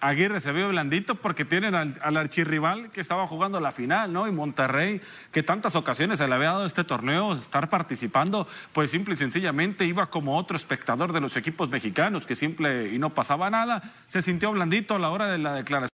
Aguirre 0.02 0.40
se 0.40 0.50
vio 0.50 0.68
blandito 0.68 1.14
porque 1.14 1.44
tienen 1.44 1.76
al, 1.76 2.16
archirrival 2.16 2.90
que 2.90 3.00
estaba 3.00 3.24
jugando 3.28 3.60
la 3.60 3.70
final, 3.70 4.12
¿no? 4.12 4.26
Y 4.26 4.32
Monterrey, 4.32 5.00
que 5.30 5.44
tantas 5.44 5.76
ocasiones 5.76 6.18
se 6.18 6.26
le 6.26 6.34
había 6.34 6.48
dado 6.48 6.66
este 6.66 6.82
torneo, 6.82 7.34
estar 7.34 7.70
participando, 7.70 8.48
pues 8.72 8.90
simple 8.90 9.14
y 9.14 9.16
sencillamente 9.16 9.84
iba 9.84 10.10
como 10.10 10.36
otro 10.36 10.56
espectador 10.56 11.12
de 11.12 11.20
los 11.20 11.36
equipos 11.36 11.68
mexicanos, 11.68 12.26
que 12.26 12.34
simple 12.34 12.92
y 12.92 12.98
no 12.98 13.10
pasaba 13.10 13.48
nada. 13.48 13.80
Se 14.08 14.22
sintió 14.22 14.50
blandito 14.50 14.96
a 14.96 14.98
la 14.98 15.10
hora 15.10 15.26
de 15.28 15.38
la 15.38 15.54
declaración. 15.54 15.91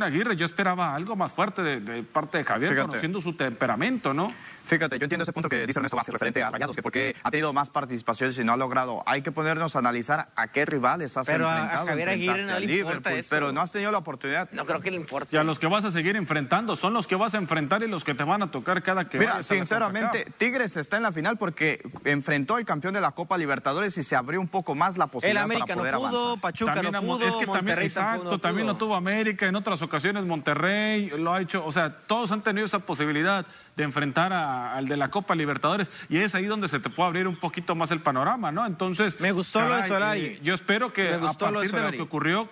Aguirre, 0.00 0.36
yo 0.36 0.46
esperaba 0.46 0.94
algo 0.94 1.16
más 1.16 1.32
fuerte 1.32 1.62
de, 1.62 2.02
parte 2.02 2.38
de 2.38 2.44
Javier, 2.44 2.76
conociendo 2.76 3.20
su 3.20 3.34
temperamento, 3.34 4.14
¿no? 4.14 4.32
Fíjate, 4.64 4.98
yo 4.98 5.04
entiendo 5.04 5.24
ese 5.24 5.32
punto 5.32 5.48
que 5.48 5.66
dice 5.66 5.80
Ernesto 5.80 5.96
Vázquez 5.96 6.12
referente 6.12 6.42
a 6.42 6.50
Rayados, 6.50 6.76
que 6.76 6.82
porque 6.82 7.16
ha 7.22 7.30
tenido 7.30 7.52
más 7.52 7.70
participaciones 7.70 8.38
y 8.38 8.44
no 8.44 8.52
ha 8.52 8.56
logrado. 8.56 9.02
Hay 9.06 9.22
que 9.22 9.32
ponernos 9.32 9.74
a 9.76 9.80
analizar 9.80 10.30
a 10.36 10.48
qué 10.48 10.64
rivales 10.64 11.16
has 11.16 11.26
pero 11.26 11.48
enfrentado. 11.48 11.68
Pero 11.68 11.82
a 11.82 11.86
Javier 11.86 12.08
Aguirre 12.08 12.44
no 12.44 12.58
le 12.58 12.78
importa 12.78 13.12
eso. 13.12 13.28
Pero 13.30 13.52
no 13.52 13.60
has 13.60 13.72
tenido 13.72 13.90
la 13.90 13.98
oportunidad. 13.98 14.50
No 14.52 14.64
creo 14.64 14.80
que 14.80 14.90
le 14.90 14.96
importe. 14.96 15.36
Y 15.36 15.38
a 15.38 15.44
los 15.44 15.58
que 15.58 15.66
vas 15.66 15.84
a 15.84 15.90
seguir 15.90 16.16
enfrentando, 16.16 16.76
son 16.76 16.92
los 16.92 17.06
que 17.06 17.16
vas 17.16 17.34
a 17.34 17.38
enfrentar 17.38 17.82
y 17.82 17.88
los 17.88 18.04
que 18.04 18.14
te 18.14 18.24
van 18.24 18.42
a 18.42 18.50
tocar 18.50 18.82
cada 18.82 19.08
que 19.08 19.18
Mira, 19.18 19.42
sinceramente, 19.42 20.26
Tigres 20.38 20.76
está 20.76 20.96
en 20.96 21.02
la 21.02 21.12
final 21.12 21.36
porque 21.38 21.82
enfrentó 22.04 22.56
al 22.56 22.64
campeón 22.64 22.94
de 22.94 23.00
la 23.00 23.10
Copa 23.10 23.36
Libertadores 23.36 23.98
y 23.98 24.04
se 24.04 24.16
abrió 24.16 24.40
un 24.40 24.48
poco 24.48 24.74
más 24.74 24.96
la 24.96 25.08
posibilidad 25.08 25.44
El 25.44 25.50
América 25.50 25.66
para 25.66 25.78
poder 25.78 25.94
no 25.94 26.00
pudo, 26.00 26.36
Pachuca 26.38 26.82
no 26.82 27.00
pudo, 27.00 27.26
es 27.26 27.34
que 27.34 27.46
Monterrey 27.46 27.88
también, 27.90 28.16
exacto, 28.16 28.38
también 28.38 28.66
lo 28.66 28.76
tuvo 28.76 28.94
América, 28.94 29.46
en 29.46 29.56
otras 29.56 29.81
ocasiones 29.82 30.24
Monterrey 30.24 31.10
lo 31.18 31.34
ha 31.34 31.40
hecho, 31.40 31.64
o 31.64 31.72
sea, 31.72 31.90
todos 31.90 32.32
han 32.32 32.42
tenido 32.42 32.64
esa 32.64 32.80
posibilidad 32.80 33.44
de 33.76 33.82
enfrentar 33.82 34.32
al 34.32 34.86
de 34.86 34.96
la 34.96 35.10
Copa 35.10 35.34
Libertadores 35.34 35.90
y 36.08 36.18
es 36.18 36.34
ahí 36.34 36.46
donde 36.46 36.68
se 36.68 36.80
te 36.80 36.90
puede 36.90 37.08
abrir 37.08 37.28
un 37.28 37.36
poquito 37.36 37.74
más 37.74 37.90
el 37.90 38.00
panorama, 38.00 38.52
¿no? 38.52 38.66
Entonces... 38.66 39.20
Me 39.20 39.32
gustó 39.32 39.60
lo 39.60 39.76
de 39.76 39.82
Solari. 39.82 40.20
Eh, 40.20 40.40
yo 40.42 40.54
espero 40.54 40.92
que 40.92 41.12
a 41.12 41.20
partir 41.20 41.70
de, 41.70 41.82
lo 41.82 41.90
que 41.92 42.02
ocurrió... 42.02 42.48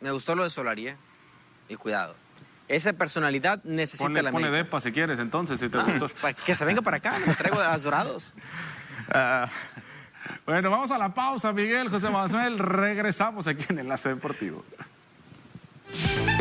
Me 0.00 0.10
gustó 0.10 0.34
lo 0.34 0.44
de 0.44 0.50
Solari, 0.50 0.88
¿eh? 0.88 0.96
Y 1.68 1.76
cuidado. 1.76 2.14
Esa 2.68 2.92
personalidad 2.92 3.62
necesita 3.64 4.22
la 4.22 4.32
Pone 4.32 4.50
depa 4.50 4.80
si 4.80 4.90
quieres, 4.90 5.18
entonces, 5.20 5.60
si 5.60 5.68
te 5.68 5.78
gustó. 5.78 6.10
Que 6.44 6.54
se 6.54 6.64
venga 6.64 6.82
para 6.82 6.96
acá, 6.96 7.14
me 7.24 7.34
traigo 7.34 7.58
de 7.60 7.66
las 7.66 7.82
dorados. 7.82 8.34
Ah. 9.08 9.48
bueno, 10.44 10.68
vamos 10.68 10.90
a 10.90 10.98
la 10.98 11.14
pausa, 11.14 11.52
Miguel, 11.52 11.88
José 11.88 12.10
Manuel. 12.10 12.58
Regresamos 12.58 13.46
aquí 13.46 13.64
en 13.68 13.78
Enlace 13.78 14.08
Deportivo. 14.08 14.64
Bye. 15.92 16.26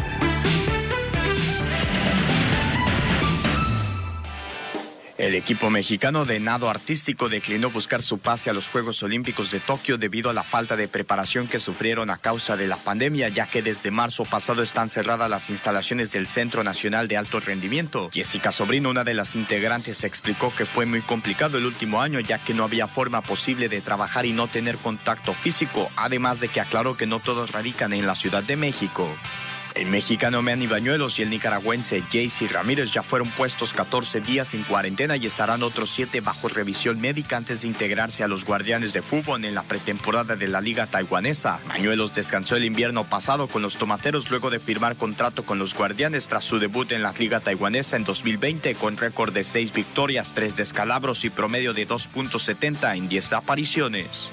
El 5.18 5.34
equipo 5.34 5.70
mexicano 5.70 6.26
de 6.26 6.41
nado 6.41 6.70
artístico 6.70 7.30
declinó 7.30 7.70
buscar 7.70 8.01
su 8.01 8.18
pase 8.18 8.49
a 8.49 8.53
los 8.53 8.68
Juegos 8.68 9.01
Olímpicos 9.01 9.49
de 9.49 9.61
Tokio 9.61 9.97
debido 9.97 10.30
a 10.30 10.34
la 10.34 10.43
falta 10.43 10.76
de 10.76 10.89
preparación 10.89 11.47
que 11.47 11.61
sufrieron 11.61 12.09
a 12.09 12.18
causa 12.18 12.57
de 12.57 12.68
la 12.68 12.76
pandemia, 12.76 13.30
ya 13.30 13.47
que 13.47 13.61
desde 13.61 13.91
marzo 13.91 14.26
pasado 14.26 14.61
están 14.61 14.89
cerradas 14.89 15.30
las 15.30 15.49
instalaciones 15.49 16.11
del 16.11 16.28
Centro 16.28 16.66
Nacional 16.66 17.07
de 17.07 17.16
Alto 17.16 17.39
Rendimiento. 17.39 18.09
Jessica 18.11 18.51
Sobrino, 18.51 18.89
una 18.89 19.05
de 19.05 19.13
las 19.13 19.36
integrantes, 19.36 20.03
explicó 20.03 20.53
que 20.53 20.66
fue 20.66 20.86
muy 20.86 20.99
complicado 20.99 21.57
el 21.57 21.66
último 21.66 22.01
año, 22.01 22.20
ya 22.20 22.43
que 22.43 22.53
no 22.53 22.66
había 22.66 22.88
forma 22.88 23.22
posible 23.22 23.70
de 23.70 23.80
trabajar 23.80 24.26
y 24.26 24.34
no 24.34 24.49
tener 24.49 24.76
contacto 24.76 25.34
físico, 25.34 25.89
además 25.95 26.41
de 26.41 26.49
que 26.49 26.59
aclaró 26.59 26.97
que 26.97 27.07
no 27.07 27.22
todos 27.22 27.51
radican 27.51 27.93
en 27.93 28.05
la 28.05 28.16
Ciudad 28.16 28.43
de 28.43 28.57
México. 28.57 29.09
El 29.76 29.88
mexicano 29.88 30.41
Manny 30.41 30.67
Bañuelos 30.67 31.19
y 31.19 31.21
el 31.21 31.30
nicaragüense 31.30 32.01
Jaycee 32.09 32.47
Ramírez 32.47 32.91
ya 32.93 33.03
fueron 33.03 33.30
puestos 33.30 33.73
14 33.73 34.21
días 34.21 34.53
en 34.53 34.63
cuarentena 34.63 35.17
y 35.17 35.26
estarán 35.26 35.63
otros 35.63 35.89
7 35.89 36.21
bajo 36.21 36.47
revisión 36.47 37.01
médica 37.01 37.36
antes 37.36 37.61
de 37.61 37.67
integrarse 37.67 38.23
a 38.23 38.30
los 38.30 38.45
Guardianes 38.45 38.93
de 38.93 39.01
Fútbol 39.01 39.43
en 39.43 39.53
la 39.53 39.63
pretemporada 39.63 40.38
de 40.38 40.47
la 40.47 40.61
Liga 40.61 40.88
Taiwanesa. 40.88 41.59
Bañuelos 41.67 42.13
descansó 42.13 42.55
el 42.55 42.63
invierno 42.63 43.03
pasado 43.03 43.49
con 43.49 43.61
los 43.61 43.76
tomateros 43.76 44.30
luego 44.30 44.49
de 44.49 44.59
firmar 44.59 44.95
contrato 44.95 45.45
con 45.45 45.59
los 45.59 45.76
Guardianes 45.76 46.28
tras 46.28 46.45
su 46.45 46.57
debut 46.57 46.93
en 46.93 47.03
la 47.03 47.11
Liga 47.11 47.41
Taiwanesa 47.41 47.97
en 47.97 48.05
2020 48.05 48.76
con 48.76 48.95
récord 48.95 49.34
de 49.34 49.43
6 49.43 49.73
victorias, 49.73 50.32
3 50.34 50.55
descalabros 50.55 51.26
y 51.26 51.30
promedio 51.30 51.73
de 51.73 51.86
2.70 51.86 52.95
en 52.95 53.09
10 53.09 53.34
apariciones. 53.34 54.30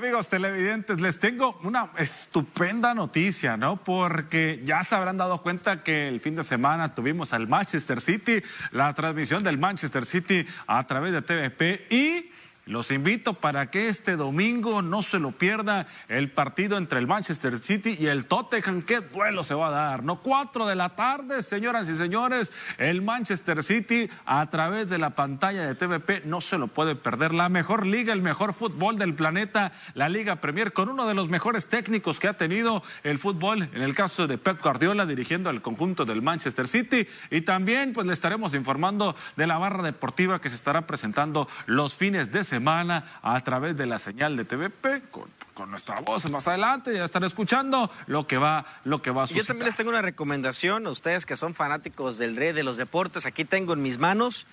Amigos 0.00 0.28
televidentes, 0.28 0.98
les 0.98 1.18
tengo 1.18 1.60
una 1.62 1.90
estupenda 1.98 2.94
noticia, 2.94 3.58
¿no? 3.58 3.76
Porque 3.84 4.58
ya 4.64 4.82
se 4.82 4.94
habrán 4.94 5.18
dado 5.18 5.42
cuenta 5.42 5.84
que 5.84 6.08
el 6.08 6.20
fin 6.20 6.34
de 6.34 6.42
semana 6.42 6.94
tuvimos 6.94 7.34
al 7.34 7.48
Manchester 7.48 8.00
City, 8.00 8.42
la 8.70 8.94
transmisión 8.94 9.44
del 9.44 9.58
Manchester 9.58 10.06
City 10.06 10.46
a 10.66 10.86
través 10.86 11.12
de 11.12 11.20
TVP 11.20 11.86
y 11.90 12.30
los 12.70 12.92
invito 12.92 13.34
para 13.34 13.68
que 13.68 13.88
este 13.88 14.14
domingo 14.14 14.80
no 14.80 15.02
se 15.02 15.18
lo 15.18 15.32
pierda 15.32 15.88
el 16.06 16.30
partido 16.30 16.78
entre 16.78 17.00
el 17.00 17.08
Manchester 17.08 17.58
City 17.58 17.96
y 17.98 18.06
el 18.06 18.26
Tottenham. 18.26 18.82
¿Qué 18.82 19.00
duelo 19.00 19.42
se 19.42 19.54
va 19.54 19.66
a 19.66 19.70
dar? 19.70 20.04
No, 20.04 20.22
cuatro 20.22 20.68
de 20.68 20.76
la 20.76 20.90
tarde, 20.90 21.42
señoras 21.42 21.88
y 21.88 21.96
señores. 21.96 22.52
El 22.78 23.02
Manchester 23.02 23.64
City 23.64 24.08
a 24.24 24.48
través 24.50 24.88
de 24.88 24.98
la 24.98 25.10
pantalla 25.10 25.66
de 25.66 25.74
TVP 25.74 26.22
no 26.26 26.40
se 26.40 26.58
lo 26.58 26.68
puede 26.68 26.94
perder. 26.94 27.34
La 27.34 27.48
mejor 27.48 27.86
liga, 27.86 28.12
el 28.12 28.22
mejor 28.22 28.54
fútbol 28.54 28.98
del 28.98 29.14
planeta, 29.14 29.72
la 29.94 30.08
Liga 30.08 30.36
Premier, 30.36 30.72
con 30.72 30.88
uno 30.88 31.08
de 31.08 31.14
los 31.14 31.28
mejores 31.28 31.66
técnicos 31.66 32.20
que 32.20 32.28
ha 32.28 32.34
tenido 32.34 32.84
el 33.02 33.18
fútbol, 33.18 33.62
en 33.62 33.82
el 33.82 33.96
caso 33.96 34.28
de 34.28 34.38
Pep 34.38 34.62
Guardiola, 34.62 35.06
dirigiendo 35.06 35.50
al 35.50 35.60
conjunto 35.60 36.04
del 36.04 36.22
Manchester 36.22 36.68
City. 36.68 37.08
Y 37.32 37.40
también, 37.40 37.92
pues 37.92 38.06
le 38.06 38.12
estaremos 38.12 38.54
informando 38.54 39.16
de 39.36 39.48
la 39.48 39.58
barra 39.58 39.82
deportiva 39.82 40.40
que 40.40 40.50
se 40.50 40.54
estará 40.54 40.86
presentando 40.86 41.48
los 41.66 41.96
fines 41.96 42.30
de 42.30 42.44
semana 42.44 42.59
semana 42.60 43.04
a 43.22 43.40
través 43.40 43.74
de 43.76 43.86
la 43.86 43.98
señal 43.98 44.36
de 44.36 44.44
TVP 44.44 45.08
con, 45.10 45.70
nuestra 45.70 46.00
voz 46.00 46.30
más 46.30 46.48
adelante. 46.48 46.94
Ya 46.94 47.04
estarán 47.04 47.26
escuchando 47.26 47.90
lo 48.06 48.26
que 48.26 48.38
va, 48.38 48.64
lo 48.84 49.02
que 49.02 49.10
va 49.10 49.24
a 49.24 49.26
suceder. 49.26 49.42
Yo 49.42 49.48
también 49.48 49.66
les 49.66 49.76
tengo 49.76 49.90
una 49.90 50.00
recomendación 50.00 50.86
a 50.86 50.90
ustedes 50.90 51.26
que 51.26 51.36
son 51.36 51.54
fanáticos 51.54 52.16
del 52.16 52.36
rey 52.36 52.52
de 52.52 52.62
los 52.62 52.78
deportes. 52.78 53.26
Aquí 53.26 53.44
tengo 53.44 53.74
en 53.74 53.82
mis 53.82 53.98
manos 53.98 54.46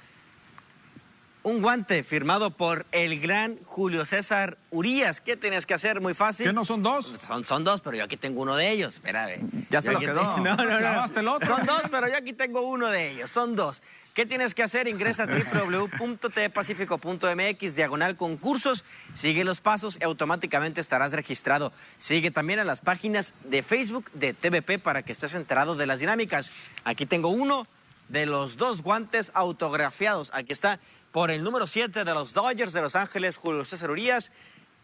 un 1.44 1.62
guante 1.62 2.04
firmado 2.04 2.52
por 2.52 2.86
el 2.92 3.22
gran 3.22 3.58
Julio 3.64 4.06
César 4.06 4.58
Urías. 4.70 5.22
¿Qué 5.22 5.38
tienes 5.38 5.66
que 5.66 5.74
hacer? 5.74 6.02
Muy 6.02 6.14
fácil. 6.14 6.48
¿Qué 6.48 6.54
no 6.54 6.66
son 6.66 6.84
dos? 6.84 7.14
Son, 7.26 7.46
son 7.46 7.64
dos, 7.64 7.80
pero 7.80 7.96
yo 7.96 8.04
aquí 8.04 8.18
tengo 8.18 8.42
uno 8.42 8.56
de 8.58 8.70
ellos. 8.70 8.96
Espera, 8.96 9.28
ya 9.70 9.82
se 9.82 9.94
lo 9.94 10.00
quedó. 10.00 10.38
No, 10.44 10.58
no, 10.58 10.80
no. 10.80 11.40
Son 11.40 11.66
dos, 11.66 11.84
pero 11.90 12.10
yo 12.10 12.18
aquí 12.18 12.34
tengo 12.34 12.62
uno 12.62 12.88
de 12.88 13.12
ellos. 13.12 13.30
Son 13.30 13.56
dos. 13.56 13.82
¿Qué 14.18 14.26
tienes 14.26 14.54
que 14.56 14.64
hacer? 14.64 14.88
Ingresa 14.88 15.26
a 15.26 15.28
www.tpacifico.mx, 15.28 17.76
diagonal 17.76 18.18
concursos, 18.18 18.84
sigue 19.14 19.44
los 19.44 19.62
pasos 19.62 20.00
y 20.02 20.04
automáticamente 20.04 20.82
estarás 20.82 21.12
registrado. 21.12 21.72
Sigue 22.00 22.32
también 22.32 22.58
a 22.58 22.64
las 22.64 22.82
páginas 22.82 23.36
de 23.44 23.62
Facebook 23.62 24.10
de 24.14 24.34
TVP 24.34 24.80
para 24.80 25.04
que 25.04 25.12
estés 25.12 25.36
enterado 25.36 25.76
de 25.76 25.86
las 25.86 26.00
dinámicas. 26.00 26.52
Aquí 26.84 27.06
tengo 27.06 27.30
uno 27.30 27.68
de 28.10 28.26
los 28.26 28.58
dos 28.58 28.82
guantes 28.82 29.30
autografiados. 29.36 30.32
Aquí 30.34 30.52
está 30.52 30.80
por 31.12 31.30
el 31.30 31.44
número 31.44 31.68
7 31.68 32.04
de 32.04 32.14
los 32.16 32.34
Dodgers 32.34 32.74
de 32.74 32.82
Los 32.82 32.96
Ángeles, 32.96 33.38
Julio 33.38 33.66
César 33.66 33.92
Urias, 33.92 34.32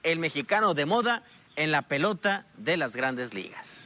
el 0.04 0.20
mexicano 0.20 0.76
de 0.76 0.86
moda 0.86 1.24
en 1.56 1.72
la 1.72 1.82
pelota 1.82 2.46
de 2.58 2.78
las 2.78 2.96
grandes 2.96 3.34
ligas. 3.34 3.83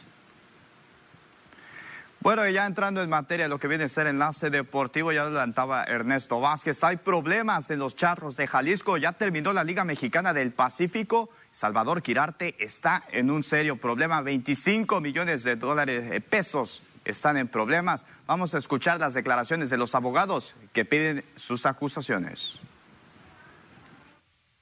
Bueno, 2.19 2.47
ya 2.49 2.65
entrando 2.65 3.01
en 3.01 3.09
materia, 3.09 3.47
lo 3.47 3.59
que 3.59 3.67
viene 3.67 3.85
a 3.85 3.89
ser 3.89 4.07
enlace 4.07 4.49
deportivo, 4.49 5.11
ya 5.11 5.21
adelantaba 5.21 5.83
Ernesto 5.83 6.39
Vázquez. 6.39 6.83
Hay 6.83 6.97
problemas 6.97 7.69
en 7.69 7.79
los 7.79 7.95
charros 7.95 8.35
de 8.35 8.47
Jalisco. 8.47 8.97
Ya 8.97 9.13
terminó 9.13 9.53
la 9.53 9.63
Liga 9.63 9.85
Mexicana 9.85 10.33
del 10.33 10.51
Pacífico. 10.51 11.29
Salvador 11.51 12.01
Quirarte 12.01 12.55
está 12.59 13.03
en 13.11 13.29
un 13.29 13.43
serio 13.43 13.77
problema. 13.77 14.21
25 14.21 14.99
millones 14.99 15.43
de 15.43 15.55
dólares 15.55 16.09
de 16.09 16.19
pesos 16.19 16.81
están 17.05 17.37
en 17.37 17.47
problemas. 17.47 18.05
Vamos 18.25 18.53
a 18.55 18.57
escuchar 18.57 18.99
las 18.99 19.13
declaraciones 19.13 19.69
de 19.69 19.77
los 19.77 19.95
abogados 19.95 20.55
que 20.73 20.85
piden 20.85 21.23
sus 21.35 21.65
acusaciones. 21.65 22.59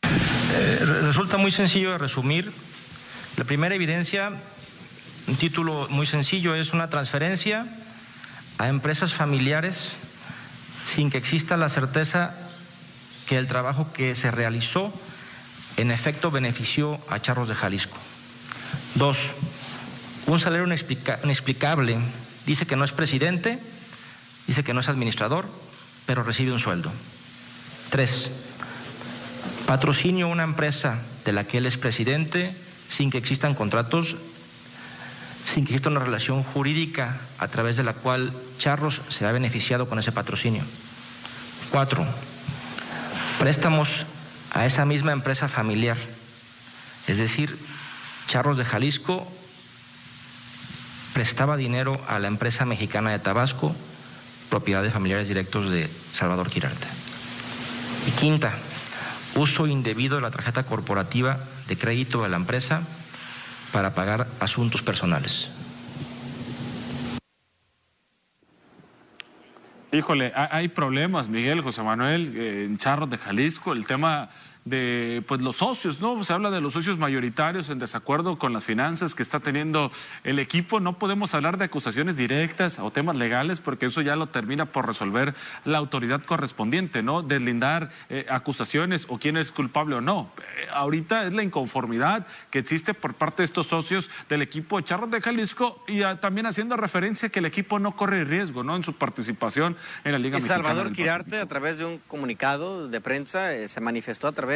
Eh, 0.03 0.79
resulta 1.03 1.37
muy 1.37 1.51
sencillo 1.51 1.91
de 1.91 1.97
resumir. 1.97 2.51
La 3.37 3.43
primera 3.43 3.75
evidencia 3.75 4.31
un 5.27 5.35
título 5.37 5.87
muy 5.89 6.05
sencillo 6.05 6.55
es 6.55 6.73
una 6.73 6.89
transferencia 6.89 7.67
a 8.57 8.69
empresas 8.69 9.13
familiares 9.13 9.93
sin 10.85 11.09
que 11.09 11.17
exista 11.17 11.57
la 11.57 11.69
certeza 11.69 12.35
que 13.25 13.37
el 13.37 13.47
trabajo 13.47 13.91
que 13.91 14.15
se 14.15 14.29
realizó 14.29 14.93
en 15.77 15.91
efecto 15.91 16.31
benefició 16.31 16.99
a 17.09 17.19
Charros 17.19 17.47
de 17.47 17.55
Jalisco. 17.55 17.97
Dos, 18.93 19.31
un 20.27 20.39
salario 20.39 20.67
inexplicable. 21.23 21.97
Dice 22.45 22.67
que 22.67 22.75
no 22.75 22.85
es 22.85 22.91
presidente, 22.91 23.59
dice 24.47 24.63
que 24.63 24.73
no 24.73 24.79
es 24.79 24.89
administrador, 24.89 25.49
pero 26.05 26.23
recibe 26.23 26.53
un 26.53 26.59
sueldo. 26.59 26.91
Tres, 27.89 28.29
patrocinio 29.65 30.27
a 30.27 30.29
una 30.29 30.43
empresa 30.43 30.99
de 31.25 31.33
la 31.33 31.45
que 31.45 31.57
él 31.57 31.65
es 31.65 31.77
presidente 31.77 32.55
sin 32.87 33.09
que 33.09 33.17
existan 33.17 33.55
contratos, 33.55 34.15
sin 35.45 35.63
que 35.65 35.73
exista 35.73 35.89
una 35.89 36.03
relación 36.03 36.43
jurídica 36.43 37.17
a 37.37 37.47
través 37.47 37.77
de 37.77 37.83
la 37.83 37.93
cual 37.93 38.33
Charros 38.57 39.01
se 39.09 39.25
ha 39.25 39.31
beneficiado 39.31 39.87
con 39.87 39.99
ese 39.99 40.11
patrocinio. 40.11 40.63
Cuatro, 41.71 42.05
préstamos 43.39 44.05
a 44.51 44.65
esa 44.65 44.85
misma 44.85 45.11
empresa 45.11 45.47
familiar. 45.47 45.97
Es 47.07 47.19
decir, 47.19 47.57
Charros 48.27 48.57
de 48.57 48.65
Jalisco 48.65 49.31
prestaba 51.13 51.57
dinero 51.57 51.99
a 52.07 52.17
la 52.19 52.27
empresa 52.27 52.65
mexicana 52.65 53.11
de 53.11 53.19
Tabasco, 53.19 53.75
propiedad 54.49 54.81
de 54.81 54.91
familiares 54.91 55.27
directos 55.27 55.69
de 55.69 55.89
Salvador 56.11 56.49
Quirarte. 56.49 56.87
Y 58.07 58.11
quinta, 58.11 58.53
uso 59.35 59.67
indebido 59.67 60.15
de 60.15 60.23
la 60.23 60.31
tarjeta 60.31 60.63
corporativa 60.63 61.37
de 61.67 61.77
crédito 61.77 62.23
de 62.23 62.29
la 62.29 62.37
empresa 62.37 62.81
para 63.75 63.93
pagar 63.93 64.25
asuntos 64.39 64.81
personales. 64.81 65.51
Híjole, 69.91 70.31
hay 70.33 70.69
problemas, 70.69 71.27
Miguel, 71.27 71.59
José 71.59 71.83
Manuel, 71.83 72.37
eh, 72.37 72.63
en 72.63 72.77
Charros 72.77 73.09
de 73.09 73.17
Jalisco, 73.17 73.73
el 73.73 73.85
tema 73.85 74.29
de 74.65 75.23
pues 75.27 75.43
los 75.43 75.57
socios, 75.57 76.01
¿no? 76.01 76.23
Se 76.23 76.33
habla 76.33 76.49
de 76.49 76.59
los 76.59 76.73
socios 76.73 76.97
mayoritarios 76.97 77.69
en 77.69 77.77
desacuerdo 77.77 78.39
con 78.39 78.51
las 78.51 78.63
finanzas 78.63 79.13
que 79.13 79.21
está 79.21 79.39
teniendo 79.39 79.91
el 80.23 80.39
equipo. 80.39 80.79
No 80.79 80.97
podemos 80.97 81.35
hablar 81.35 81.59
de 81.59 81.65
acusaciones 81.65 82.17
directas 82.17 82.79
o 82.79 82.89
temas 82.89 83.15
legales 83.15 83.59
porque 83.59 83.85
eso 83.85 84.01
ya 84.01 84.15
lo 84.15 84.25
termina 84.27 84.65
por 84.65 84.87
resolver 84.87 85.35
la 85.65 85.77
autoridad 85.77 86.23
correspondiente, 86.23 87.03
¿no? 87.03 87.21
Deslindar 87.21 87.91
eh, 88.09 88.25
acusaciones 88.27 89.05
o 89.07 89.19
quién 89.19 89.37
es 89.37 89.51
culpable 89.51 89.97
o 89.97 90.01
no. 90.01 90.31
Eh, 90.39 90.67
ahorita 90.73 91.27
es 91.27 91.33
la 91.35 91.43
inconformidad 91.43 92.25
que 92.49 92.57
existe 92.57 92.95
por 92.95 93.13
parte 93.13 93.43
de 93.43 93.45
estos 93.45 93.67
socios 93.67 94.09
del 94.29 94.41
equipo 94.41 94.77
de 94.77 94.83
Charros 94.83 95.11
de 95.11 95.21
Jalisco 95.21 95.83
y 95.87 96.01
también 96.19 96.47
haciendo 96.47 96.75
referencia 96.75 97.29
que 97.29 97.37
el 97.37 97.45
equipo 97.45 97.77
no 97.77 97.95
corre 97.95 98.25
riesgo, 98.25 98.63
¿no? 98.63 98.75
En 98.75 98.81
su 98.81 98.93
participación 98.93 99.77
en 100.03 100.11
la 100.13 100.17
Liga 100.17 100.39
y 100.39 100.41
Salvador 100.41 100.91
Quirarte 100.91 101.39
a 101.39 101.45
través 101.45 101.77
de 101.77 101.85
un 101.85 101.99
comunicado 102.07 102.87
de 102.87 102.99
prensa 102.99 103.53
eh, 103.53 103.67
se 103.67 103.79
manifestó 103.79 104.27
a 104.27 104.31
través 104.31 104.54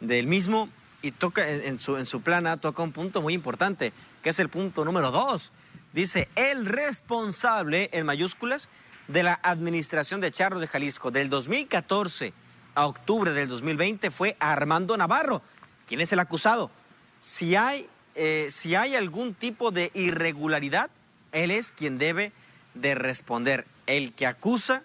del 0.00 0.26
mismo 0.26 0.68
y 1.02 1.10
toca 1.10 1.48
en 1.48 1.78
su, 1.78 1.96
en 1.96 2.06
su 2.06 2.22
plana, 2.22 2.56
toca 2.56 2.82
un 2.82 2.92
punto 2.92 3.22
muy 3.22 3.34
importante, 3.34 3.92
que 4.22 4.30
es 4.30 4.38
el 4.38 4.48
punto 4.48 4.84
número 4.84 5.10
dos. 5.10 5.52
Dice, 5.92 6.28
el 6.36 6.64
responsable, 6.64 7.90
en 7.92 8.06
mayúsculas, 8.06 8.68
de 9.08 9.22
la 9.22 9.38
administración 9.42 10.20
de 10.20 10.30
Charro 10.30 10.58
de 10.58 10.66
Jalisco 10.66 11.10
del 11.10 11.28
2014 11.28 12.32
a 12.74 12.86
octubre 12.86 13.32
del 13.32 13.48
2020 13.48 14.10
fue 14.10 14.36
Armando 14.40 14.96
Navarro. 14.96 15.42
¿Quién 15.86 16.00
es 16.00 16.12
el 16.12 16.20
acusado? 16.20 16.70
Si 17.20 17.56
hay, 17.56 17.88
eh, 18.14 18.48
si 18.50 18.74
hay 18.74 18.94
algún 18.94 19.34
tipo 19.34 19.70
de 19.70 19.90
irregularidad, 19.94 20.90
él 21.32 21.50
es 21.50 21.72
quien 21.72 21.98
debe 21.98 22.32
de 22.74 22.94
responder. 22.94 23.66
El 23.86 24.12
que 24.14 24.26
acusa, 24.26 24.82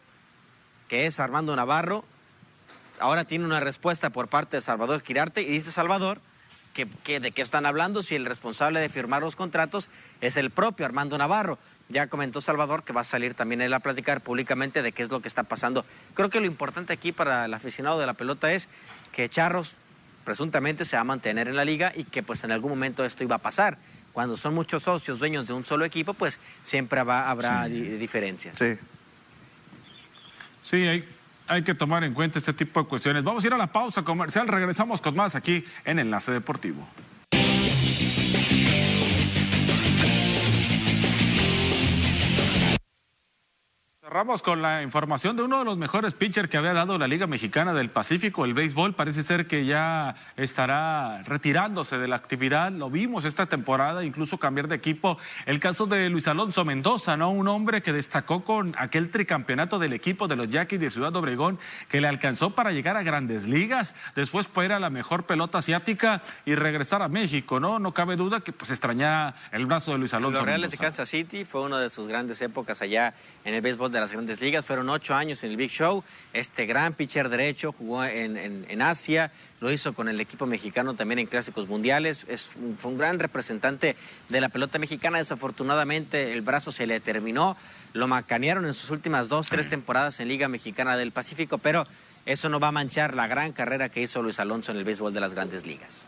que 0.87 1.05
es 1.05 1.19
Armando 1.19 1.55
Navarro, 1.55 2.03
ahora 2.99 3.25
tiene 3.25 3.45
una 3.45 3.59
respuesta 3.59 4.09
por 4.09 4.27
parte 4.27 4.57
de 4.57 4.61
Salvador 4.61 5.01
Quirarte 5.03 5.41
y 5.41 5.45
dice 5.45 5.71
Salvador 5.71 6.19
que, 6.73 7.19
de 7.19 7.31
qué 7.31 7.41
están 7.41 7.65
hablando 7.65 8.01
si 8.01 8.15
el 8.15 8.25
responsable 8.25 8.79
de 8.79 8.89
firmar 8.89 9.21
los 9.21 9.35
contratos 9.35 9.89
es 10.21 10.37
el 10.37 10.51
propio 10.51 10.85
Armando 10.85 11.17
Navarro. 11.17 11.57
Ya 11.89 12.07
comentó 12.07 12.41
Salvador 12.41 12.83
que 12.83 12.93
va 12.93 13.01
a 13.01 13.05
salir 13.05 13.33
también 13.33 13.61
él 13.61 13.73
a 13.73 13.79
platicar 13.79 14.21
públicamente 14.21 14.83
de 14.83 14.91
qué 14.91 15.03
es 15.03 15.09
lo 15.09 15.21
que 15.21 15.27
está 15.27 15.43
pasando. 15.43 15.85
Creo 16.13 16.29
que 16.29 16.39
lo 16.39 16.45
importante 16.45 16.93
aquí 16.93 17.11
para 17.11 17.45
el 17.45 17.53
aficionado 17.53 17.99
de 17.99 18.05
la 18.05 18.13
pelota 18.13 18.51
es 18.51 18.69
que 19.11 19.27
Charros 19.29 19.75
presuntamente 20.23 20.85
se 20.85 20.97
va 20.97 21.01
a 21.01 21.05
mantener 21.05 21.47
en 21.47 21.55
la 21.55 21.65
liga 21.65 21.93
y 21.95 22.03
que 22.03 22.21
pues 22.21 22.43
en 22.43 22.51
algún 22.51 22.71
momento 22.71 23.05
esto 23.05 23.23
iba 23.23 23.37
a 23.37 23.39
pasar. 23.39 23.77
Cuando 24.13 24.35
son 24.35 24.53
muchos 24.53 24.83
socios, 24.83 25.19
dueños 25.19 25.47
de 25.47 25.53
un 25.53 25.63
solo 25.63 25.85
equipo, 25.85 26.13
pues 26.13 26.39
siempre 26.63 26.99
habrá 26.99 27.67
diferencias. 27.67 28.57
Sí. 28.57 28.77
Sí, 30.63 30.85
hay, 30.85 31.07
hay 31.47 31.63
que 31.63 31.73
tomar 31.73 32.03
en 32.03 32.13
cuenta 32.13 32.39
este 32.39 32.53
tipo 32.53 32.81
de 32.81 32.87
cuestiones. 32.87 33.23
Vamos 33.23 33.43
a 33.43 33.47
ir 33.47 33.53
a 33.53 33.57
la 33.57 33.67
pausa 33.67 34.03
comercial, 34.03 34.47
regresamos 34.47 35.01
con 35.01 35.15
más 35.15 35.35
aquí 35.35 35.63
en 35.85 35.99
Enlace 35.99 36.31
Deportivo. 36.31 36.87
Cerramos 44.17 44.41
con 44.41 44.63
la 44.63 44.81
información 44.81 45.35
de 45.35 45.43
uno 45.43 45.59
de 45.59 45.65
los 45.65 45.77
mejores 45.77 46.15
pitchers 46.15 46.49
que 46.49 46.57
había 46.57 46.73
dado 46.73 46.97
la 46.97 47.07
Liga 47.07 47.27
Mexicana 47.27 47.71
del 47.71 47.91
Pacífico, 47.91 48.45
el 48.45 48.55
béisbol. 48.55 48.95
Parece 48.95 49.21
ser 49.21 49.45
que 49.45 49.67
ya 49.67 50.15
estará 50.35 51.21
retirándose 51.21 51.99
de 51.99 52.07
la 52.07 52.15
actividad. 52.15 52.71
Lo 52.71 52.89
vimos 52.89 53.25
esta 53.25 53.45
temporada, 53.45 54.03
incluso 54.03 54.39
cambiar 54.39 54.69
de 54.69 54.73
equipo. 54.73 55.19
El 55.45 55.59
caso 55.59 55.85
de 55.85 56.09
Luis 56.09 56.27
Alonso 56.27 56.65
Mendoza, 56.65 57.15
¿no? 57.15 57.29
Un 57.29 57.47
hombre 57.47 57.83
que 57.83 57.93
destacó 57.93 58.43
con 58.43 58.73
aquel 58.79 59.11
tricampeonato 59.11 59.77
del 59.77 59.93
equipo 59.93 60.27
de 60.27 60.35
los 60.35 60.49
Yaquis 60.49 60.79
de 60.79 60.89
Ciudad 60.89 61.15
Obregón, 61.15 61.59
que 61.87 62.01
le 62.01 62.07
alcanzó 62.07 62.55
para 62.55 62.71
llegar 62.71 62.97
a 62.97 63.03
grandes 63.03 63.43
ligas. 63.43 63.93
Después 64.15 64.47
fue 64.47 64.65
a 64.65 64.79
la 64.79 64.89
mejor 64.89 65.27
pelota 65.27 65.59
asiática 65.59 66.23
y 66.43 66.55
regresar 66.55 67.03
a 67.03 67.07
México, 67.07 67.59
¿no? 67.59 67.77
No 67.77 67.93
cabe 67.93 68.15
duda 68.15 68.41
que 68.41 68.51
pues 68.51 68.71
extraña 68.71 69.35
el 69.51 69.67
brazo 69.67 69.91
de 69.91 69.99
Luis 69.99 70.15
Alonso. 70.15 70.39
Los 70.39 70.47
Reales 70.47 70.71
de 70.71 70.79
Kansas 70.79 71.07
City 71.07 71.45
fue 71.45 71.61
una 71.61 71.79
de 71.79 71.91
sus 71.91 72.07
grandes 72.07 72.41
épocas 72.41 72.81
allá 72.81 73.13
en 73.45 73.53
el 73.53 73.61
béisbol 73.61 73.91
de 73.91 74.06
las 74.07 74.13
grandes 74.13 74.39
ligas. 74.39 74.65
Fueron 74.65 74.89
ocho 74.89 75.15
años 75.15 75.43
en 75.43 75.51
el 75.51 75.57
Big 75.57 75.69
Show. 75.69 76.01
Este 76.31 76.65
gran 76.65 76.93
pitcher 76.93 77.27
derecho 77.27 77.73
jugó 77.73 78.05
en, 78.05 78.37
en, 78.37 78.81
Asia, 78.81 79.31
lo 79.59 79.69
hizo 79.69 79.93
con 79.93 80.07
el 80.07 80.21
equipo 80.21 80.45
mexicano 80.45 80.93
también 80.93 81.19
en 81.19 81.25
clásicos 81.25 81.67
mundiales. 81.67 82.25
Es, 82.29 82.49
fue 82.77 82.91
un 82.91 82.97
gran 82.97 83.19
representante 83.19 83.97
de 84.29 84.41
la 84.41 84.47
pelota 84.47 84.79
mexicana. 84.79 85.17
Desafortunadamente 85.17 86.31
el 86.31 86.41
brazo 86.41 86.71
se 86.71 86.87
le 86.87 87.01
terminó. 87.01 87.57
Lo 87.91 88.07
macanearon 88.07 88.65
en 88.65 88.73
sus 88.73 88.91
últimas 88.91 89.27
dos, 89.27 89.49
tres 89.49 89.67
temporadas 89.67 90.21
en 90.21 90.29
Liga 90.29 90.47
Mexicana 90.47 90.95
del 90.95 91.11
Pacífico, 91.11 91.57
pero 91.57 91.85
eso 92.25 92.47
no 92.47 92.61
va 92.61 92.69
a 92.69 92.71
manchar 92.71 93.13
la 93.13 93.27
gran 93.27 93.51
carrera 93.51 93.89
que 93.89 94.01
hizo 94.01 94.21
Luis 94.21 94.39
Alonso 94.39 94.71
en 94.71 94.77
el 94.77 94.85
béisbol 94.85 95.13
de 95.13 95.19
las 95.19 95.33
grandes 95.33 95.65
ligas. 95.65 96.05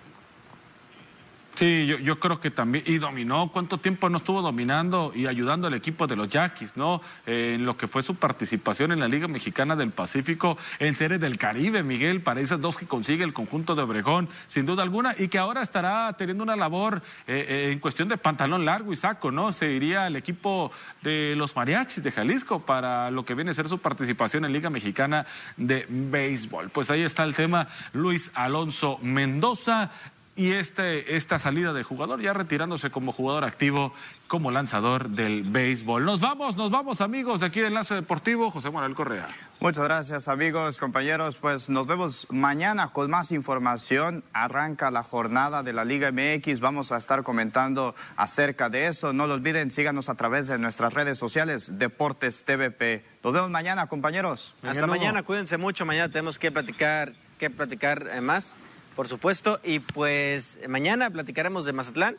Sí, 1.59 1.87
yo, 1.87 1.97
yo, 1.97 2.17
creo 2.21 2.39
que 2.39 2.51
también, 2.51 2.85
y 2.87 2.99
dominó, 2.99 3.49
¿cuánto 3.51 3.79
tiempo 3.79 4.09
no 4.09 4.19
estuvo 4.19 4.41
dominando 4.41 5.11
y 5.13 5.27
ayudando 5.27 5.67
al 5.67 5.73
equipo 5.73 6.07
de 6.07 6.15
los 6.15 6.29
Yaquis, 6.29 6.77
¿no? 6.77 7.01
Eh, 7.27 7.55
en 7.55 7.65
lo 7.65 7.75
que 7.75 7.89
fue 7.89 8.01
su 8.01 8.15
participación 8.15 8.93
en 8.93 9.01
la 9.01 9.09
Liga 9.09 9.27
Mexicana 9.27 9.75
del 9.75 9.91
Pacífico, 9.91 10.57
en 10.79 10.95
Series 10.95 11.19
del 11.19 11.37
Caribe, 11.37 11.83
Miguel, 11.83 12.21
para 12.21 12.39
esas 12.39 12.61
dos 12.61 12.77
que 12.77 12.85
consigue 12.87 13.25
el 13.25 13.33
conjunto 13.33 13.75
de 13.75 13.81
Obregón, 13.81 14.29
sin 14.47 14.65
duda 14.65 14.83
alguna, 14.83 15.13
y 15.19 15.27
que 15.27 15.37
ahora 15.37 15.61
estará 15.61 16.13
teniendo 16.13 16.45
una 16.45 16.55
labor 16.55 17.03
eh, 17.27 17.45
eh, 17.49 17.71
en 17.73 17.79
cuestión 17.79 18.07
de 18.07 18.15
pantalón 18.15 18.63
largo 18.63 18.93
y 18.93 18.95
saco, 18.95 19.29
¿no? 19.29 19.51
Se 19.51 19.69
iría 19.69 20.05
al 20.05 20.15
equipo 20.15 20.71
de 21.01 21.33
los 21.35 21.57
Mariachis 21.57 22.01
de 22.01 22.11
Jalisco 22.13 22.61
para 22.61 23.11
lo 23.11 23.25
que 23.25 23.35
viene 23.35 23.51
a 23.51 23.53
ser 23.53 23.67
su 23.67 23.79
participación 23.79 24.45
en 24.45 24.53
Liga 24.53 24.69
Mexicana 24.69 25.25
de 25.57 25.85
Béisbol. 25.89 26.69
Pues 26.69 26.89
ahí 26.89 27.01
está 27.01 27.25
el 27.25 27.35
tema, 27.35 27.67
Luis 27.91 28.31
Alonso 28.33 28.97
Mendoza 29.01 29.91
y 30.39 30.53
este, 30.53 31.17
esta 31.17 31.37
salida 31.37 31.73
de 31.73 31.83
jugador, 31.83 32.21
ya 32.21 32.31
retirándose 32.31 32.89
como 32.89 33.11
jugador 33.11 33.43
activo, 33.43 33.93
como 34.29 34.51
lanzador 34.51 35.09
del 35.09 35.43
béisbol. 35.43 36.05
Nos 36.05 36.21
vamos, 36.21 36.55
nos 36.55 36.71
vamos 36.71 37.01
amigos 37.01 37.41
de 37.41 37.47
aquí 37.47 37.59
de 37.59 37.67
Enlace 37.67 37.95
Deportivo, 37.95 38.49
José 38.49 38.71
Manuel 38.71 38.95
Correa. 38.95 39.27
Muchas 39.59 39.83
gracias 39.83 40.29
amigos, 40.29 40.77
compañeros, 40.77 41.35
pues 41.35 41.67
nos 41.67 41.87
vemos 41.87 42.25
mañana 42.29 42.87
con 42.93 43.11
más 43.11 43.33
información. 43.33 44.23
Arranca 44.31 44.91
la 44.91 45.03
jornada 45.03 45.61
de 45.61 45.73
la 45.73 45.83
Liga 45.83 46.09
MX, 46.09 46.61
vamos 46.61 46.93
a 46.93 46.97
estar 46.97 47.23
comentando 47.23 47.93
acerca 48.15 48.69
de 48.69 48.87
eso. 48.87 49.11
No 49.11 49.27
lo 49.27 49.33
olviden, 49.33 49.71
síganos 49.71 50.07
a 50.07 50.15
través 50.15 50.47
de 50.47 50.57
nuestras 50.57 50.93
redes 50.93 51.17
sociales, 51.17 51.77
Deportes 51.79 52.45
TVP. 52.45 53.03
Nos 53.25 53.33
vemos 53.33 53.49
mañana, 53.49 53.87
compañeros. 53.87 54.55
Hasta 54.63 54.87
mañana, 54.87 55.23
cuídense 55.23 55.57
mucho, 55.57 55.85
mañana 55.85 56.07
tenemos 56.07 56.39
que 56.39 56.49
platicar, 56.49 57.11
que 57.37 57.49
platicar 57.49 58.07
eh, 58.13 58.21
más 58.21 58.55
por 58.99 59.07
supuesto. 59.07 59.61
Y 59.63 59.79
pues 59.79 60.59
mañana 60.67 61.09
platicaremos 61.09 61.63
de 61.63 61.71
Mazatlán, 61.71 62.17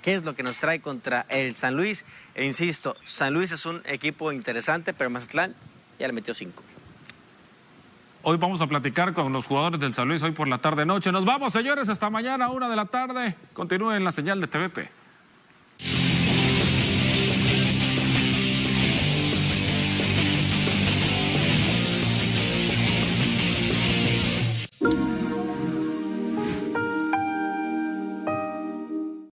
qué 0.00 0.14
es 0.14 0.24
lo 0.24 0.36
que 0.36 0.44
nos 0.44 0.58
trae 0.58 0.80
contra 0.80 1.26
el 1.28 1.56
San 1.56 1.74
Luis. 1.74 2.04
E 2.36 2.44
insisto, 2.44 2.94
San 3.04 3.34
Luis 3.34 3.50
es 3.50 3.66
un 3.66 3.82
equipo 3.84 4.30
interesante, 4.30 4.94
pero 4.94 5.10
Mazatlán 5.10 5.56
ya 5.98 6.06
le 6.06 6.12
metió 6.12 6.32
cinco. 6.32 6.62
Hoy 8.22 8.36
vamos 8.36 8.60
a 8.60 8.68
platicar 8.68 9.12
con 9.12 9.32
los 9.32 9.46
jugadores 9.46 9.80
del 9.80 9.92
San 9.92 10.06
Luis 10.06 10.22
hoy 10.22 10.30
por 10.30 10.46
la 10.46 10.58
tarde 10.58 10.86
noche. 10.86 11.10
Nos 11.10 11.24
vamos, 11.24 11.52
señores, 11.52 11.88
hasta 11.88 12.08
mañana, 12.10 12.48
una 12.48 12.68
de 12.68 12.76
la 12.76 12.84
tarde. 12.84 13.34
Continúen 13.52 14.04
la 14.04 14.12
señal 14.12 14.40
de 14.40 14.46
TVP. 14.46 15.03